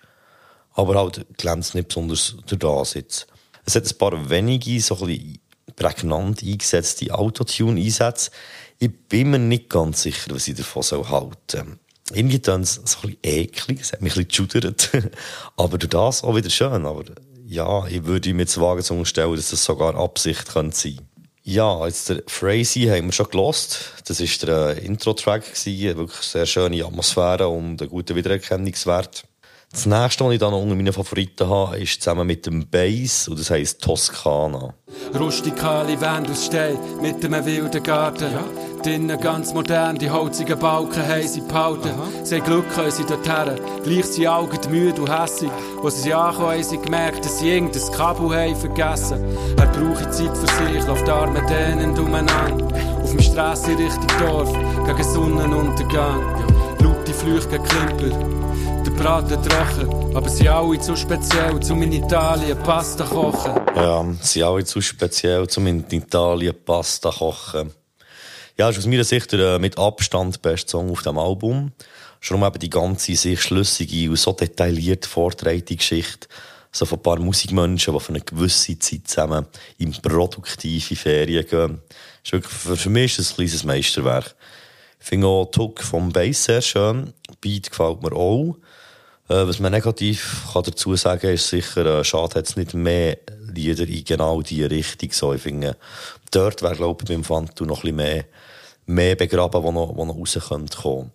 aber 0.76 0.94
halt 0.94 1.26
glänzt 1.38 1.74
nicht 1.74 1.88
besonders 1.88 2.36
durch 2.46 2.60
das 2.60 2.94
jetzt. 2.94 3.26
Es 3.64 3.74
hat 3.74 3.86
ein 3.86 3.98
paar 3.98 4.30
wenige, 4.30 4.80
so 4.80 4.94
ein 4.94 5.06
bisschen 5.06 5.40
prägnant 5.74 6.42
eingesetzte 6.42 7.12
Autotune-Einsätze. 7.12 8.30
Ich 8.78 8.90
bin 9.08 9.30
mir 9.30 9.38
nicht 9.38 9.70
ganz 9.70 10.02
sicher, 10.02 10.34
was 10.34 10.46
ich 10.46 10.54
davon 10.54 10.82
soll 10.82 11.08
halten 11.08 11.36
soll. 11.50 11.78
Irgendwie 12.12 12.38
dann 12.38 12.64
so 12.64 12.80
ein 12.80 12.84
bisschen 12.84 13.16
eklig, 13.22 13.80
es 13.80 13.92
hat 13.92 14.02
mich 14.02 14.16
ein 14.16 14.26
bisschen 14.26 14.48
geschudert. 14.48 14.90
aber 15.56 15.78
durch 15.78 15.90
das 15.90 16.22
auch 16.22 16.36
wieder 16.36 16.50
schön. 16.50 16.86
Aber 16.86 17.04
ja, 17.46 17.86
ich 17.86 18.04
würde 18.04 18.32
mir 18.34 18.42
jetzt 18.42 18.60
wagen 18.60 18.82
zu 18.82 18.94
unterstellen, 18.94 19.34
dass 19.34 19.50
das 19.50 19.64
sogar 19.64 19.96
Absicht 19.96 20.46
könnte 20.46 20.76
sein 20.76 21.00
ja, 21.48 21.86
jetzt 21.86 22.08
der 22.08 22.24
Frazee 22.26 22.90
haben 22.90 23.06
wir 23.06 23.12
schon 23.12 23.30
gelost. 23.30 23.92
Das 24.04 24.20
war 24.20 24.46
der 24.74 24.82
Intro-Track 24.82 25.44
Wirklich 25.64 26.20
sehr 26.22 26.44
schöne 26.44 26.84
Atmosphäre 26.84 27.46
und 27.46 27.80
ein 27.80 27.88
guter 27.88 28.16
Wiedererkennungswert. 28.16 29.22
Das 29.76 29.84
nächste, 29.84 30.24
was 30.24 30.32
ich 30.32 30.38
dann 30.38 30.54
unter 30.54 30.74
meinen 30.74 30.90
Favoriten 30.90 31.50
habe, 31.50 31.78
ist 31.78 32.00
zusammen 32.00 32.26
mit 32.26 32.46
dem 32.46 32.66
Bass 32.66 33.28
und 33.28 33.38
das 33.38 33.50
heisst 33.50 33.82
Toskana. 33.82 34.72
Rustikale 35.14 36.00
Wände 36.00 36.32
aus 36.32 36.46
Stein 36.46 36.78
mit 37.02 37.22
einem 37.22 37.44
wilden 37.44 37.82
Garten. 37.82 38.24
Ja. 38.32 38.42
Drinnen 38.82 39.20
ganz 39.20 39.52
modern, 39.52 39.98
die 39.98 40.10
holzigen 40.10 40.58
Balken 40.58 41.06
haben 41.06 41.28
sie 41.28 41.42
behalten. 41.42 41.90
Aha. 41.90 42.08
Sie 42.24 42.36
haben 42.36 42.44
Glück, 42.44 42.74
können 42.74 42.90
sie 42.90 43.04
dorthin. 43.04 43.60
Gleich 43.84 44.06
sind 44.06 44.26
Augen 44.28 44.58
müde 44.70 45.02
und 45.02 45.14
hässig. 45.14 45.50
Wo 45.82 45.90
sie 45.90 46.14
ankommen, 46.14 46.52
haben 46.52 46.62
sie 46.62 46.78
gemerkt, 46.78 47.26
dass 47.26 47.38
sie 47.38 47.50
irgendein 47.50 47.92
Kabel 47.92 48.34
haben 48.34 48.56
vergessen. 48.56 49.22
Er 49.58 49.66
braucht 49.66 50.14
Zeit 50.14 50.34
für 50.38 50.46
sich, 50.46 50.86
läuft 50.86 51.06
Arme 51.06 51.42
denen 51.50 51.98
umeinander. 51.98 52.66
Auf 53.02 53.10
dem 53.10 53.20
Strasse 53.20 53.72
Richtung 53.72 54.06
Dorf, 54.20 54.50
gegen 54.86 55.04
Sonnenuntergang. 55.04 56.22
Laute 56.80 57.12
Flüche 57.12 57.46
gegen 57.48 57.64
Klimper 57.64 58.45
der 58.87 58.92
Braten 58.92 59.42
trocken. 59.42 60.16
Aber 60.16 60.29
sie 60.29 60.49
alle 60.49 60.79
zu 60.79 60.96
speziell, 60.96 61.61
zum 61.61 61.83
in 61.83 61.92
Italien 61.92 62.57
Pasta 62.59 63.05
kochen. 63.05 63.53
Ja, 63.75 64.05
sie 64.20 64.42
alle 64.42 64.64
zu 64.64 64.81
speziell, 64.81 65.49
zum 65.49 65.66
in 65.66 65.85
Italien 65.90 66.55
Pasta 66.64 67.11
kochen. 67.11 67.72
Ja, 68.57 68.70
ist 68.70 68.79
aus 68.79 68.87
meiner 68.87 69.05
Sicht 69.05 69.33
der 69.33 69.57
äh, 69.57 69.59
mit 69.59 69.77
Abstand 69.79 70.40
beste 70.40 70.70
Song 70.70 70.90
auf 70.90 71.03
dem 71.03 71.18
Album. 71.18 71.72
Schon 72.20 72.42
eben 72.42 72.59
die 72.59 72.70
ganze, 72.70 73.14
sich 73.16 73.42
schlüssige 73.42 74.11
und 74.11 74.18
so 74.18 74.33
detailliert 74.33 75.05
vortreite 75.05 75.77
Geschichte 75.77 76.29
so 76.72 76.85
von 76.85 76.99
ein 76.99 77.03
paar 77.03 77.18
Musikmenschen, 77.18 77.94
die 77.94 78.01
für 78.01 78.11
eine 78.11 78.20
gewisse 78.20 78.79
Zeit 78.79 79.09
zusammen 79.09 79.46
in 79.79 79.92
produktive 79.92 80.96
Ferien 80.96 81.46
gehen. 81.46 81.81
Ist 82.22 82.33
wirklich, 82.33 82.53
für, 82.53 82.77
für 82.77 82.90
mich 82.90 83.18
ist 83.18 83.18
es 83.18 83.33
ein 83.33 83.37
kleines 83.37 83.64
Meisterwerk. 83.64 84.35
Ich 85.01 85.07
finde 85.07 85.27
auch 85.27 85.46
Tuck 85.46 85.83
vom 85.83 86.12
Bass 86.12 86.44
sehr 86.44 86.61
schön. 86.61 87.12
Beat 87.40 87.70
gefällt 87.70 88.03
mir 88.03 88.12
auch. 88.12 88.57
Äh, 89.28 89.46
was 89.46 89.58
man 89.58 89.72
negativ 89.72 90.46
kann 90.52 90.62
dazu 90.62 90.94
sagen 90.96 91.20
kann, 91.20 91.30
ist 91.34 91.48
sicher, 91.48 91.84
äh, 91.84 92.04
schade 92.04 92.36
hat 92.36 92.46
es 92.46 92.56
nicht 92.56 92.74
mehr 92.74 93.18
Lieder 93.52 93.88
in 93.88 94.04
genau 94.04 94.42
diese 94.42 94.70
Richtung. 94.70 95.10
So, 95.12 95.34
ich 95.34 95.42
finde, 95.42 95.76
dort 96.30 96.62
wäre, 96.62 96.76
glaube 96.76 97.02
ich, 97.02 97.08
beim 97.08 97.24
Fantu 97.24 97.64
noch 97.64 97.78
ein 97.78 97.82
bisschen 97.82 97.96
mehr, 97.96 98.24
mehr 98.86 99.16
begraben, 99.16 99.62
wo 99.62 99.72
noch, 99.72 99.96
wo 99.96 100.04
noch 100.04 100.16
raus 100.16 100.38
könnte 100.48 100.78
kommen. 100.78 101.12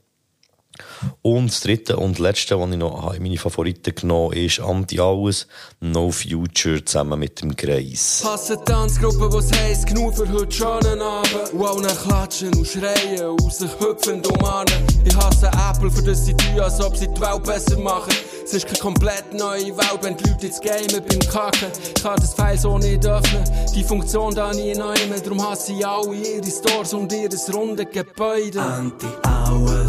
Und 1.21 1.51
das 1.51 1.61
dritte 1.61 1.97
und 1.97 2.19
letzte, 2.19 2.59
was 2.59 2.69
ich 2.69 2.77
noch 2.77 3.13
in 3.13 3.23
meine 3.23 3.37
Favoriten 3.37 3.95
genommen 3.95 4.31
habe, 4.31 4.39
ist 4.39 4.59
Anti-Alles, 4.59 5.47
No 5.79 6.11
Future 6.11 6.83
zusammen 6.83 7.19
mit 7.19 7.41
dem 7.41 7.55
Kreis. 7.55 8.23
Hasse 8.23 8.57
Tanzgruppe, 8.63 9.31
was 9.33 9.51
heisst, 9.51 9.87
genug 9.87 10.15
für 10.15 10.31
heute 10.31 10.51
schon 10.51 10.85
einen 10.85 11.01
Abend. 11.01 11.53
Und 11.53 11.85
auch 11.85 12.03
klatschen 12.03 12.53
und 12.53 12.67
schreien 12.67 13.29
und 13.29 13.53
sich 13.53 13.71
hüpfen 13.79 14.15
und 14.15 14.27
umarmen. 14.27 14.73
Ich 15.05 15.15
hasse 15.15 15.47
Apple, 15.47 15.91
für 15.91 16.03
das 16.03 16.25
sie 16.25 16.35
tun, 16.35 16.59
als 16.59 16.79
ob 16.81 16.95
sie 16.95 17.07
die 17.07 17.21
Welt 17.21 17.43
besser 17.43 17.77
machen. 17.79 18.13
Es 18.43 18.53
ist 18.53 18.65
keine 18.65 18.79
komplett 18.79 19.33
neue 19.33 19.77
Welt, 19.77 19.99
wenn 20.01 20.17
die 20.17 20.29
Leute 20.29 20.47
jetzt 20.47 20.61
gamen 20.61 21.03
beim 21.07 21.19
Kacken. 21.31 21.69
Ich 21.95 22.03
kann 22.03 22.17
das 22.17 22.33
File 22.33 22.57
so 22.57 22.77
nicht 22.77 23.05
öffnen, 23.05 23.43
die 23.73 23.83
Funktion 23.83 24.33
da 24.35 24.51
nie 24.53 24.73
neu 24.73 24.93
mehr. 25.07 25.19
Darum 25.23 25.41
hasse 25.47 25.73
ich 25.73 25.85
alle 25.85 26.15
ihre 26.15 26.51
Stores 26.51 26.93
und 26.93 27.11
ihr 27.13 27.29
runde 27.53 27.85
Gebäude. 27.85 28.61
Anti-Alles. 28.61 29.80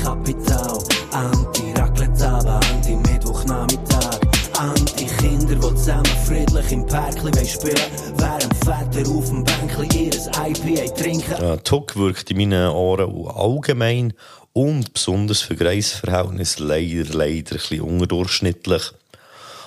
Anti-Kapital, 0.00 0.78
Anti-Raclette-Abend, 1.12 2.48
Anti-Mittwochnachmittag, 2.48 4.20
Anti-Kinder, 4.58 5.54
die 5.54 5.60
zusammen 5.60 6.06
friedlich 6.26 6.72
im 6.72 6.86
Parkli 6.86 7.46
spielen 7.46 7.76
während 8.16 8.54
Väter 8.64 9.10
auf 9.10 9.28
dem 9.28 9.44
Bänkli 9.44 10.06
ihres 10.06 10.26
IPA 10.28 10.94
trinken. 10.94 11.42
Ja, 11.42 11.56
Tuck 11.58 11.96
wirkt 11.96 12.30
in 12.30 12.38
meinen 12.38 12.70
Ohren 12.70 13.28
allgemein 13.28 14.14
und 14.54 14.94
besonders 14.94 15.42
für 15.42 15.56
Kreisverhältnisse 15.56 16.64
leider, 16.64 17.12
leider 17.12 17.52
ein 17.52 17.58
bisschen 17.58 17.82
unterdurchschnittlich. 17.82 18.82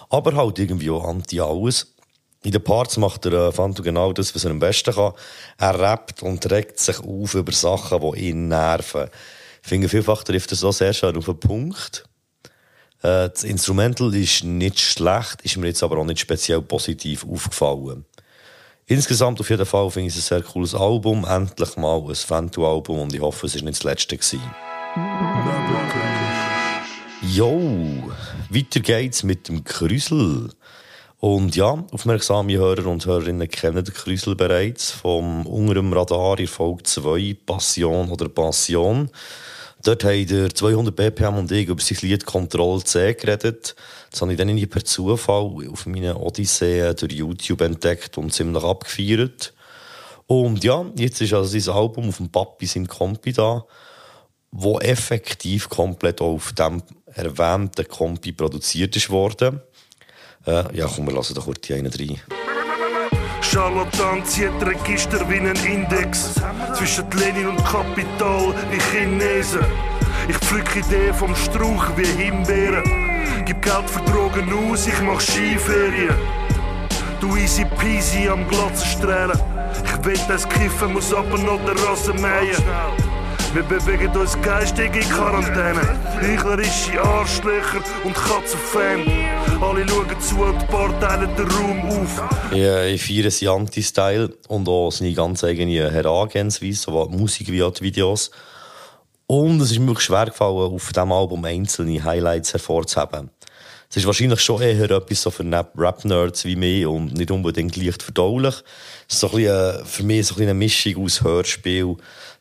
Aber 0.09 0.35
halt 0.35 0.57
irgendwie 0.57 0.89
auch 0.89 1.07
anti-alles. 1.07 1.93
In 2.43 2.51
den 2.51 2.63
Parts 2.63 2.97
macht 2.97 3.25
der 3.25 3.33
äh, 3.33 3.51
Fanto 3.51 3.83
genau 3.83 4.11
das, 4.13 4.33
was 4.33 4.45
er 4.45 4.51
am 4.51 4.59
besten 4.59 4.95
kann. 4.95 5.13
Er 5.59 5.79
rappt 5.79 6.23
und 6.23 6.49
regt 6.51 6.79
sich 6.79 6.99
auf 6.99 7.35
über 7.35 7.51
Sachen, 7.51 8.01
die 8.01 8.29
ihn 8.29 8.47
nerven. 8.47 9.09
Ich 9.63 9.69
finde, 9.69 9.88
vielfach 9.88 10.23
trifft 10.23 10.52
er 10.52 10.58
so 10.58 10.71
sehr 10.73 10.91
schön 10.91 11.15
auf 11.15 11.26
den 11.26 11.39
Punkt. 11.39 12.04
Äh, 13.02 13.30
das 13.30 13.45
Instrumental 13.45 14.13
ist 14.13 14.43
nicht 14.43 14.78
schlecht, 14.78 15.41
ist 15.41 15.56
mir 15.56 15.67
jetzt 15.67 15.82
aber 15.82 15.97
auch 15.97 16.06
nicht 16.06 16.19
speziell 16.19 16.62
positiv 16.62 17.26
aufgefallen. 17.26 18.04
Insgesamt 18.88 19.39
auf 19.39 19.49
jeden 19.49 19.65
Fall 19.65 19.89
finde 19.89 20.10
ich 20.10 20.17
es 20.17 20.26
ein 20.26 20.41
sehr 20.41 20.52
cooles 20.52 20.76
Album. 20.76 21.26
Endlich 21.26 21.78
mal 21.78 22.02
ein 22.02 22.13
Fanto-Album 22.13 22.99
und 22.99 23.13
ich 23.13 23.21
hoffe, 23.21 23.45
es 23.45 23.56
war 23.56 23.62
nicht 23.62 23.78
das 23.78 23.84
letzte. 23.84 24.17
Gewesen. 24.17 24.41
Jo, 27.21 28.12
weiter 28.49 28.82
geht's 28.82 29.23
mit 29.23 29.47
dem 29.47 29.63
Krüsel. 29.63 30.49
Und 31.21 31.56
ja, 31.56 31.86
aufmerksame 31.91 32.58
Hörer 32.58 32.88
und 32.88 33.06
Hörerinnen 33.06 33.47
kennen 33.47 33.86
den 33.86 33.93
Krüsel 33.93 34.36
bereits 34.36 34.91
vom 34.91 35.45
unteren 35.45 35.93
Radar 35.93 36.38
in 36.38 36.47
Folge 36.47 36.84
2, 36.84 37.38
Passion 37.45 38.12
oder 38.12 38.28
Passion. 38.28 39.10
Dort 39.83 40.05
haben 40.05 40.25
der 40.27 40.55
200 40.55 40.95
BPM 40.95 41.37
und 41.37 41.51
ich 41.51 41.67
über 41.67 41.81
sein 41.81 41.97
Lied 42.01 42.25
Control 42.25 42.81
C 42.83 43.13
geredet. 43.13 43.75
Das 44.09 44.21
habe 44.21 44.31
ich 44.31 44.37
dann 44.37 44.47
irgendwie 44.47 44.65
per 44.65 44.85
Zufall 44.85 45.51
auf 45.69 45.85
meinen 45.85 46.15
Odyssee 46.15 46.93
durch 46.93 47.11
YouTube 47.11 47.61
entdeckt 47.61 48.17
und 48.17 48.33
ziemlich 48.33 48.63
abgefeiert. 48.63 49.53
Und 50.25 50.63
ja, 50.63 50.85
jetzt 50.95 51.19
ist 51.19 51.33
also 51.33 51.59
sein 51.59 51.75
Album 51.75 52.07
auf 52.07 52.17
dem 52.17 52.29
Papi 52.29 52.65
sind 52.65 52.87
Kompi 52.87 53.33
da, 53.33 53.65
wo 54.51 54.79
effektiv 54.79 55.67
komplett 55.67 56.21
auf 56.21 56.53
dem 56.53 56.81
erwähnten 57.05 57.85
Kompi 57.85 58.31
produziert 58.31 58.95
ist 58.95 59.09
worden. 59.09 59.59
Äh, 60.45 60.77
ja, 60.77 60.87
komm, 60.87 61.07
wir 61.07 61.13
lassen 61.13 61.33
doch 61.33 61.43
kurz 61.43 61.59
die 61.61 61.73
einen 61.73 61.91
rein. 61.91 62.21
Charlatan 63.53 64.25
zieht 64.25 64.65
Register 64.65 65.29
wie 65.29 65.37
ein 65.39 65.55
Index. 65.63 66.41
Zwischen 66.73 67.05
Lenin 67.11 67.49
und 67.49 67.63
Kapital, 67.63 68.51
wie 68.71 68.79
Chinesen. 68.91 69.63
Ich 70.27 70.37
pflück 70.37 70.75
Ideen 70.75 71.13
vom 71.13 71.35
Strauch 71.35 71.85
wie 71.95 72.03
Himbeeren. 72.03 72.83
Gib 73.45 73.61
Geld 73.61 73.87
für 73.87 74.01
Drogen 74.09 74.51
aus, 74.51 74.87
ich 74.87 74.99
mach 75.03 75.21
Skiferien. 75.21 76.15
Du 77.21 77.35
easy 77.35 77.63
peasy 77.77 78.27
am 78.27 78.47
Glatzen 78.47 78.87
strahlen. 78.87 79.39
Ich 79.85 80.03
will 80.03 80.19
das 80.27 80.49
Kiffen, 80.49 80.93
muss 80.93 81.13
aber 81.13 81.37
noch 81.37 81.63
der 81.63 81.75
Rasse 81.87 82.11
mähen. 82.15 82.57
Wir 83.53 83.61
bewegen 83.61 84.17
uns 84.17 84.35
geistig 84.41 84.95
in 84.95 85.01
Quarantäne. 85.01 85.81
Heuchlerische 86.19 86.99
Arschlöcher 86.99 87.83
und 88.03 88.15
Katzenfan. 88.15 89.05
Alle 89.61 89.87
schauen 89.87 90.21
zu 90.21 90.37
und 90.39 90.55
ein 90.55 90.67
paar 90.67 90.99
teilen 90.99 91.35
den 91.35 91.47
Raum 91.51 91.81
auf. 91.91 92.23
Ja, 92.51 92.83
ich 92.83 93.05
feiere 93.05 93.29
seinen 93.29 93.49
Anti-Style 93.49 94.35
und 94.47 94.67
auch 94.67 94.89
seine 94.89 95.13
ganz 95.13 95.43
eigene 95.43 95.91
Herangehensweise, 95.91 96.81
sowohl 96.81 97.09
Musik 97.09 97.51
wie 97.51 97.61
auch 97.61 97.71
die 97.71 97.83
Videos. 97.83 98.31
Und 99.27 99.61
es 99.61 99.69
ist 99.69 99.79
mir 99.79 99.99
schwer 99.99 100.25
gefallen, 100.25 100.73
auf 100.73 100.91
diesem 100.91 101.11
Album 101.11 101.45
einzelne 101.45 102.03
Highlights 102.03 102.53
hervorzuheben. 102.53 103.29
Es 103.93 103.97
ist 103.97 104.07
wahrscheinlich 104.07 104.41
schon 104.41 104.59
eher 104.59 104.89
etwas 104.89 105.21
so 105.21 105.29
für 105.29 105.45
Rap-Nerds 105.77 106.45
wie 106.45 106.55
mich 106.55 106.87
und 106.87 107.13
nicht 107.13 107.29
unbedingt 107.29 107.75
leicht 107.75 108.01
verdaulich. 108.01 108.55
Es 109.07 109.13
ist 109.13 109.19
so 109.19 109.27
ein 109.27 109.35
bisschen, 109.35 109.53
äh, 109.53 109.85
für 109.85 110.01
mich 110.01 110.25
so 110.25 110.35
ein 110.37 110.41
eine 110.41 110.55
Mischung 110.55 111.05
aus 111.05 111.21
Hörspiel, 111.21 111.95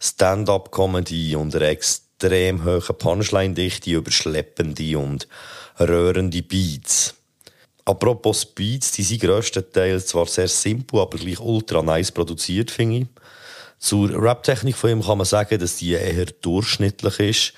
Stand-up-Comedy 0.04 1.36
und 1.36 1.54
einer 1.54 1.68
extrem 1.68 2.64
hohen 2.64 2.98
Punchline-Dichte 2.98 3.92
über 3.92 4.10
schleppende 4.10 4.98
und 4.98 5.28
röhrende 5.78 6.42
Beats. 6.42 7.14
Apropos 7.84 8.44
Beats, 8.44 8.90
die 8.90 9.04
sind 9.04 9.22
grösstenteils 9.22 10.06
zwar 10.06 10.26
sehr 10.26 10.48
simpel, 10.48 10.98
aber 11.00 11.18
gleich 11.18 11.38
ultra 11.38 11.82
nice 11.82 12.10
produziert, 12.10 12.72
finde 12.72 12.96
ich. 12.96 13.06
Zur 13.78 14.10
Rap-Technik 14.20 14.76
von 14.76 14.90
ihm 14.90 15.02
kann 15.02 15.18
man 15.18 15.24
sagen, 15.24 15.58
dass 15.60 15.76
die 15.76 15.92
eher 15.92 16.26
durchschnittlich 16.26 17.20
ist. 17.20 17.52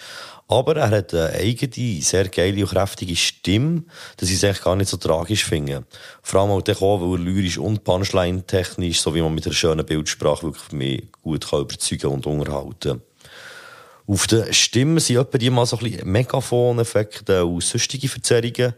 Aber 0.46 0.76
er 0.76 0.90
hat 0.90 1.14
eine 1.14 1.30
eigene, 1.30 2.02
sehr 2.02 2.28
geile 2.28 2.62
und 2.62 2.70
kräftige 2.70 3.16
Stimme, 3.16 3.84
dass 4.18 4.28
ich 4.28 4.36
es 4.36 4.44
eigentlich 4.44 4.62
gar 4.62 4.76
nicht 4.76 4.90
so 4.90 4.98
tragisch 4.98 5.44
finde. 5.44 5.84
Vor 6.22 6.40
allem 6.40 6.50
auch, 6.50 6.82
auch 6.82 7.00
weil 7.00 7.18
er 7.18 7.24
lyrisch 7.24 7.56
und 7.56 7.82
Punchline-technisch, 7.82 9.00
so 9.00 9.14
wie 9.14 9.22
man 9.22 9.34
mit 9.34 9.46
einer 9.46 9.54
schönen 9.54 9.86
Bildsprache 9.86 10.42
wirklich 10.42 10.72
mich 10.72 11.12
gut 11.22 11.48
kann 11.48 11.62
überzeugen 11.62 12.08
und 12.08 12.26
unterhalten 12.26 13.00
Auf 14.06 14.26
der 14.26 14.52
Stimme 14.52 15.00
sind 15.00 15.16
etwa 15.16 15.38
die 15.38 15.48
mal 15.48 15.64
so 15.64 15.78
ein 15.78 15.84
bisschen 15.84 16.12
Megafon-Effekte 16.12 17.46
und 17.46 17.62
sonstige 17.62 18.08
Verzerrungen. 18.08 18.74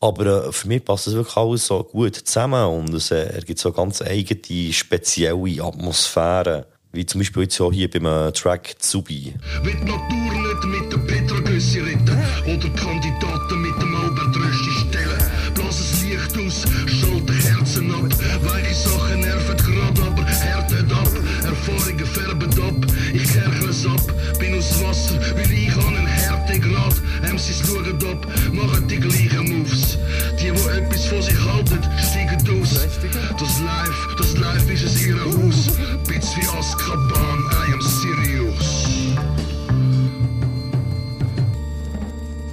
Aber 0.00 0.48
äh, 0.48 0.52
für 0.52 0.68
mich 0.68 0.84
passt 0.84 1.06
das 1.06 1.14
wirklich 1.14 1.36
alles 1.36 1.66
so 1.66 1.82
gut 1.84 2.16
zusammen 2.16 2.66
und 2.66 2.92
es 2.92 3.10
äh, 3.12 3.28
ergibt 3.28 3.60
so 3.60 3.72
ganz 3.72 4.02
eigene, 4.02 4.72
spezielle 4.72 5.62
Atmosphäre. 5.62 6.66
Wie 6.96 7.04
zum 7.04 7.20
Beispiel 7.20 7.42
jetzt 7.42 7.60
auch 7.60 7.74
hier 7.74 7.90
beim 7.90 8.06
äh, 8.06 8.32
Track 8.32 8.76
Zubi. 8.78 9.34
Wird 9.62 9.84
Natur 9.84 10.32
nicht 10.32 10.64
mit 10.64 10.90
der 10.90 10.96
Petra-Güsse 10.96 11.84
retten 11.84 12.18
oder 12.46 12.70
Kandidaten 12.70 13.60
mit 13.60 13.82
dem 13.82 13.94
Albert-Rösti 13.94 14.70
stellen. 14.80 15.20
Blass 15.54 15.78
es 15.78 16.02
Licht 16.04 16.38
aus, 16.38 16.64
schalte 16.86 17.34
Herzen 17.34 17.94
ab. 17.94 18.08
Weiche 18.44 18.74
Sachen 18.74 19.20
nerven 19.20 19.56
grad, 19.58 20.06
aber 20.06 20.24
härtet 20.24 20.90
ab. 20.90 21.10
Erfahrungen 21.44 22.06
färben 22.06 22.62
ab, 22.62 22.86
ich 23.12 23.30
kerchle 23.30 23.68
es 23.68 23.84
ab. 23.84 24.00
Bin 24.38 24.56
aus 24.56 24.82
Wasser, 24.82 25.20
weil 25.34 25.52
ich 25.52 25.76
an 25.76 25.96
einen 25.96 26.06
Härtegrad. 26.06 26.94
MCs 27.30 27.62
schauen 27.66 28.10
ab, 28.10 28.26
machen 28.52 28.88
die 28.88 28.96
gleichen 28.96 29.15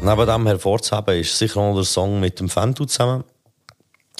Neben 0.05 0.27
dem 0.27 0.47
hervorzuheben 0.47 1.17
ist 1.17 1.37
sicher 1.37 1.61
noch 1.61 1.75
der 1.75 1.85
Song 1.85 2.19
mit 2.19 2.37
dem 2.37 2.49
Fentu 2.49 2.83
zusammen. 2.83 3.23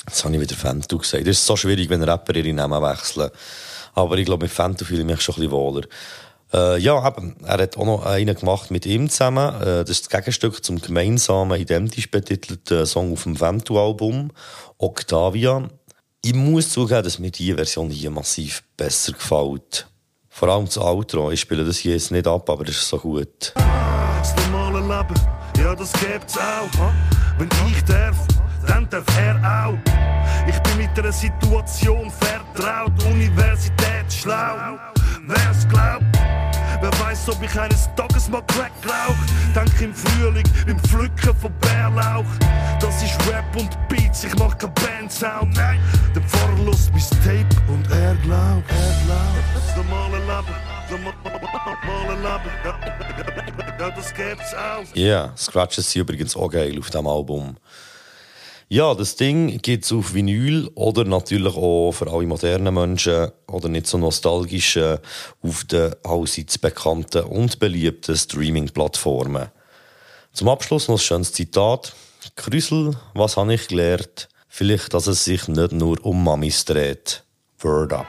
Jetzt 0.07 0.23
habe 0.23 0.33
ich 0.33 0.39
wieder 0.39 0.55
Fentu 0.55 0.97
gesagt. 0.97 1.27
Es 1.27 1.39
ist 1.39 1.45
so 1.45 1.57
schwierig, 1.57 1.89
wenn 1.89 2.01
Rapper 2.03 2.33
ihre 2.35 2.53
Namen 2.53 2.81
wechseln. 2.81 3.29
Aber 3.93 4.17
ich 4.17 4.25
glaube, 4.25 4.45
mit 4.45 4.51
Fentu 4.53 4.85
fühle 4.85 5.01
ich 5.01 5.05
mich 5.05 5.19
schon 5.19 5.35
ein 5.35 5.41
bisschen 5.41 5.51
wohler. 5.51 5.81
Äh, 6.53 6.79
ja, 6.79 7.05
eben, 7.05 7.35
er 7.43 7.57
hat 7.57 7.75
auch 7.75 7.85
noch 7.85 8.05
einen 8.05 8.33
gemacht 8.33 8.71
mit 8.71 8.85
ihm 8.85 9.09
zusammen. 9.09 9.61
Äh, 9.61 9.83
das 9.83 9.89
ist 9.89 10.05
das 10.05 10.09
Gegenstück 10.21 10.63
zum 10.63 10.79
gemeinsamen, 10.79 11.59
identisch 11.59 12.09
betitelten 12.09 12.85
Song 12.85 13.11
auf 13.11 13.23
dem 13.23 13.35
Fentu-Album, 13.35 14.31
Octavia. 14.77 15.69
Ich 16.23 16.33
muss 16.33 16.69
zugeben, 16.69 17.03
dass 17.03 17.19
mir 17.19 17.31
diese 17.31 17.55
Version 17.55 17.89
hier 17.89 18.09
massiv 18.09 18.63
besser 18.77 19.11
gefällt. 19.11 19.87
Vor 20.29 20.47
allem 20.47 20.63
das 20.63 20.77
Outro. 20.77 21.29
Ich 21.31 21.41
spiele 21.41 21.65
das 21.65 21.79
hier 21.79 21.91
jetzt 21.91 22.11
nicht 22.11 22.25
ab, 22.25 22.49
aber 22.49 22.63
das 22.63 22.77
ist 22.77 22.87
so 22.87 22.99
gut. 22.99 23.51
Das 23.55 24.33
Leben, 24.37 25.42
ja, 25.63 25.75
das 25.75 25.93
gibt's 25.93 26.37
auch. 26.37 26.91
Wenn 27.37 27.49
ich 27.67 27.83
darf, 27.85 28.17
dann 28.67 28.87
darf 28.89 29.05
er 29.17 29.35
auch. 29.65 29.77
Ich 30.47 30.59
bin 30.59 30.77
mit 30.77 30.95
der 30.97 31.11
Situation 31.11 32.11
vertraut, 32.11 32.91
Universität 33.05 34.11
schlau. 34.11 34.77
Wer's 35.25 35.67
glaubt, 35.69 36.03
wer 36.81 36.91
weiß, 36.99 37.29
ob 37.29 37.41
ich 37.41 37.59
eines 37.59 37.89
Tages 37.95 38.29
mal 38.29 38.41
Crack 38.47 38.71
rauch. 38.85 39.15
Denk 39.55 39.81
im 39.81 39.93
Frühling 39.93 40.43
beim 40.65 40.79
Pflücken 40.79 41.35
von 41.35 41.51
Bärlauch. 41.61 42.25
Das 42.79 43.01
ist 43.01 43.17
Rap 43.29 43.55
und 43.55 43.77
Beats, 43.87 44.25
ich 44.25 44.35
mach 44.35 44.57
kein 44.57 44.73
Bandsound. 44.73 45.55
Nein, 45.55 45.79
der 46.13 46.21
Pfarrer 46.23 46.57
lässt 46.65 46.91
mein 46.91 47.23
Tape 47.23 47.71
und 47.71 47.89
er 47.89 48.15
glaubt, 48.15 48.69
er 48.69 49.05
glaubt. 49.05 49.45
Das 49.55 49.75
normale 49.77 50.17
Leben, 50.17 50.73
ja, 54.93 55.03
yeah, 55.03 55.33
Scratches 55.37 55.91
sind 55.91 56.01
übrigens 56.01 56.35
auch 56.35 56.49
geil 56.49 56.77
auf 56.79 56.89
diesem 56.89 57.07
Album. 57.07 57.57
Ja, 58.69 58.93
das 58.95 59.15
Ding 59.15 59.61
gibt 59.61 59.85
es 59.85 59.91
auf 59.91 60.13
Vinyl 60.13 60.69
oder 60.75 61.03
natürlich 61.03 61.55
auch 61.55 61.91
für 61.91 62.11
alle 62.11 62.25
modernen 62.25 62.73
Menschen 62.73 63.31
oder 63.47 63.69
nicht 63.69 63.87
so 63.87 63.97
nostalgischen 63.97 64.99
auf 65.43 65.63
den 65.65 65.93
allseits 66.03 66.57
bekannten 66.57 67.25
und 67.25 67.59
beliebten 67.59 68.15
Streaming-Plattformen. 68.15 69.49
Zum 70.31 70.49
Abschluss 70.49 70.87
noch 70.87 70.95
ein 70.95 70.99
schönes 70.99 71.33
Zitat. 71.33 71.93
Krüsel, 72.35 72.95
was 73.13 73.37
habe 73.37 73.53
ich 73.53 73.67
gelernt? 73.67 74.29
Vielleicht, 74.47 74.93
dass 74.93 75.07
es 75.07 75.23
sich 75.23 75.47
nicht 75.47 75.71
nur 75.71 76.03
um 76.03 76.23
Mamis 76.23 76.65
dreht. 76.65 77.23
Word 77.59 77.93
up. 77.93 78.07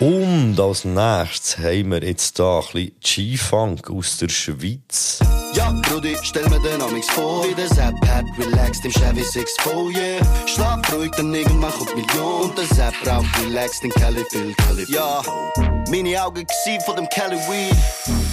Und 0.00 0.58
als 0.58 0.84
nächstes 0.84 1.58
haben 1.58 1.90
wir 1.90 2.02
jetzt 2.02 2.36
hier 2.36 2.46
ein 2.46 2.62
bisschen 2.72 2.92
G-Funk 3.00 3.90
aus 3.90 4.18
der 4.18 4.28
Schweiz. 4.28 5.20
Ja, 5.54 5.70
Brudi, 5.82 6.16
stell 6.22 6.48
mir 6.48 6.60
den 6.60 6.80
Amix 6.80 7.08
vor, 7.10 7.44
wie 7.48 7.54
der 7.54 7.68
Sepp 7.68 7.94
hat, 8.08 8.24
relaxed 8.38 8.84
im 8.84 8.90
Chevy 8.90 9.22
6 9.22 9.52
yeah. 9.94 10.46
Schlaf 10.46 10.92
ruhig, 10.92 11.10
dann 11.16 11.34
irgendwann 11.34 11.72
kommt 11.72 11.94
Million. 11.94 12.50
Und 12.50 12.58
der 12.58 12.66
Sepp 12.66 12.94
raucht 13.06 13.26
relaxed 13.44 13.84
in 13.84 13.90
Cali 13.90 14.24
Phil, 14.30 14.54
Cali 14.54 14.86
Ja, 14.88 15.22
meine 15.90 16.22
Augen 16.22 16.46
gesehen 16.46 16.80
von 16.82 16.96
dem 16.96 17.08
Cali 17.08 17.36
Weed. 17.36 17.76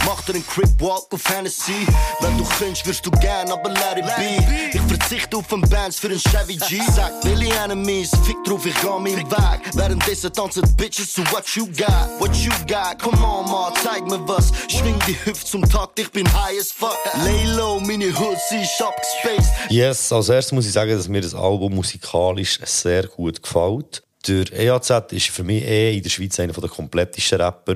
Macht 0.06 0.28
er 0.30 0.36
einen 0.36 0.48
Crip 0.48 0.70
Walk 0.80 1.06
auf 1.12 1.30
Hennessy. 1.30 1.86
Wenn 2.22 2.38
du 2.38 2.44
könntest, 2.58 2.86
wirst 2.88 3.06
du 3.06 3.12
gern, 3.12 3.52
aber 3.52 3.70
let 3.70 3.98
it 3.98 4.06
be. 4.06 4.72
Ich 4.74 4.82
verzichte 4.82 5.38
auf 5.38 5.52
ein 5.54 5.62
Bands 5.62 6.00
für 6.00 6.08
einen 6.08 6.20
Chevy 6.20 6.56
G. 6.56 6.82
Sag 6.96 7.22
Billy 7.22 7.50
Enemies, 7.64 8.12
fick 8.26 8.38
drauf, 8.44 8.66
ich 8.66 8.74
geh 8.82 8.88
meinen 8.88 9.30
Weg. 9.30 9.62
Währenddessen 9.74 10.34
tanzen 10.34 10.64
Bitches 10.76 11.14
zu 11.14 11.22
What 11.32 11.48
You 11.56 11.68
Got, 11.68 12.20
What 12.20 12.36
You 12.36 12.52
Got. 12.68 13.00
Come 13.02 13.18
on, 13.24 13.46
ma, 13.50 13.72
zeig 13.84 14.06
mir 14.08 14.26
was. 14.28 14.52
Schwing 14.68 15.00
die 15.08 15.18
Hüfte 15.26 15.46
zum 15.46 15.70
Takt, 15.70 16.00
ich 16.00 16.12
bin 16.12 16.28
high 16.28 16.60
as 16.60 16.72
fuck. 16.72 16.98
Lay 17.24 17.46
low, 17.56 17.80
meine 17.80 18.08
Hood, 18.08 18.38
sie 18.50 18.62
ist 18.62 18.82
abgespaced. 18.82 19.52
Yes, 19.70 20.12
als 20.12 20.30
erstes 20.30 20.52
muss 20.52 20.66
ich 20.66 20.74
sagen, 20.74 20.92
dass 20.92 21.08
mir 21.08 21.22
das 21.22 21.36
Album 21.36 21.76
musikalisch 21.76 22.60
sehr 22.64 23.08
gut 23.08 23.42
gefällt. 23.42 24.04
Der 24.28 24.52
EAZ 24.52 24.90
ist 25.12 25.30
für 25.30 25.44
mich 25.44 25.64
eh 25.64 25.96
in 25.96 26.04
der 26.04 26.10
Schweiz 26.10 26.40
einer 26.40 26.52
der 26.52 26.70
komplettesten 26.70 27.40
Rapper. 27.40 27.76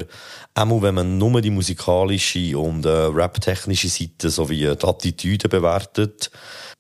Auch 0.56 0.82
wenn 0.82 0.96
man 0.96 1.18
nur 1.18 1.42
die 1.42 1.50
musikalische 1.50 2.58
und 2.58 2.86
äh, 2.86 2.90
rap-technische 2.90 3.88
Seite 3.88 4.30
sowie 4.30 4.76
die 4.76 4.86
Attitüde 4.86 5.48
bewertet. 5.48 6.30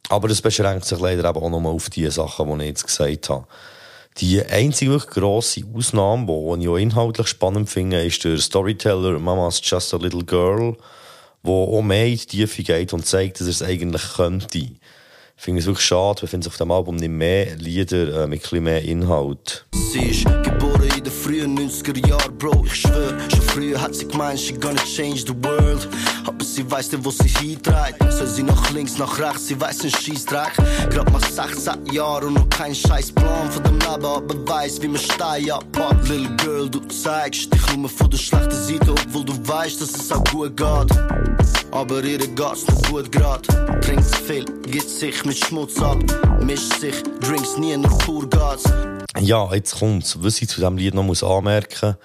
Aber 0.10 0.28
das 0.28 0.41
beschränkt 0.41 0.86
sich 0.86 0.99
leider 0.99 1.30
eben 1.30 1.39
auch 1.39 1.49
nur 1.49 1.71
auf 1.71 1.89
die 1.89 2.10
Sachen, 2.12 2.47
die 2.60 2.63
ich 2.65 2.69
jetzt 2.69 2.88
gesagt 2.88 3.30
habe. 3.30 3.47
Die 4.17 4.43
einzige 4.43 4.91
wirklich 4.91 5.13
grosse 5.13 5.63
Ausnahme, 5.73 6.28
die 6.28 6.63
ich 6.63 6.69
auch 6.69 6.78
inhaltlich 6.78 7.28
spannend 7.28 7.69
finde, 7.69 8.06
ist 8.06 8.23
der 8.23 8.38
Storyteller 8.38 9.17
Mama's 9.17 9.62
Just 9.63 9.93
a 9.93 9.97
Little 9.97 10.23
Girl, 10.23 10.78
wo 11.41 11.78
auch 11.78 11.82
mehr 11.82 12.06
in 12.06 12.17
die 12.17 12.26
Tiefe 12.26 12.63
geht 12.63 12.93
und 12.93 13.06
zeigt, 13.06 13.39
dass 13.39 13.47
er 13.47 13.52
es 13.52 13.63
eigentlich 13.63 14.13
könnte. 14.15 14.67
Finde 15.36 15.60
es 15.60 15.65
wirklich 15.65 15.86
schade, 15.86 16.22
wir 16.22 16.30
finden 16.30 16.48
auf 16.48 16.58
dem 16.58 16.72
Album 16.72 16.96
nicht 16.96 17.10
mehr 17.10 17.56
Lieder 17.58 18.24
äh, 18.24 18.28
mit 18.28 18.52
ein 18.54 18.63
mehr 18.63 18.82
Inhalt. 18.84 19.65
Sie 19.74 20.10
ist 20.10 20.26
geboren 20.43 20.89
in 20.96 21.04
den 21.04 21.12
frühen 21.12 21.58
90er 21.58 22.08
Jahren, 22.08 22.38
Bro, 22.38 22.63
ich 22.65 22.76
schwör. 22.76 23.17
Schon 23.30 23.41
früher 23.41 23.82
hat 23.82 23.96
sie 23.96 24.08
gemeint, 24.08 24.39
she 24.39 24.54
gonna 24.54 24.82
change 24.84 25.26
the 25.28 25.34
world. 25.43 25.88
Aber 26.26 26.43
sie 26.46 26.69
weiß 26.69 26.93
nicht, 26.93 27.04
wo 27.04 27.10
sie 27.10 27.28
hintreibt. 27.28 28.02
Soll 28.13 28.28
sie 28.28 28.43
nach 28.43 28.72
links, 28.72 28.98
nach 28.98 29.19
rechts, 29.19 29.48
sie 29.48 29.60
weiß 29.60 29.82
einen 29.82 29.91
Scheissdreck. 29.91 30.54
Grad 30.89 31.12
nach 31.12 31.26
16 31.26 31.88
Jahren 31.91 32.28
und 32.28 32.34
noch 32.36 32.50
kein 32.50 32.74
scheiß 32.74 33.12
Plan 33.12 33.52
von 33.52 33.63
dem 33.63 33.80
Leben, 33.80 34.06
aber 34.06 34.48
weiß, 34.48 34.82
wie 34.82 34.88
man 34.88 35.02
Stein 35.02 35.52
abpackt. 35.52 36.08
Little 36.10 36.36
Girl, 36.38 36.69
du 36.69 36.80
zeigst 36.88 37.54
dich 37.54 37.76
nur 37.76 37.89
von 37.89 38.10
der 38.10 38.17
schlechten 38.17 38.52
Seite, 38.52 38.91
obwohl 38.91 39.26
du 39.26 39.34
weißt, 39.48 39.82
dass 39.82 39.96
es 39.96 40.12
auch 40.12 40.24
gut 40.26 40.56
geht. 40.56 40.98
Aber 41.72 42.04
ihr 42.04 42.19
geht's 42.19 42.67
noch 42.67 42.82
gut 42.89 43.12
grad. 43.12 43.48
Trinkt 43.82 44.06
zu 44.06 44.24
viel, 44.24 44.46
gibt 44.67 44.88
sich 44.88 45.23
mit 45.26 45.38
Schmutz 45.38 45.82
ab. 45.82 45.98
Mischt 46.42 46.80
sich, 46.80 46.96
Drinks 47.22 47.58
nie 47.58 47.78
nach 47.78 47.98
pur 48.00 48.30
Gas. 48.30 48.64
Ja, 49.20 49.54
jetzt 49.54 49.80
kommt's. 49.80 50.18
Was 50.22 50.42
ich 50.42 50.50
zu 50.50 50.60
diesem 50.60 50.78
Lied 50.78 50.94
noch 50.94 51.04
muss 51.04 51.24
anmerken 51.24 51.96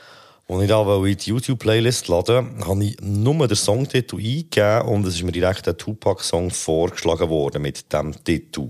muss, 0.47 0.57
als 0.57 0.63
ich 0.63 0.69
da 0.69 0.97
in 1.05 1.17
die 1.17 1.31
YouTube-Playlist 1.31 2.09
laden 2.09 2.65
habe 2.67 2.85
ich 2.85 2.97
nur 3.01 3.47
den 3.47 3.57
Songtitel 3.57 4.17
eingegeben 4.17 4.83
und 4.83 5.07
es 5.07 5.17
ist 5.17 5.23
mir 5.23 5.33
direkt 5.33 5.69
ein 5.69 5.77
Tupac-Song 5.77 6.51
vorgeschlagen 6.51 7.29
worden 7.29 7.63
mit 7.63 7.93
diesem 7.93 8.13
Titel. 8.25 8.69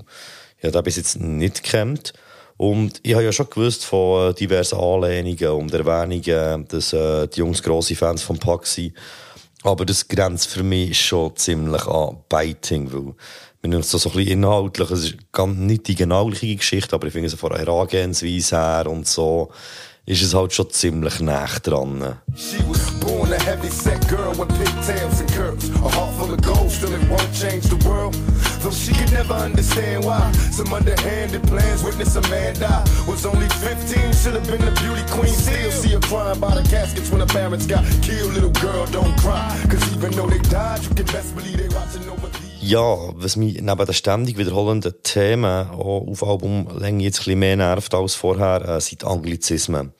Ich 0.58 0.64
habe 0.64 0.72
den 0.72 0.82
bis 0.82 0.96
jetzt 0.96 1.20
nicht 1.20 1.62
gekannt. 1.62 2.12
Und 2.56 3.00
ich 3.04 3.14
habe 3.14 3.24
ja 3.24 3.32
schon 3.32 3.48
gewusst 3.48 3.84
von 3.84 4.34
diversen 4.34 4.78
Anlehnungen 4.78 5.50
und 5.50 5.72
Erwähnungen, 5.72 6.66
dass 6.66 6.92
äh, 6.92 7.28
die 7.28 7.38
Jungs 7.38 7.62
grosse 7.62 7.94
Fans 7.94 8.22
von 8.22 8.38
Pac 8.38 8.66
sind. 8.66 8.94
Aber 9.62 9.84
das 9.84 10.08
grenzt 10.08 10.48
für 10.48 10.62
mich 10.62 11.00
schon 11.00 11.36
ziemlich 11.36 11.86
an 11.86 12.18
Biting, 12.28 12.92
weil 12.92 13.14
wir 13.60 13.70
nehmen 13.70 13.80
es 13.80 13.90
so 13.90 13.98
ein 13.98 14.16
bisschen 14.16 14.44
inhaltlich, 14.44 14.90
es 14.90 15.04
ist 15.04 15.32
ganz 15.32 15.58
nicht 15.58 15.88
die 15.88 15.96
genau 15.96 16.26
gleiche 16.26 16.56
Geschichte, 16.56 16.94
aber 16.94 17.06
ich 17.08 17.12
finde 17.12 17.28
es 17.28 17.34
von 17.34 17.50
der 17.50 17.58
Herangehensweise 17.58 18.56
her 18.56 18.86
und 18.86 19.06
so, 19.06 19.50
ist 20.06 20.22
es 20.22 20.32
halt 20.32 20.52
schon 20.52 20.70
ziemlich 20.70 21.20
nah 21.20 21.46
dran. 21.62 22.18
She 22.36 22.58
was 22.68 22.90
born 23.00 23.32
a 23.32 23.38
heavy 23.40 23.68
set 23.68 24.00
girl 24.08 24.30
with 24.30 24.48
pigtails 24.56 25.20
and 25.20 25.30
curves. 25.32 25.68
A 25.70 25.88
heart 25.88 26.14
full 26.14 26.32
of 26.32 26.40
gold, 26.40 26.70
still 26.70 26.92
it 26.94 27.02
won't 27.10 27.30
change 27.34 27.68
the 27.68 27.76
world. 27.86 28.14
Though 28.62 28.70
she 28.70 28.94
could 28.94 29.12
never 29.12 29.34
understand 29.34 30.04
why 30.04 30.32
some 30.50 30.72
underhanded 30.72 31.42
plans 31.42 31.82
witness 31.82 32.16
a 32.16 32.22
man 32.30 32.54
die. 32.54 32.84
Was 33.06 33.26
only 33.26 33.48
15, 33.48 34.12
should 34.14 34.34
have 34.34 34.46
been 34.46 34.64
the 34.64 34.72
beauty 34.80 35.04
queen. 35.10 35.34
Still 35.34 35.70
see 35.72 35.92
her 35.92 36.00
crying 36.00 36.40
by 36.40 36.54
the 36.54 36.66
caskets 36.70 37.10
when 37.10 37.20
her 37.20 37.26
parents 37.26 37.66
got 37.66 37.84
killed. 38.00 38.32
Little 38.32 38.54
girl, 38.62 38.86
don't 38.86 39.14
cry. 39.18 39.50
Cause 39.68 39.84
even 39.94 40.12
though 40.12 40.28
they 40.28 40.40
died, 40.48 40.82
you 40.84 40.94
can 40.94 41.06
best 41.06 41.34
believe 41.34 41.58
they 41.58 41.68
watching 41.68 42.08
over 42.08 42.28
the 42.28 42.47
Ja, 42.60 42.98
was 43.14 43.36
mich 43.36 43.60
neben 43.60 43.86
den 43.86 43.94
ständig 43.94 44.36
wiederholenden 44.36 44.92
Themen 45.04 45.70
auch 45.70 46.04
auf 46.08 46.24
Albumlänge 46.24 47.04
jetzt 47.04 47.20
ein 47.20 47.24
bisschen 47.24 47.38
mehr 47.38 47.56
nervt 47.56 47.94
als 47.94 48.16
vorher, 48.16 48.66
äh, 48.68 48.80
sind 48.80 49.04
Anglizismen. 49.04 49.92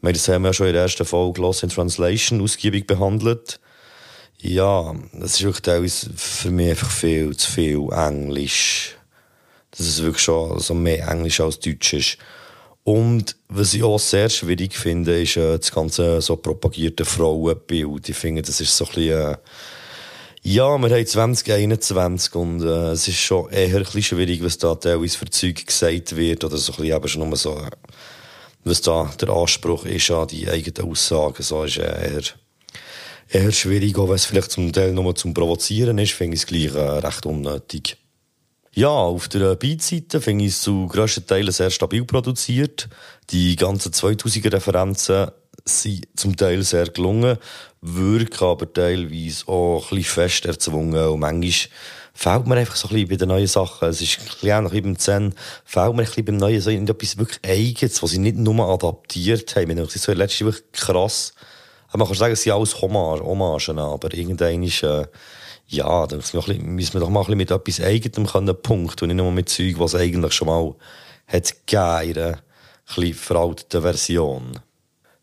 Wir 0.00 0.12
das 0.14 0.26
haben 0.28 0.42
wir 0.42 0.48
ja 0.48 0.52
schon 0.54 0.68
in 0.68 0.72
der 0.72 0.82
ersten 0.82 1.04
Folge 1.04 1.42
Lost 1.42 1.62
in 1.62 1.68
Translation 1.68 2.40
ausgiebig 2.40 2.86
behandelt. 2.86 3.60
Ja, 4.38 4.94
das 5.12 5.34
ist 5.34 5.42
wirklich 5.42 5.92
für 6.16 6.50
mich 6.50 6.70
einfach 6.70 6.90
viel 6.90 7.36
zu 7.36 7.50
viel 7.50 7.88
Englisch. 7.92 8.96
Dass 9.72 9.80
es 9.80 10.02
wirklich 10.02 10.22
schon 10.22 10.58
so 10.58 10.72
mehr 10.72 11.08
Englisch 11.08 11.40
als 11.40 11.60
Deutsch 11.60 11.92
ist. 11.92 12.18
Und 12.82 13.36
was 13.48 13.74
ich 13.74 13.82
auch 13.82 13.98
sehr 13.98 14.30
schwierig 14.30 14.74
finde, 14.74 15.20
ist 15.20 15.36
äh, 15.36 15.58
das 15.58 15.70
ganze 15.70 16.22
so 16.22 16.36
propagierte 16.36 17.04
Frauenbild. 17.04 18.08
Ich 18.08 18.16
finde, 18.16 18.40
das 18.40 18.60
ist 18.60 18.74
so 18.74 18.86
ein 18.86 18.94
bisschen... 18.94 19.32
Äh, 19.32 19.36
ja, 20.48 20.78
wir 20.78 20.90
haben 20.90 21.34
2021 21.34 22.34
und 22.36 22.62
äh, 22.62 22.92
es 22.92 23.08
ist 23.08 23.18
schon 23.18 23.50
eher 23.50 23.78
ein 23.78 23.82
bisschen 23.82 24.02
schwierig, 24.04 24.44
was 24.44 24.58
da 24.58 24.76
teilweise 24.76 25.18
für 25.18 25.28
Zeug 25.28 25.66
gesagt 25.66 26.14
wird 26.14 26.44
oder 26.44 26.56
so 26.56 26.70
ein 26.70 26.76
bisschen 26.76 26.96
eben 26.96 27.08
schon 27.08 27.28
nur 27.28 27.36
so, 27.36 27.58
äh, 27.58 27.70
was 28.62 28.80
da 28.80 29.10
der 29.20 29.30
Anspruch 29.30 29.84
ist 29.86 30.08
an 30.12 30.28
die 30.28 30.48
eigenen 30.48 30.88
Aussagen. 30.88 31.42
So 31.42 31.64
ist 31.64 31.78
eher, 31.78 32.22
eher 33.28 33.50
schwierig, 33.50 33.98
auch 33.98 34.06
wenn 34.06 34.14
es 34.14 34.26
vielleicht 34.26 34.52
zum 34.52 34.72
Teil 34.72 34.92
nur 34.92 35.16
zum 35.16 35.34
Provozieren 35.34 35.98
ist, 35.98 36.12
finde 36.12 36.36
ich 36.36 36.42
es 36.42 36.46
gleich 36.46 36.72
äh, 36.76 36.98
recht 37.00 37.26
unnötig. 37.26 37.96
Ja, 38.72 38.90
auf 38.90 39.26
der 39.26 39.56
Beatseite 39.56 40.20
finde 40.20 40.44
ich 40.44 40.52
es 40.52 40.62
zu 40.62 40.86
grössten 40.86 41.26
Teilen 41.26 41.50
sehr 41.50 41.70
stabil 41.70 42.04
produziert. 42.04 42.88
Die 43.30 43.56
ganzen 43.56 43.90
2000er 43.90 44.52
Referenzen 44.52 45.28
sind 45.64 46.06
zum 46.16 46.36
Teil 46.36 46.62
sehr 46.62 46.86
gelungen, 46.86 47.38
wirken 47.80 48.44
aber 48.44 48.72
teilweise 48.72 49.48
auch 49.48 49.90
ein 49.90 49.96
bisschen 49.96 50.04
fest 50.04 50.46
erzwungen 50.46 51.08
und 51.08 51.20
manchmal 51.20 51.70
fehlt 52.16 52.46
mir 52.46 52.56
einfach 52.56 52.76
so 52.76 52.88
ein 52.88 52.94
bisschen 52.94 53.08
bei 53.08 53.16
den 53.16 53.28
neuen 53.28 53.46
Sachen. 53.46 53.88
Es 53.88 54.00
ist 54.00 54.18
ein 54.18 54.24
bisschen 54.24 54.82
beim 54.82 54.98
Zen, 54.98 55.34
fehlt 55.64 55.94
mir 55.94 56.02
ein 56.02 56.06
bisschen 56.06 56.24
beim 56.24 56.36
Neuen 56.36 56.60
so 56.60 56.70
etwas 56.70 57.18
wirklich 57.18 57.40
Eigenes, 57.44 58.02
was 58.02 58.10
sie 58.10 58.18
nicht 58.18 58.36
nur 58.36 58.68
adaptiert 58.68 59.54
haben. 59.56 59.78
Ich 59.78 59.92
so 59.92 60.12
letzte 60.12 60.46
wirklich 60.46 60.64
krass. 60.72 61.34
Man 61.92 62.06
kann 62.06 62.16
sagen, 62.16 62.32
es 62.32 62.42
sind 62.42 62.52
alles 62.52 62.80
Hommage, 62.80 63.22
Hommagen, 63.22 63.78
aber 63.78 64.12
irgendein 64.12 64.62
ist, 64.62 64.82
äh, 64.82 65.06
ja, 65.68 66.06
da 66.06 66.16
müssen 66.16 66.94
wir 66.94 67.00
doch 67.00 67.08
mal 67.08 67.20
ein 67.20 67.24
bisschen 67.24 67.38
mit 67.38 67.50
etwas 67.50 67.80
Eigenem 67.80 68.26
können 68.26 68.62
punkten 68.62 69.04
und 69.04 69.16
nicht 69.16 69.22
nur 69.22 69.32
mit 69.32 69.48
Zeug, 69.48 69.78
was 69.78 69.94
eigentlich 69.94 70.32
schon 70.32 70.48
mal 70.48 70.74
hat 71.26 71.54
gegeben 71.66 72.34
ein 72.34 72.40
bisschen 72.86 73.14
veralteten 73.14 73.82
Version. 73.82 74.60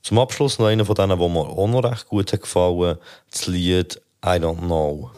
Zum 0.03 0.19
Abschluss 0.19 0.59
noch 0.59 0.67
einer 0.67 0.83
von 0.83 0.95
denen, 0.95 1.17
der 1.17 1.29
mir 1.29 1.39
auch 1.39 1.65
noch 1.65 1.81
recht 1.85 2.09
gut 2.09 2.33
hat 2.33 2.41
gefallen, 2.41 2.97
das 3.31 3.47
Lied 3.47 4.01
I 4.25 4.31
Don't 4.31 4.57
Know. 4.57 5.09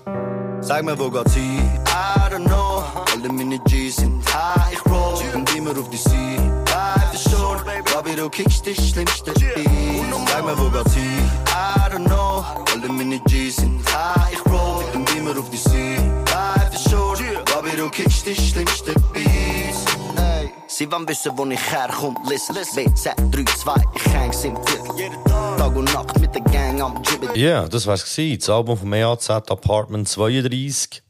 Sag 0.62 0.86
mir, 0.86 0.98
wo 1.00 1.10
geht's 1.10 1.34
hin? 1.34 1.58
I 1.88 2.32
don't 2.32 2.46
know. 2.46 2.84
Alle 3.12 3.30
meine 3.30 3.58
G's 3.66 3.96
sind 3.96 4.24
high, 4.32 4.74
ich 4.74 4.86
roll. 4.86 5.16
Und 5.34 5.56
immer 5.56 5.72
auf 5.72 5.90
die 5.90 5.98
See. 5.98 6.38
Life 6.70 7.16
is 7.16 7.24
short, 7.24 7.66
Bobby, 7.92 8.16
du 8.16 8.30
kickst 8.30 8.64
die 8.64 8.76
schlimmste 8.76 9.32
Beat. 9.32 9.68
Sag 10.28 10.46
mir, 10.46 10.56
wo 10.56 10.70
Sie 20.78 20.92
wollen 20.92 21.08
wissen, 21.08 21.32
wo 21.38 21.46
ich 21.46 21.72
herkomme. 21.72 22.20
Listen, 22.28 22.54
BZ32, 22.54 23.82
ich 23.96 24.14
häng's 24.14 24.44
im 24.44 24.56
Tipp. 24.66 24.82
Tag 25.24 25.74
und 25.74 25.86
Nacht 25.94 26.20
mit 26.20 26.36
der 26.36 26.42
Gang 26.42 26.82
am 26.82 27.02
Jibbit. 27.02 27.34
Ja, 27.38 27.60
yeah, 27.62 27.70
das 27.70 27.88
war's 27.88 28.04
gewesen. 28.04 28.40
Das 28.40 28.50
Album 28.50 28.78
vom 28.78 28.92
EAZ 28.92 29.30
Apartment 29.30 30.10
32. 30.10 31.02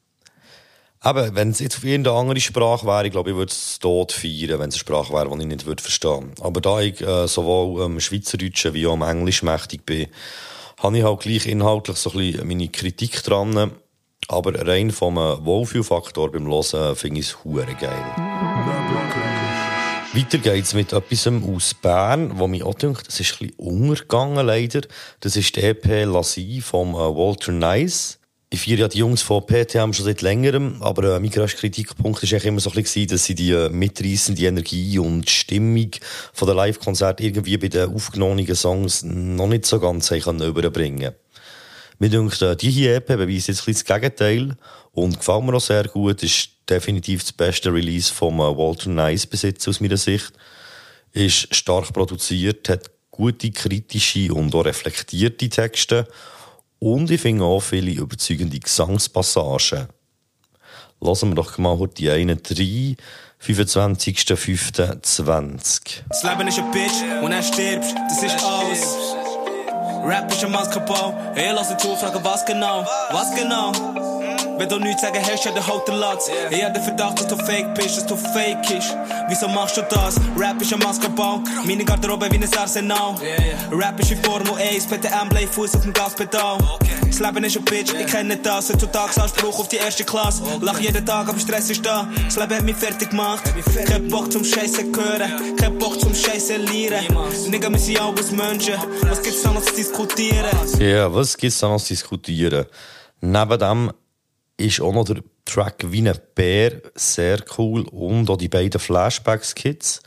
Aber 0.99 1.33
wenn 1.33 1.49
es 1.49 1.57
jetzt 1.57 1.77
auf 1.77 1.83
irgendeine 1.83 2.15
andere 2.15 2.39
Sprache 2.41 2.85
wäre, 2.85 3.07
ich 3.07 3.11
glaube, 3.11 3.31
ich 3.31 3.35
würde 3.35 3.51
es 3.51 3.79
tot 3.79 4.11
feiern, 4.11 4.59
wenn 4.59 4.69
es 4.69 4.75
eine 4.75 4.79
Sprache 4.81 5.11
wäre, 5.11 5.35
die 5.35 5.41
ich 5.41 5.47
nicht 5.47 5.65
würde 5.65 5.81
verstehen 5.81 6.35
Aber 6.41 6.61
da 6.61 6.81
ich 6.81 7.01
äh, 7.01 7.27
sowohl 7.27 7.85
am 7.85 7.93
ähm, 7.93 7.99
Schweizerdeutschen 7.99 8.75
wie 8.75 8.85
auch 8.85 8.93
am 8.93 9.01
Englisch 9.01 9.41
mächtig 9.41 9.83
bin, 9.83 10.09
habe 10.79 10.95
ich 10.99 11.03
halt 11.03 11.21
gleich 11.21 11.47
inhaltlich 11.47 11.97
so 11.97 12.11
ein 12.11 12.17
bisschen 12.17 12.47
meine 12.47 12.67
Kritik 12.67 13.23
dran. 13.23 13.71
Aber 14.27 14.67
rein 14.67 14.91
vom 14.91 15.17
äh, 15.17 15.43
Wohlfühlfaktor 15.43 16.31
beim 16.31 16.45
Hören 16.45 16.95
finde 16.95 17.19
ich 17.19 17.29
es 17.29 17.37
geil. 17.79 19.24
Weiter 20.15 20.37
geht's 20.37 20.73
mit 20.73 20.93
etwas 20.93 21.27
aus 21.27 21.73
Bern, 21.73 22.39
wo 22.39 22.47
mich 22.47 22.63
auch 22.63 22.75
denkt, 22.75 23.05
das 23.05 23.19
ist 23.19 23.33
ein 23.33 23.47
bisschen 23.47 23.59
untergegangen 23.59 24.45
leider. 24.45 24.81
Das 25.19 25.35
ist 25.35 25.53
die 25.57 25.61
EP 25.61 26.05
Lassie 26.05 26.61
vom 26.61 26.93
äh, 26.93 26.97
Walter 26.97 27.51
Nice. 27.51 28.19
Ich 28.49 28.61
feiere 28.61 28.77
ja 28.77 28.87
die 28.87 28.99
Jungs 28.99 29.21
von 29.21 29.45
PTM 29.45 29.91
schon 29.91 30.05
seit 30.05 30.21
längerem, 30.21 30.81
aber 30.81 31.15
äh, 31.15 31.19
mein 31.19 31.31
grösster 31.31 31.59
Kritikpunkt 31.59 32.31
war 32.31 32.45
immer 32.45 32.61
so 32.61 32.69
bisschen, 32.69 33.07
dass 33.07 33.25
sie 33.25 33.35
die 33.35 33.51
äh, 33.51 33.67
mitreissende 33.67 34.45
Energie 34.45 34.97
und 34.99 35.29
Stimmung 35.29 35.91
von 36.31 36.45
der 36.45 36.55
Live-Konzert 36.55 37.19
irgendwie 37.19 37.57
bei 37.57 37.67
den 37.67 37.93
aufgenommenen 37.93 38.55
Songs 38.55 39.03
noch 39.03 39.47
nicht 39.47 39.65
so 39.65 39.81
ganz 39.81 40.11
haben 40.11 40.41
überbringen 40.41 41.11
Mir 41.99 42.09
denkt, 42.09 42.41
äh, 42.41 42.55
die 42.55 42.69
hier 42.69 42.95
EP 42.95 43.07
beweist 43.07 43.49
jetzt 43.49 43.63
ein 43.63 43.65
bisschen 43.65 43.85
das 43.85 44.01
Gegenteil 44.01 44.55
und 44.95 45.19
gefällt 45.19 45.43
mir 45.43 45.53
auch 45.53 45.61
sehr 45.61 45.87
gut, 45.87 46.23
ist 46.23 46.49
definitiv 46.69 47.21
das 47.21 47.33
beste 47.33 47.71
Release 47.71 48.11
vom 48.11 48.39
äh, 48.39 48.57
Walter 48.57 48.89
Nice 48.89 49.27
Besitz 49.27 49.67
aus 49.67 49.79
meiner 49.79 49.97
Sicht. 49.97 50.33
Ist 51.11 51.53
stark 51.53 51.93
produziert, 51.93 52.67
hat 52.69 52.89
gute 53.11 53.51
kritische 53.51 54.33
und 54.33 54.55
auch 54.55 54.65
reflektierte 54.65 55.49
Texte 55.49 56.07
und 56.79 57.11
ich 57.11 57.21
finde 57.21 57.45
auch 57.45 57.61
viele 57.61 57.91
überzeugende 57.91 58.59
Gesangspassagen. 58.59 59.87
Lassen 61.01 61.29
wir 61.29 61.35
doch 61.35 61.57
mal 61.57 61.87
die 61.87 62.09
einen 62.09 62.41
drei. 62.41 62.95
25.05.20. 63.43 66.03
Das 66.09 66.23
Leben 66.23 66.47
ist 66.47 66.57
ein 66.57 66.71
Bitch 66.71 67.03
und 67.21 67.31
er 67.31 67.43
stirbt, 67.43 67.85
das 68.09 68.23
ist 68.23 68.43
alles. 68.43 68.95
Rap 70.03 70.31
ist 70.31 70.43
ein 70.43 70.51
Maskapau, 70.51 71.13
hey, 71.35 71.51
lass 71.53 71.69
dich 71.69 71.77
zu 71.77 71.95
fragen, 71.95 72.23
was 72.23 72.43
genau, 72.45 72.83
was 73.11 73.35
genau. 73.35 73.71
Wenn 74.57 74.69
du 74.69 74.79
nichts 74.79 75.01
sagen 75.01 75.21
hast, 75.21 75.45
ja, 75.45 75.51
dann 75.51 75.67
halt 75.67 75.87
der 75.87 75.95
Latz. 75.95 76.29
Ich 76.49 76.63
hab 76.63 76.73
den 76.73 76.83
Verdacht, 76.83 77.19
dass 77.19 77.27
du 77.27 77.37
fake 77.37 77.73
bist, 77.75 77.97
dass 77.97 78.05
du 78.05 78.15
fake 78.15 78.69
ist. 78.71 78.95
Wieso 79.27 79.47
machst 79.47 79.77
du 79.77 79.81
das? 79.89 80.15
Rap 80.37 80.61
ist 80.61 80.73
ein 80.73 80.79
Maskenbau. 80.79 81.41
Meine 81.65 81.83
Garderobe 81.83 82.31
wie 82.31 82.37
ein 82.37 82.57
Arsenal. 82.57 83.15
Rap 83.71 83.99
ist 83.99 84.11
wie 84.11 84.15
Formel 84.15 84.53
1, 84.53 84.85
PTM, 84.85 85.29
Blei 85.29 85.47
Fuß 85.47 85.75
auf 85.75 85.81
dem 85.81 85.93
Gaspedal. 85.93 86.57
Das 87.05 87.19
Leben 87.19 87.43
ist 87.43 87.57
ein 87.57 87.63
Bitch, 87.65 87.93
ich 87.93 88.07
kenne 88.07 88.37
das. 88.37 88.69
Heutzutage 88.69 89.21
Anspruch 89.21 89.59
auf 89.59 89.67
die 89.67 89.77
erste 89.77 90.03
Klasse. 90.03 90.43
Lach 90.61 90.79
jeden 90.79 91.05
Tag, 91.05 91.29
aber 91.29 91.39
Stress 91.39 91.69
ist 91.69 91.85
da. 91.85 92.07
Das 92.25 92.35
Leben 92.35 92.55
hat 92.55 92.63
mich 92.63 92.75
fertig 92.75 93.09
gemacht. 93.09 93.43
Kein 93.87 94.07
Bock 94.09 94.31
zum 94.31 94.43
Scheiße 94.43 94.83
hören, 94.83 95.55
kein 95.57 95.77
Bock 95.77 95.99
zum 95.99 96.13
Scheiße 96.13 96.57
lernen. 96.57 97.07
Nigga, 97.49 97.71
wir 97.71 97.79
sind 97.79 97.99
alles 97.99 98.31
Menschen. 98.31 98.75
Was 99.03 99.21
gibt's 99.21 99.43
da 99.43 99.51
noch 99.51 99.61
zu 99.61 99.75
diskutieren? 99.75 100.45
Ja, 100.79 101.13
was 101.13 101.37
gibt's 101.37 101.59
da 101.59 101.69
noch 101.69 101.81
zu 101.81 101.89
diskutieren? 101.89 102.65
Neben 103.21 103.59
dem 103.59 103.91
ist 104.57 104.81
auch 104.81 104.93
noch 104.93 105.05
der 105.05 105.21
Track 105.45 105.85
Wie 105.91 106.07
ein 106.07 106.17
Bär 106.33 106.81
sehr 106.95 107.39
cool 107.57 107.87
und 107.89 108.29
auch 108.29 108.37
die 108.37 108.47
beiden 108.47 108.79
Flashback-Skits. 108.79 110.01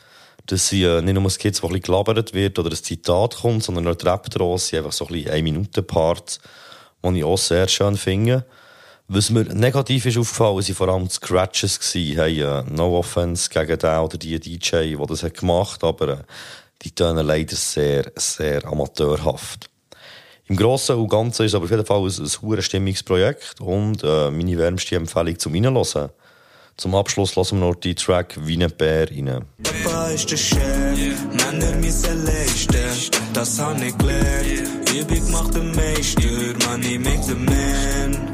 Das 0.46 0.68
sind 0.68 0.84
äh, 0.84 1.02
nicht 1.02 1.14
nur 1.14 1.30
Skits, 1.30 1.62
wo 1.62 1.66
ein 1.66 1.74
bisschen 1.74 1.92
gelabert 1.92 2.32
wird 2.32 2.58
oder 2.58 2.70
ein 2.70 2.76
Zitat 2.76 3.36
kommt, 3.36 3.62
sondern 3.62 3.86
auch 3.86 3.94
die 3.94 4.06
rap 4.06 4.26
sind 4.58 4.78
einfach 4.78 4.92
so 4.92 5.06
ein 5.06 5.12
bisschen 5.12 5.32
1-Minuten-Parts, 5.32 6.40
die 7.04 7.18
ich 7.18 7.24
auch 7.24 7.36
sehr 7.36 7.68
schön 7.68 7.96
finde. 7.96 8.46
Was 9.08 9.30
mir 9.30 9.44
negativ 9.44 10.06
ist 10.06 10.18
aufgefallen, 10.18 10.62
sind 10.62 10.74
vor 10.74 10.88
allem 10.88 11.08
die 11.08 11.14
Scratches 11.14 11.78
gewesen. 11.78 12.16
Hey, 12.16 12.40
äh, 12.42 12.62
no 12.70 12.98
offense 12.98 13.48
gegen 13.48 13.78
den 13.78 13.98
oder 13.98 14.18
die 14.18 14.40
DJ, 14.40 14.96
die 14.96 15.06
das 15.06 15.22
hat 15.22 15.34
gemacht 15.34 15.82
hat, 15.82 15.88
aber 15.88 16.08
äh, 16.08 16.22
die 16.82 16.90
tönen 16.90 17.26
leider 17.26 17.56
sehr, 17.56 18.10
sehr 18.16 18.64
amateurhaft. 18.66 19.70
Im 20.48 20.56
Großen 20.56 20.96
und 20.96 21.08
Ganzen 21.08 21.44
ist 21.44 21.52
es 21.52 21.54
aber 21.54 21.64
auf 21.64 21.70
jeden 21.70 21.84
Fall 21.84 21.98
ein, 21.98 22.06
ein 22.06 22.42
hohes 22.42 22.64
Stimmungsprojekt 22.64 23.60
und 23.60 24.02
äh, 24.02 24.30
meine 24.30 24.56
wärmste 24.56 24.96
Empfehlung 24.96 25.38
zum 25.38 25.52
Reinhören. 25.52 26.08
Zum 26.78 26.94
Abschluss 26.94 27.36
lassen 27.36 27.60
wir 27.60 27.66
noch 27.66 27.74
die 27.74 27.94
Track 27.94 28.34
Wie 28.40 28.62
ein 28.62 28.70
Bär 28.70 29.10
rein. 29.10 29.44
Papa 29.62 30.08
ist 30.08 30.30
der 30.30 30.38
Chef, 30.38 31.18
Männer 31.32 31.76
müssen 31.76 32.24
leisten, 32.24 33.10
das 33.34 33.60
hab 33.60 33.76
ich 33.82 33.98
gelernt. 33.98 34.90
Übung 34.94 35.30
macht 35.32 35.54
den 35.54 35.70
Meister, 35.74 36.22
Money 36.66 36.98
makes 36.98 37.26
the 37.26 37.34
man. 37.34 38.28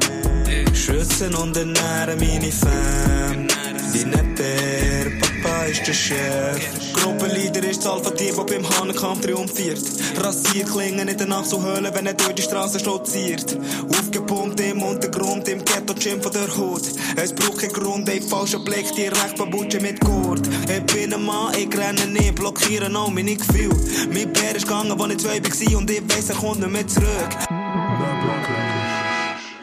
Schützen 0.73 1.35
und 1.35 1.57
ernähren 1.57 2.17
meine 2.17 2.51
Fam, 2.51 3.47
wie 3.91 4.03
ein 4.05 4.35
Bär, 4.35 4.94
Papa 5.65 5.71
ist 5.71 5.87
der 5.87 5.93
Chef. 5.93 6.93
Gruppenleader 6.93 7.63
ist 7.67 7.83
das 7.83 7.91
Alpha-Tier, 7.91 8.33
das 8.35 8.45
beim 8.45 8.69
Hahnenkampf 8.69 9.21
triumphiert. 9.21 9.81
Rasiert 10.17 10.71
klingen 10.71 11.07
in 11.07 11.17
der 11.17 11.27
Nacht 11.27 11.47
so 11.47 11.61
Höhlen, 11.61 11.91
wenn 11.93 12.05
er 12.05 12.13
durch 12.13 12.33
die 12.33 12.43
Straße 12.43 12.79
stolziert. 12.79 13.57
Aufgepumpt 13.89 14.59
im 14.59 14.81
Untergrund, 14.83 15.47
im 15.47 15.63
Ghetto-Gym 15.65 16.21
von 16.21 16.31
der 16.31 16.55
Hut. 16.55 16.83
Es 17.15 17.33
braucht 17.33 17.59
keinen 17.59 17.73
Grund, 17.73 18.09
ey, 18.09 18.21
falscher 18.21 18.59
Blick, 18.59 18.93
direkt 18.95 19.37
babutschen 19.37 19.81
mit 19.81 19.99
Gurt. 20.01 20.47
Ich 20.47 20.83
bin 20.93 21.13
ein 21.13 21.25
Mann, 21.25 21.53
ich 21.57 21.75
renne 21.75 22.05
nicht, 22.07 22.35
blockiere 22.35 22.95
auch 22.95 23.09
meine 23.09 23.35
Gefühle. 23.35 23.75
Mein 24.13 24.31
Bär 24.33 24.55
ist 24.55 24.67
gegangen, 24.67 24.91
als 24.91 25.13
ich 25.13 25.19
zwei 25.19 25.41
war 25.41 25.77
und 25.79 25.89
ich 25.89 26.01
weiss, 26.09 26.29
er 26.29 26.35
kommt 26.35 26.59
nicht 26.59 26.71
mehr 26.71 26.87
zurück. 26.87 27.29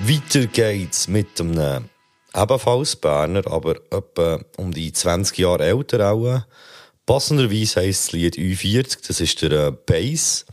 Weiter 0.00 0.46
geht's 0.46 1.06
mit 1.06 1.40
einem 1.40 1.84
ebenfalls 2.34 2.96
Berner, 2.96 3.46
aber 3.46 3.76
etwa 3.90 4.40
um 4.56 4.72
die 4.72 4.92
20 4.92 5.38
Jahre 5.38 5.64
älter 5.64 6.12
auch. 6.12 6.42
Passenderweise 7.06 7.80
heisst 7.80 8.08
das 8.08 8.12
Lied 8.12 8.36
U40, 8.36 9.06
das 9.06 9.20
ist 9.20 9.42
der 9.42 9.52
äh, 9.52 9.72
Bass. 9.72 10.46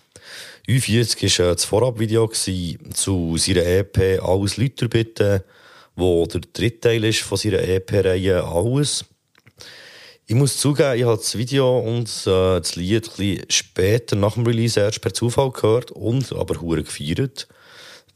U40 0.68 1.40
war 1.40 1.48
äh, 1.48 1.54
das 1.54 1.66
Vorabvideo 1.66 2.28
zu 2.28 3.38
seiner 3.38 3.66
EP 3.66 4.22
«Alles 4.24 4.58
Lüter 4.58 4.88
bitte», 4.88 5.44
wo 5.96 6.26
der 6.26 6.42
dritte 6.42 6.80
Teil 6.80 7.04
ist 7.04 7.22
von 7.22 7.38
seiner 7.38 7.60
EP-Reihe 7.60 8.44
«Alles». 8.44 9.06
Ich 10.26 10.36
muss 10.36 10.58
zugeben, 10.58 10.96
ich 10.96 11.06
habe 11.06 11.18
das 11.18 11.36
Video 11.38 11.80
und 11.80 12.08
äh, 12.28 12.60
das 12.60 12.76
Lied 12.76 13.10
ein 13.18 13.46
später 13.50 14.16
nach 14.16 14.36
dem 14.36 14.46
Release 14.46 14.80
erst 14.80 15.02
per 15.02 15.12
Zufall 15.12 15.52
gehört 15.52 15.90
und 15.90 16.32
aber 16.34 16.62
hure 16.62 16.84
gefeiert. 16.84 17.48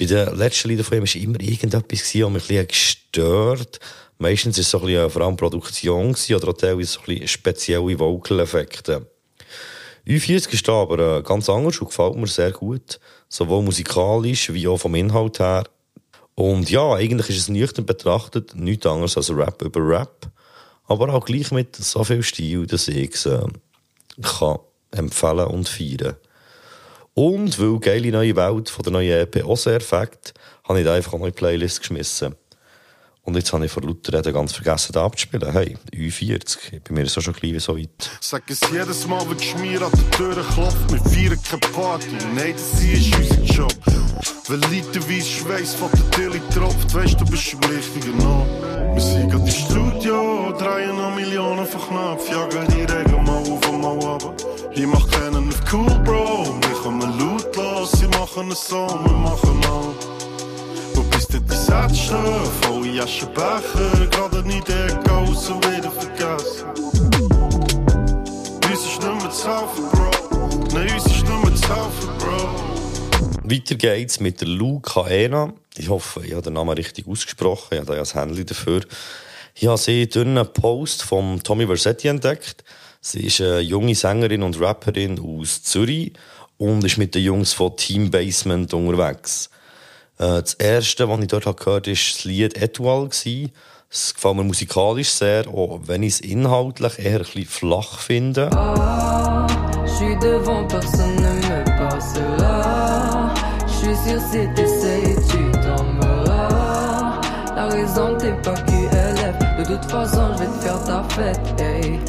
Bei 0.04 0.26
den 0.26 0.38
letzten 0.38 0.70
Liedern 0.70 0.86
von 0.86 0.98
ihm 0.98 1.06
war 1.06 1.16
immer 1.16 1.42
irgendetwas, 1.42 2.02
das 2.02 2.14
mich 2.14 2.60
ein 2.60 2.68
gestört 2.68 3.80
Meistens 4.20 4.58
war 4.58 4.62
es 4.62 4.70
so 4.70 4.80
ein 4.80 4.86
bisschen, 4.86 5.10
vor 5.10 5.22
allem 5.22 5.38
Produktion 5.38 6.16
oder 6.30 6.56
teilweise 6.56 6.94
so 6.94 7.00
ein 7.08 7.28
spezielle 7.28 8.00
Vocal-Effekte. 8.00 9.08
U40 10.08 10.54
ist 10.54 10.70
aber 10.70 11.18
äh, 11.18 11.22
ganz 11.22 11.50
anders 11.50 11.80
und 11.80 11.88
gefällt 11.88 12.16
mir 12.16 12.28
sehr 12.28 12.52
gut. 12.52 13.00
Sowohl 13.30 13.64
musikalisch 13.64 14.52
wie 14.54 14.68
auch 14.68 14.78
vom 14.78 14.96
Inhalt 14.96 15.40
her. 15.40 15.64
Und 16.36 16.70
ja, 16.70 16.94
eigentlich 16.94 17.30
ist 17.30 17.38
es 17.38 17.50
nüchtern 17.50 17.86
betrachtet 17.86 18.56
nichts 18.56 18.86
anderes 18.86 19.18
als 19.18 19.30
Rap 19.30 19.62
über 19.62 19.80
Rap. 19.82 20.30
Aber 20.86 21.14
auch 21.14 21.26
gleich 21.26 21.52
mit 21.52 21.76
so 21.76 22.04
viel 22.04 22.24
Stil, 22.24 22.68
dass 22.68 22.88
ich 22.88 23.16
es 23.16 23.26
äh, 23.26 23.46
kann 24.22 24.60
empfehlen 24.92 25.48
und 25.48 25.70
feiern. 25.70 26.16
Und 27.16 27.60
weil 27.60 27.80
geile 27.80 28.12
neue 28.12 28.36
Welt 28.36 28.70
von 28.70 28.84
der 28.84 28.92
neuen 28.92 29.12
EP 29.12 29.44
auch 29.46 29.58
sehr 29.58 29.82
fängt, 29.82 30.34
habe 30.68 30.80
ich 30.80 30.86
da 30.86 30.96
einfach 30.96 31.14
eine 31.14 31.22
neue 31.22 31.32
Playlist 31.32 31.80
geschmissen. 31.80 32.36
Und 33.26 33.36
jetzt 33.38 33.54
habe 33.54 33.66
ich 33.66 33.72
vor 33.72 33.84
lauter 33.84 34.18
Reden 34.18 34.34
ganz 34.34 34.52
vergessen, 34.52 34.92
da 34.92 35.06
abzuspielen. 35.06 35.50
Hey, 35.54 35.78
U40, 35.94 36.82
bei 36.84 36.94
mir 36.94 37.04
es 37.04 37.14
schon 37.14 37.34
wie 37.40 37.58
so 37.60 37.78
weit. 37.78 38.12
Sag 38.20 38.50
es 38.50 38.60
jedes 38.70 39.08
Mal, 39.08 39.22
wenn 39.30 39.40
Schmier 39.40 39.82
an 39.82 39.92
der 39.92 40.12
Tür 40.12 40.44
klopft, 40.54 40.92
wir 40.92 41.00
feiern 41.00 41.40
keine 41.42 41.74
Party. 41.74 42.08
Nein, 42.36 42.54
das 42.54 42.84
ist 42.84 43.16
unser 43.16 43.54
Job. 43.54 43.74
Wenn 44.50 44.60
literweise 44.72 45.22
Schweiß 45.22 45.76
von 45.76 45.90
der 45.92 46.12
Tilly 46.12 46.42
tropft, 46.54 46.94
weißt 46.94 47.22
du, 47.22 47.26
bist 47.26 47.54
im 47.54 47.60
richtigen 47.64 48.26
Ort. 48.26 48.50
Wir 48.94 49.02
sind 49.02 49.30
gerade 49.30 49.44
im 49.44 49.52
Studio, 49.52 50.52
drehen 50.58 50.98
noch 50.98 51.16
Millionen 51.16 51.66
von 51.66 51.82
Knopf, 51.82 52.30
jagen 52.30 52.68
die 52.76 52.82
Regeln 52.82 53.24
mal 53.24 53.38
auf 53.38 53.70
und 53.70 53.82
mal 53.82 54.06
ab. 54.06 54.43
Hier 54.76 54.88
macht 54.88 55.12
keiner 55.12 55.38
auf 55.38 55.62
cool, 55.72 56.00
Bro. 56.04 56.60
Wir 56.62 56.76
kommen 56.82 57.20
lautlos, 57.20 57.92
sie 57.92 58.08
machen 58.08 58.44
einen 58.44 58.56
Song, 58.56 59.06
wir 59.06 59.14
machen 59.14 59.64
auch. 59.66 59.94
Wo 60.96 61.04
bist 61.04 61.32
du 61.32 61.40
die 61.40 61.56
Sätze? 61.56 62.18
Volle 62.62 63.04
Aschenbecher, 63.04 64.08
gerade 64.10 64.42
nicht 64.42 64.68
der 64.68 64.88
Ghost 65.04 65.52
und 65.52 65.64
wieder 65.68 65.92
vergessen. 65.92 66.68
Uns 68.68 68.86
ist 68.86 69.00
nicht 69.00 69.22
mehr 69.22 69.30
zu 69.30 69.48
helfen, 69.48 69.90
Bro. 69.92 70.10
Nein, 70.74 70.92
uns 70.96 71.06
ist 71.06 71.22
nicht 71.22 71.44
mehr 71.44 71.56
zu 71.56 71.70
helfen, 71.70 72.10
Bro. 72.18 73.44
Weiter 73.44 73.76
geht's 73.76 74.20
mit 74.20 74.42
der 74.42 74.48
Luca 74.48 75.08
Ena. 75.08 75.54
Ich 75.78 75.90
hoffe, 75.90 76.26
ich 76.26 76.32
habe 76.32 76.42
den 76.42 76.54
Namen 76.54 76.76
richtig 76.76 77.08
ausgesprochen. 77.08 77.68
Ich 77.74 77.78
habe 77.78 77.88
da 77.88 77.94
ja 77.94 78.00
das 78.00 78.16
Handy 78.16 78.44
dafür. 78.44 78.82
Ich 79.54 79.68
habe 79.68 79.78
sie 79.78 80.10
durch 80.10 80.26
einen 80.26 80.52
Post 80.52 81.04
von 81.04 81.44
Tommy 81.44 81.68
Versetti 81.68 82.08
entdeckt. 82.08 82.64
Sie 83.06 83.26
ist 83.26 83.42
eine 83.42 83.60
junge 83.60 83.96
Sängerin 83.96 84.44
und 84.44 84.62
Rapperin 84.62 85.20
aus 85.20 85.62
Zürich 85.62 86.14
und 86.58 86.86
ist 86.86 86.98
mit 86.98 87.14
den 87.14 87.24
Jungs 87.24 87.52
von 87.52 87.76
Team 87.76 88.10
Basement 88.10 88.74
unterwegs. 88.74 89.50
Äh, 90.18 90.42
das 90.42 90.54
erste, 90.54 91.10
was 91.10 91.20
ich 91.20 91.28
dort 91.28 91.44
gehört 91.44 91.60
habe, 91.60 91.66
war 91.66 91.82
das 91.82 92.24
Lied 92.24 92.56
Etoile. 92.56 93.10
Es 93.92 94.14
gefällt 94.14 94.36
mir 94.38 94.46
musikalisch 94.46 95.10
sehr, 95.10 95.50
auch 95.50 95.82
wenn 95.84 96.02
ich 96.02 96.14
es 96.14 96.20
inhaltlich 96.22 96.98
eher 96.98 97.20
ein 97.20 97.26
bisschen 97.26 97.46
flach 97.46 98.00
finde. 98.00 98.50
Ah, 98.54 99.48
devant, 100.22 100.72
sûr 104.06 104.20
si 104.32 104.48
t'essayes, 104.56 105.16
tu 105.28 105.52
tomberas. 105.62 107.22
La 107.54 107.68
raison 107.68 108.18
t'es 108.18 108.34
pas 108.44 108.56
QLF. 108.56 109.58
De 109.58 109.64
toute 109.66 109.92
façon, 109.92 110.22
je 110.34 110.40
vais 110.40 110.48
te 110.48 110.64
faire 110.64 110.84
ta 110.86 111.04
fête. 111.10 111.62
Hey. 111.62 112.00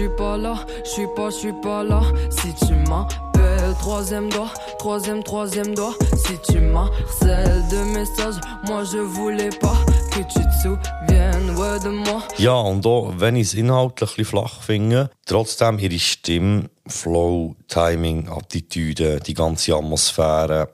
Suis 0.00 0.08
pas 0.08 0.38
là, 0.38 0.54
je 0.82 0.88
suis 0.88 1.06
pas, 1.14 1.28
je 1.28 1.36
suis 1.36 1.52
pas 1.52 1.84
là. 1.84 2.00
Si 2.30 2.54
tu 2.54 2.72
m'appelles, 2.88 3.74
troisième 3.80 4.30
doigt, 4.30 4.50
troisième, 4.78 5.22
troisième 5.22 5.74
doigt. 5.74 5.92
Si 6.16 6.38
tu 6.50 6.58
m'harcèles 6.58 7.62
de 7.70 7.84
messages, 7.92 8.40
moi 8.66 8.82
je 8.84 8.96
voulais 8.96 9.50
pas 9.60 9.76
que 10.10 10.20
tu 10.20 10.40
te 10.40 10.62
souviennes 10.62 11.50
ouais, 11.54 11.78
de 11.84 11.90
moi. 11.90 12.22
Ja, 12.38 12.54
und 12.54 12.86
auch 12.86 13.12
wenn 13.18 13.36
ich 13.36 13.48
es 13.48 13.52
inhaltlich 13.52 14.16
ein 14.16 14.24
flach 14.24 14.62
finde, 14.62 15.10
trotzdem 15.26 15.78
ihre 15.78 15.98
Stimme, 15.98 16.70
Flow, 16.86 17.54
Timing, 17.68 18.26
Attitüde, 18.30 19.20
die 19.20 19.34
ganze 19.34 19.74
Atmosphäre, 19.74 20.70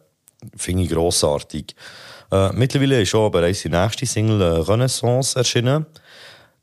finde 0.57 0.85
ich 0.85 0.91
grossartig. 0.91 1.75
Äh, 2.31 2.53
mittlerweile 2.53 3.03
ist 3.03 3.17
auch 3.17 3.31
bereits 3.31 3.63
die 3.63 3.71
nächste 3.71 4.07
Single 4.07 4.41
äh, 4.41 4.71
Renaissance 4.71 5.37
erschienen. 5.37 5.87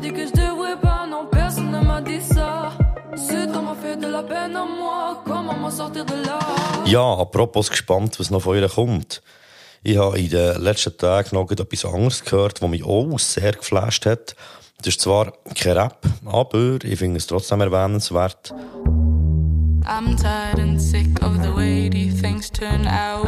Dit 0.00 0.12
que 0.12 0.26
je 0.26 0.32
devrais 0.32 0.78
pas, 0.80 1.06
non, 1.10 1.26
personne 1.30 1.72
ne 1.72 1.80
m'a 1.80 2.00
dit 2.00 2.20
ça. 2.20 2.70
Ce 3.16 3.52
temps 3.52 3.62
m'a 3.62 3.74
fait 3.74 3.96
de 3.96 4.06
la 4.06 4.22
peine 4.22 4.54
à 4.54 4.64
moi, 4.64 5.22
comment 5.26 5.56
m'en 5.56 5.70
sortir 5.70 6.04
de 6.04 6.14
là. 6.24 6.38
Ja, 6.86 7.18
apropos 7.18 7.68
gespannt, 7.68 8.18
was 8.18 8.30
noch 8.30 8.42
von 8.42 8.56
ihr 8.56 8.68
kommt. 8.68 9.20
Ich 9.82 9.96
habe 9.98 10.18
in 10.18 10.30
den 10.30 10.62
letzten 10.62 10.96
Tagen 10.96 11.34
noch 11.34 11.50
etwas 11.50 11.84
anderes 11.84 12.24
gehört, 12.24 12.62
was 12.62 12.70
mich 12.70 12.84
auch 12.84 13.18
sehr 13.18 13.52
geflasht 13.52 14.06
hat. 14.06 14.36
Das 14.78 14.94
ist 14.94 15.00
zwar 15.00 15.32
kein 15.56 15.72
Rap, 15.72 16.06
aber 16.24 16.78
ich 16.84 16.98
finde 16.98 17.18
es 17.18 17.26
trotzdem 17.26 17.60
erwähnenswert. 17.60 18.54
I'm 19.84 20.16
tired 20.16 20.60
and 20.60 20.80
sick 20.80 21.20
of 21.22 21.42
the 21.42 21.50
way 21.54 21.88
these 21.90 22.20
things 22.20 22.50
turn 22.50 22.86
out. 22.86 23.26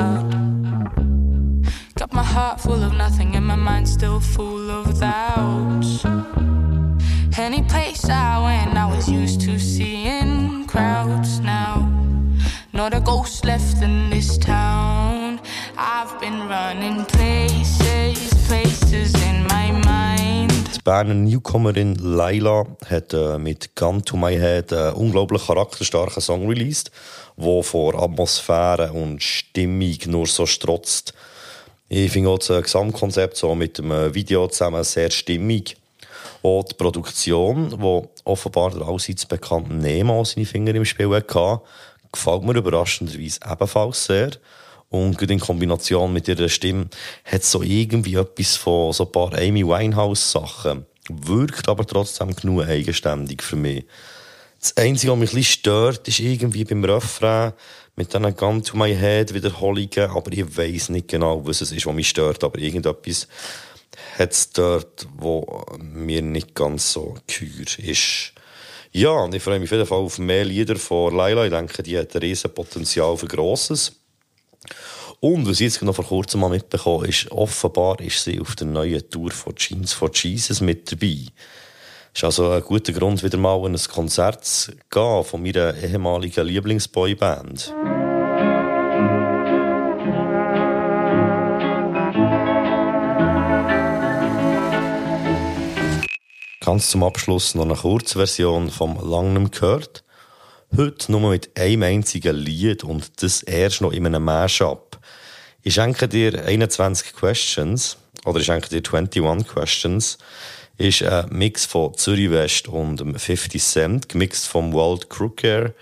Got 1.96 2.12
my 2.12 2.22
heart 2.22 2.60
full 2.60 2.82
of 2.84 2.92
nothing 2.92 3.34
and 3.34 3.46
my 3.46 3.56
mind 3.56 3.88
still 3.88 4.20
full 4.20 4.70
of 4.70 5.00
doubts. 5.00 6.04
Any 7.40 7.62
place 7.62 8.04
I 8.04 8.38
went, 8.44 8.76
I 8.76 8.84
was 8.94 9.08
used 9.08 9.40
to 9.46 9.58
seeing 9.58 10.66
crowds 10.66 11.40
now. 11.40 11.88
Not 12.74 12.92
a 12.92 13.00
ghost 13.00 13.46
left 13.46 13.80
in 13.82 14.10
this 14.10 14.36
town. 14.36 15.40
I've 15.74 16.20
been 16.20 16.46
running 16.48 17.06
places, 17.06 18.34
places 18.46 19.14
in 19.14 19.44
my 19.44 19.72
mind. 19.72 20.52
Die 20.76 20.82
Berner 20.84 21.14
Newcomerin 21.14 21.94
Laila 21.94 22.66
hat 22.86 23.14
äh, 23.14 23.38
mit 23.38 23.74
Gun 23.74 24.04
to 24.04 24.18
My 24.18 24.36
Head 24.36 24.74
einen 24.74 24.96
unglaublich 24.96 25.46
charakterstarken 25.46 26.20
Song 26.20 26.46
released, 26.46 26.90
der 27.38 27.62
vor 27.62 27.94
Atmosphäre 27.94 28.92
und 28.92 29.22
Stimmung 29.22 29.96
nur 30.08 30.26
so 30.26 30.44
strotzt. 30.44 31.14
Ich 31.88 32.12
finde 32.12 32.28
auch 32.28 32.38
das 32.38 32.64
Gesamtkonzept 32.64 33.38
so 33.38 33.54
mit 33.54 33.78
dem 33.78 33.90
äh, 33.92 34.14
Video 34.14 34.46
zusammen 34.46 34.84
sehr 34.84 35.10
stimmig. 35.10 35.79
Auch 36.42 36.64
die 36.64 36.74
Produktion, 36.74 37.70
die 37.70 38.08
offenbar 38.24 38.70
der 38.70 38.86
allseits 38.86 39.26
bekannte 39.26 39.74
Nemo 39.74 40.24
seine 40.24 40.46
Finger 40.46 40.74
im 40.74 40.84
Spiel 40.84 41.10
hatte, 41.10 41.60
gefällt 42.12 42.42
mir 42.42 42.56
überraschenderweise 42.56 43.40
ebenfalls 43.50 44.04
sehr. 44.04 44.30
Und 44.88 45.22
in 45.22 45.38
Kombination 45.38 46.12
mit 46.12 46.26
ihrer 46.26 46.48
Stimme 46.48 46.88
hat 47.24 47.44
so 47.44 47.62
irgendwie 47.62 48.16
etwas 48.16 48.56
von 48.56 48.92
so 48.92 49.04
ein 49.04 49.12
paar 49.12 49.32
Amy 49.34 49.64
Winehouse-Sachen. 49.64 50.84
Wirkt 51.08 51.68
aber 51.68 51.86
trotzdem 51.86 52.34
genug 52.34 52.64
eigenständig 52.64 53.42
für 53.42 53.56
mich. 53.56 53.84
Das 54.60 54.76
Einzige, 54.76 55.12
was 55.12 55.18
mich 55.18 55.34
ein 55.34 55.44
stört, 55.44 56.06
ist 56.08 56.20
irgendwie 56.20 56.64
beim 56.64 56.84
Refrain 56.84 57.52
mit 57.96 58.12
diesen 58.12 58.36
Gun 58.36 58.62
to 58.62 58.76
my 58.76 58.94
head 58.94 59.32
Wiederholungen, 59.32 60.10
aber 60.10 60.32
ich 60.32 60.56
weiss 60.56 60.88
nicht 60.88 61.08
genau, 61.08 61.46
was 61.46 61.60
es 61.60 61.72
ist, 61.72 61.86
was 61.86 61.94
mich 61.94 62.08
stört, 62.08 62.42
aber 62.44 62.58
irgendetwas 62.58 63.28
hat 64.18 64.32
es 64.32 64.50
dort, 64.50 65.06
wo 65.16 65.64
mir 65.78 66.22
nicht 66.22 66.54
ganz 66.54 66.92
so 66.92 67.16
kühl 67.28 67.66
ist. 67.78 68.32
Ja, 68.92 69.10
und 69.10 69.34
ich 69.34 69.42
freue 69.42 69.60
mich 69.60 69.68
auf 69.68 69.72
jeden 69.72 69.86
Fall 69.86 69.98
auf 69.98 70.18
mehr 70.18 70.44
Lieder 70.44 70.76
von 70.76 71.14
Laila. 71.14 71.44
Ich 71.44 71.50
denke, 71.50 71.82
die 71.82 71.96
hat 71.96 72.14
ein 72.14 72.22
riesen 72.22 72.52
Potenzial 72.52 73.16
für 73.16 73.26
Grosses. 73.26 73.92
Und 75.20 75.46
was 75.46 75.60
ich 75.60 75.66
jetzt 75.66 75.82
noch 75.82 75.94
vor 75.94 76.06
kurzem 76.06 76.40
mal 76.40 76.48
mitbekommen 76.48 77.04
ist, 77.04 77.30
offenbar 77.30 78.00
ist 78.00 78.24
sie 78.24 78.40
auf 78.40 78.56
der 78.56 78.66
neuen 78.66 79.08
Tour 79.10 79.30
von 79.30 79.54
Jeans 79.54 79.92
for 79.92 80.10
Jesus 80.12 80.60
mit 80.60 80.90
dabei. 80.90 81.26
Ist 82.12 82.24
also 82.24 82.50
ein 82.50 82.62
guter 82.62 82.92
Grund, 82.92 83.22
wieder 83.22 83.38
mal 83.38 83.64
in 83.66 83.74
ein 83.74 83.88
Konzert 83.88 84.44
zu 84.44 84.72
gehen 84.90 85.24
von 85.24 85.42
meiner 85.42 85.74
ehemaligen 85.76 86.46
Lieblingsboyband. 86.46 87.72
Ganz 96.70 96.88
zum 96.90 97.02
Abschluss 97.02 97.56
noch 97.56 97.64
eine 97.64 97.74
Kurzversion 97.74 98.70
vom 98.70 98.96
Lang 99.10 99.32
nicht 99.32 99.54
gehört. 99.58 100.04
Heute 100.76 101.10
nur 101.10 101.30
mit 101.30 101.50
einem 101.58 101.82
einzigen 101.82 102.36
Lied 102.36 102.84
und 102.84 103.24
das 103.24 103.42
erst 103.42 103.80
noch 103.80 103.90
in 103.90 104.06
einem 104.06 104.22
Mashup. 104.22 105.00
Ich 105.62 105.74
schenke 105.74 106.06
dir 106.06 106.46
21 106.46 107.12
Questions, 107.12 107.96
oder 108.24 108.38
ich 108.38 108.46
schenke 108.46 108.68
dir 108.68 108.82
21 108.88 109.48
Questions, 109.48 110.18
ist 110.78 111.02
ein 111.02 111.28
Mix 111.30 111.66
von 111.66 111.92
Zürich 111.96 112.30
West 112.30 112.68
und 112.68 113.20
50 113.20 113.60
Cent, 113.60 114.08
gemixt 114.08 114.46
vom 114.46 114.72
Walt 114.72 115.10
Crooker, 115.10 115.72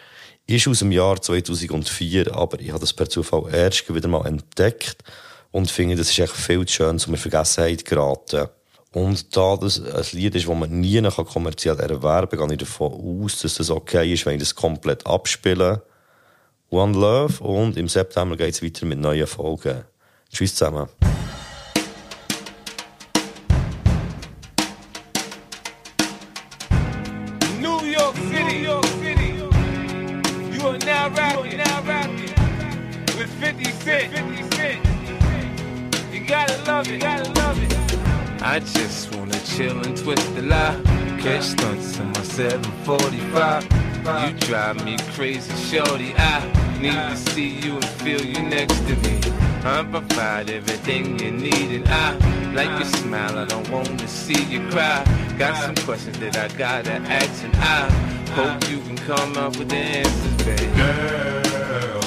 ist 0.46 0.68
aus 0.68 0.78
dem 0.78 0.90
Jahr 0.90 1.20
2004, 1.20 2.34
aber 2.34 2.60
ich 2.60 2.70
habe 2.70 2.80
das 2.80 2.94
per 2.94 3.10
Zufall 3.10 3.54
erst 3.54 3.94
wieder 3.94 4.08
mal 4.08 4.24
entdeckt 4.24 5.04
und 5.50 5.70
finde, 5.70 5.96
das 5.96 6.08
ist 6.08 6.18
echt 6.18 6.34
viel 6.34 6.64
zu 6.64 6.72
schön, 6.72 6.98
um 7.06 7.12
in 7.12 7.20
Vergessenheit 7.20 7.84
geraten. 7.84 8.48
Und 8.92 9.36
da 9.36 9.56
das 9.56 9.80
ein 9.80 10.04
Lied 10.12 10.34
ist, 10.34 10.48
das 10.48 10.56
man 10.56 10.80
nie 10.80 11.00
noch 11.00 11.24
kommerziell 11.26 11.78
erwerben 11.78 12.38
kann, 12.38 12.48
gehe 12.48 12.56
ich 12.56 12.60
davon 12.60 13.22
aus, 13.22 13.40
dass 13.40 13.54
das 13.54 13.70
okay 13.70 14.12
ist, 14.12 14.24
wenn 14.24 14.34
ich 14.34 14.40
das 14.40 14.54
komplett 14.54 15.06
abspiele. 15.06 15.82
One 16.70 16.98
Love 16.98 17.42
und 17.42 17.76
im 17.76 17.88
September 17.88 18.36
geht 18.36 18.54
es 18.54 18.62
weiter 18.62 18.86
mit 18.86 18.98
neuen 18.98 19.26
Folgen. 19.26 19.84
Tschüss 20.30 20.54
zusammen. 20.54 20.88
745. 42.38 43.64
You 44.30 44.46
drive 44.46 44.84
me 44.84 44.96
crazy, 45.14 45.52
shorty. 45.56 46.14
I 46.16 46.78
need 46.80 46.92
to 46.92 47.16
see 47.16 47.48
you 47.48 47.74
and 47.74 47.84
feel 47.84 48.24
you 48.24 48.40
next 48.42 48.78
to 48.86 48.94
me. 48.94 49.18
I 49.64 49.82
provide 49.82 50.48
everything 50.48 51.18
you 51.18 51.32
need, 51.32 51.82
and 51.82 51.88
I 51.88 52.14
like 52.54 52.70
your 52.78 52.88
smile. 52.88 53.36
I 53.36 53.44
don't 53.44 53.68
wanna 53.70 54.06
see 54.06 54.40
you 54.44 54.60
cry. 54.70 55.02
Got 55.36 55.56
some 55.64 55.74
questions 55.84 56.16
that 56.20 56.36
I 56.36 56.46
gotta 56.56 56.92
ask, 57.10 57.42
and 57.42 57.56
I 57.56 57.90
hope 58.38 58.70
you 58.70 58.82
can 58.82 58.96
come 58.98 59.36
up 59.36 59.56
with 59.56 59.70
the 59.70 59.82
answers, 59.98 60.36
baby. 60.46 60.66
Girl, 60.76 62.00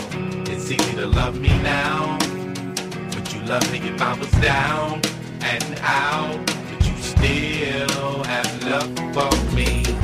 it's 0.47 0.71
easy 0.71 0.95
to 0.95 1.07
love 1.07 1.41
me 1.41 1.49
now. 1.61 2.17
but 3.13 3.33
you 3.33 3.41
love 3.41 3.69
me 3.69 3.79
if 3.79 4.01
I 4.01 4.17
was 4.17 4.31
down 4.39 5.01
and 5.41 5.79
out? 5.81 6.39
but 6.45 6.87
you 6.87 6.95
still 7.01 8.23
have 8.23 8.63
love 8.63 8.95
for 9.13 9.53
me? 9.53 9.90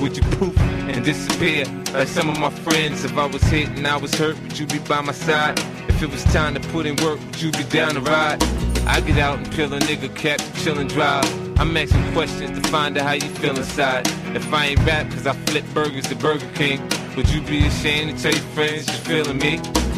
would 0.00 0.16
you 0.16 0.22
poof 0.22 0.58
and 0.58 1.04
disappear 1.04 1.64
like 1.92 2.08
some 2.08 2.28
of 2.28 2.38
my 2.38 2.50
friends? 2.50 3.04
If 3.04 3.16
I 3.16 3.26
was 3.26 3.42
hit 3.44 3.68
and 3.68 3.86
I 3.86 3.96
was 3.96 4.14
hurt, 4.14 4.40
would 4.42 4.58
you 4.58 4.66
be 4.66 4.78
by 4.80 5.00
my 5.00 5.12
side? 5.12 5.58
If 5.88 6.02
it 6.02 6.10
was 6.10 6.24
time 6.24 6.54
to 6.54 6.60
put 6.68 6.86
in 6.86 6.96
work, 6.96 7.18
would 7.20 7.40
you 7.40 7.50
be 7.52 7.64
down 7.64 7.94
to 7.94 8.00
ride? 8.00 8.42
I 8.86 9.00
get 9.00 9.18
out 9.18 9.38
and 9.38 9.50
peel 9.52 9.72
a 9.72 9.78
nigga 9.80 10.14
cap, 10.14 10.40
chill 10.56 10.78
and 10.78 10.88
drive. 10.88 11.24
I'm 11.58 11.76
asking 11.76 12.12
questions 12.12 12.58
to 12.58 12.68
find 12.68 12.96
out 12.98 13.06
how 13.06 13.12
you 13.12 13.28
feel 13.36 13.56
inside. 13.56 14.06
If 14.36 14.52
I 14.52 14.66
ain't 14.66 14.86
rap, 14.86 15.10
cause 15.10 15.26
I 15.26 15.32
flip 15.32 15.64
burgers 15.72 16.10
at 16.12 16.18
Burger 16.20 16.48
King, 16.54 16.80
would 17.16 17.28
you 17.30 17.40
be 17.42 17.66
ashamed 17.66 18.16
to 18.16 18.22
tell 18.22 18.32
your 18.32 18.50
friends 18.52 18.86
you're 18.88 19.24
feeling 19.24 19.38
me? 19.38 19.54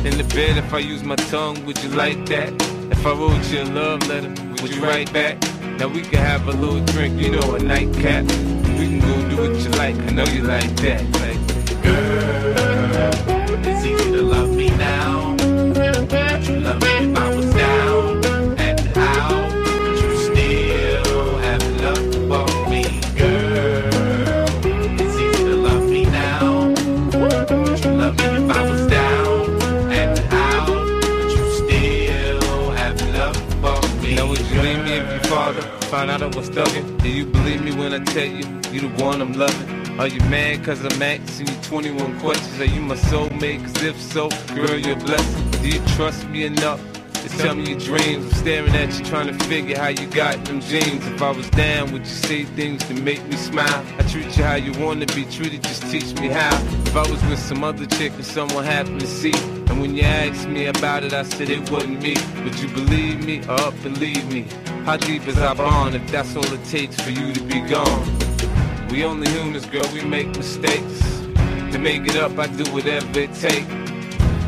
In 0.09 0.17
the 0.17 0.27
bed, 0.35 0.57
if 0.57 0.73
I 0.73 0.79
use 0.79 1.03
my 1.03 1.17
tongue, 1.17 1.65
would 1.67 1.83
you 1.83 1.91
like 1.91 2.25
that? 2.27 2.53
If 2.93 3.05
I 3.05 3.13
wrote 3.13 3.45
you 3.51 3.63
a 3.63 3.65
love 3.65 4.07
letter, 4.07 4.31
would 4.63 4.75
you 4.75 4.83
write 4.83 5.13
back? 5.13 5.41
Now 5.79 5.89
we 5.89 6.03
can 6.03 6.21
have 6.21 6.47
a 6.47 6.53
little 6.53 6.85
drink, 6.87 7.21
you 7.21 7.33
know, 7.33 7.55
a 7.57 7.59
nightcap. 7.59 8.25
We 8.79 8.87
can 8.87 9.01
go 9.01 9.29
do 9.29 9.37
what 9.39 9.57
you 9.61 9.71
like, 9.71 9.97
I 9.97 10.11
know 10.13 10.25
you 10.27 10.43
like 10.43 10.71
that. 10.77 11.03
Like, 11.21 11.83
Girl, 11.83 13.67
it's 13.67 13.85
easy 13.85 14.13
to 14.13 14.23
love 14.23 14.51
me 14.51 14.69
now. 14.71 15.33
Would 15.33 16.47
you 16.47 16.61
love 16.61 16.81
me 16.83 16.89
if 17.11 17.17
I 17.17 17.35
was 17.35 17.51
down 17.55 18.25
and 18.59 18.97
out? 18.97 19.53
Would 19.83 20.01
you 20.01 20.17
still 20.19 21.39
have 21.39 21.63
love 21.83 21.99
for 22.29 22.47
me? 22.71 22.85
Girl, 23.17 24.47
it's 25.01 25.17
easy 25.17 25.45
to 25.45 25.57
love 25.57 25.85
me 25.89 26.05
now. 26.05 26.69
Would 26.69 27.85
you 27.85 27.91
love 27.93 28.17
me 28.17 28.25
if 28.25 28.51
I 28.51 28.71
was 28.71 28.87
down 28.87 29.63
and 29.93 30.19
out? 30.33 30.69
Would 30.69 31.33
you 31.33 31.51
still 31.51 32.71
have 32.71 33.01
love 33.15 33.37
for 33.61 33.81
me? 34.03 34.15
Now 34.15 34.29
would 34.29 34.41
you 34.41 34.61
leave 34.63 34.85
me 34.85 34.93
if 34.93 35.11
your 35.11 35.25
father 35.25 35.63
found 35.91 36.11
out 36.11 36.23
I 36.23 36.27
was 36.27 36.49
thugging. 36.51 37.01
Do 37.03 37.09
you 37.09 37.27
believe 37.27 37.63
me 37.63 37.73
when 37.75 37.93
I 37.95 38.05
tell 38.05 38.25
you, 38.25 38.58
you 38.73 38.81
the 38.81 39.03
one 39.03 39.21
I'm 39.21 39.33
loving? 39.33 40.01
Are 40.01 40.09
you 40.09 40.21
mad 40.31 40.65
cause 40.65 40.85
I'm 40.85 41.03
asking 41.03 41.49
you 41.49 41.55
21 41.63 42.21
questions? 42.21 42.61
Are 42.61 42.65
you 42.65 42.81
my 42.81 42.95
soulmate? 42.95 43.63
Cause 43.65 43.83
if 43.83 44.01
so, 44.01 44.29
girl, 44.55 44.77
you're 44.77 44.97
a 44.97 45.01
blessing. 45.01 45.51
Do 45.63 45.69
you 45.69 45.85
trust 45.97 46.27
me 46.29 46.45
enough? 46.45 46.81
to 47.29 47.39
tell 47.39 47.55
me 47.55 47.71
your 47.71 47.79
dreams. 47.79 48.25
I'm 48.25 48.33
staring 48.33 48.75
at 48.75 48.99
you, 48.99 49.05
trying 49.05 49.27
to 49.27 49.45
figure 49.47 49.77
how 49.77 49.89
you 49.89 50.07
got 50.09 50.45
them 50.45 50.61
jeans. 50.61 51.07
If 51.07 51.23
I 51.23 51.31
was 51.31 51.49
down, 51.51 51.93
would 51.93 52.03
you 52.03 52.07
say 52.07 52.45
things 52.45 52.85
to 52.87 52.95
make 52.95 53.25
me 53.27 53.37
smile? 53.37 53.85
I 53.99 54.03
treat 54.05 54.37
you 54.37 54.45
how 54.45 54.55
you 54.55 54.73
wanna 54.81 55.07
be 55.07 55.25
treated, 55.25 55.63
just 55.63 55.83
teach 55.91 56.15
me 56.21 56.29
how. 56.29 56.57
If 56.87 56.97
I 56.97 57.11
was 57.11 57.23
with 57.27 57.39
some 57.39 57.65
other 57.65 57.87
chick 57.87 58.13
and 58.13 58.25
someone 58.25 58.65
happened 58.65 59.01
to 59.01 59.07
see, 59.07 59.35
and 59.35 59.81
when 59.81 59.97
you 59.97 60.03
asked 60.03 60.49
me 60.49 60.67
about 60.67 61.05
it, 61.05 61.13
I 61.13 61.23
said 61.25 61.51
it 61.51 61.71
wasn't 61.71 62.03
me. 62.03 62.17
Would 62.45 62.59
you 62.61 62.69
believe 62.69 63.25
me 63.25 63.41
or 63.45 63.61
up 63.61 63.75
and 63.85 63.99
leave 63.99 64.33
me? 64.33 64.47
How 64.85 64.97
deep 64.97 65.27
is 65.27 65.39
our 65.39 65.55
bond 65.55 65.95
if 65.95 66.11
that's 66.11 66.35
all 66.37 66.53
it 66.53 66.65
takes 66.65 66.97
for 67.01 67.11
you 67.11 67.33
to 67.33 67.41
be 67.43 67.61
gone? 67.61 68.18
We 68.91 69.05
only 69.05 69.29
humans, 69.31 69.67
girl, 69.67 69.87
we 69.93 70.03
make 70.03 70.29
mistakes. 70.29 71.01
To 71.73 71.79
make 71.79 72.07
it 72.07 72.17
up, 72.17 72.39
I 72.39 72.47
do 72.47 72.65
whatever 72.73 73.21
it 73.21 73.35
takes. 73.35 73.69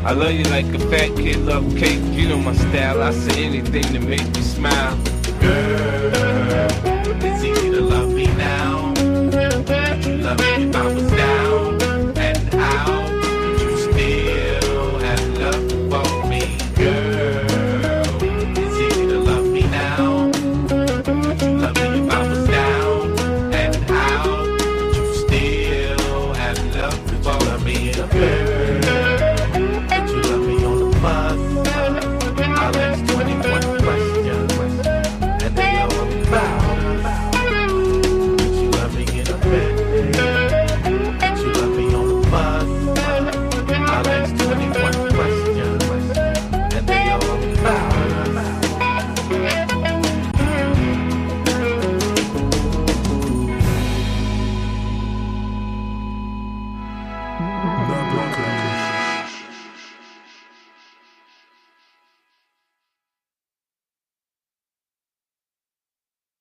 I 0.03 0.13
love 0.13 0.33
you 0.33 0.43
like 0.45 0.65
a 0.65 0.79
fat 0.89 1.15
kid 1.15 1.37
love 1.37 1.77
cake. 1.77 2.01
You 2.11 2.29
know 2.29 2.39
my 2.39 2.55
style. 2.55 3.03
I 3.03 3.11
say 3.11 3.45
anything 3.45 3.83
to 3.93 3.99
make 3.99 4.25
you 4.35 4.43
smile. 4.43 4.97
Girl. 5.39 6.30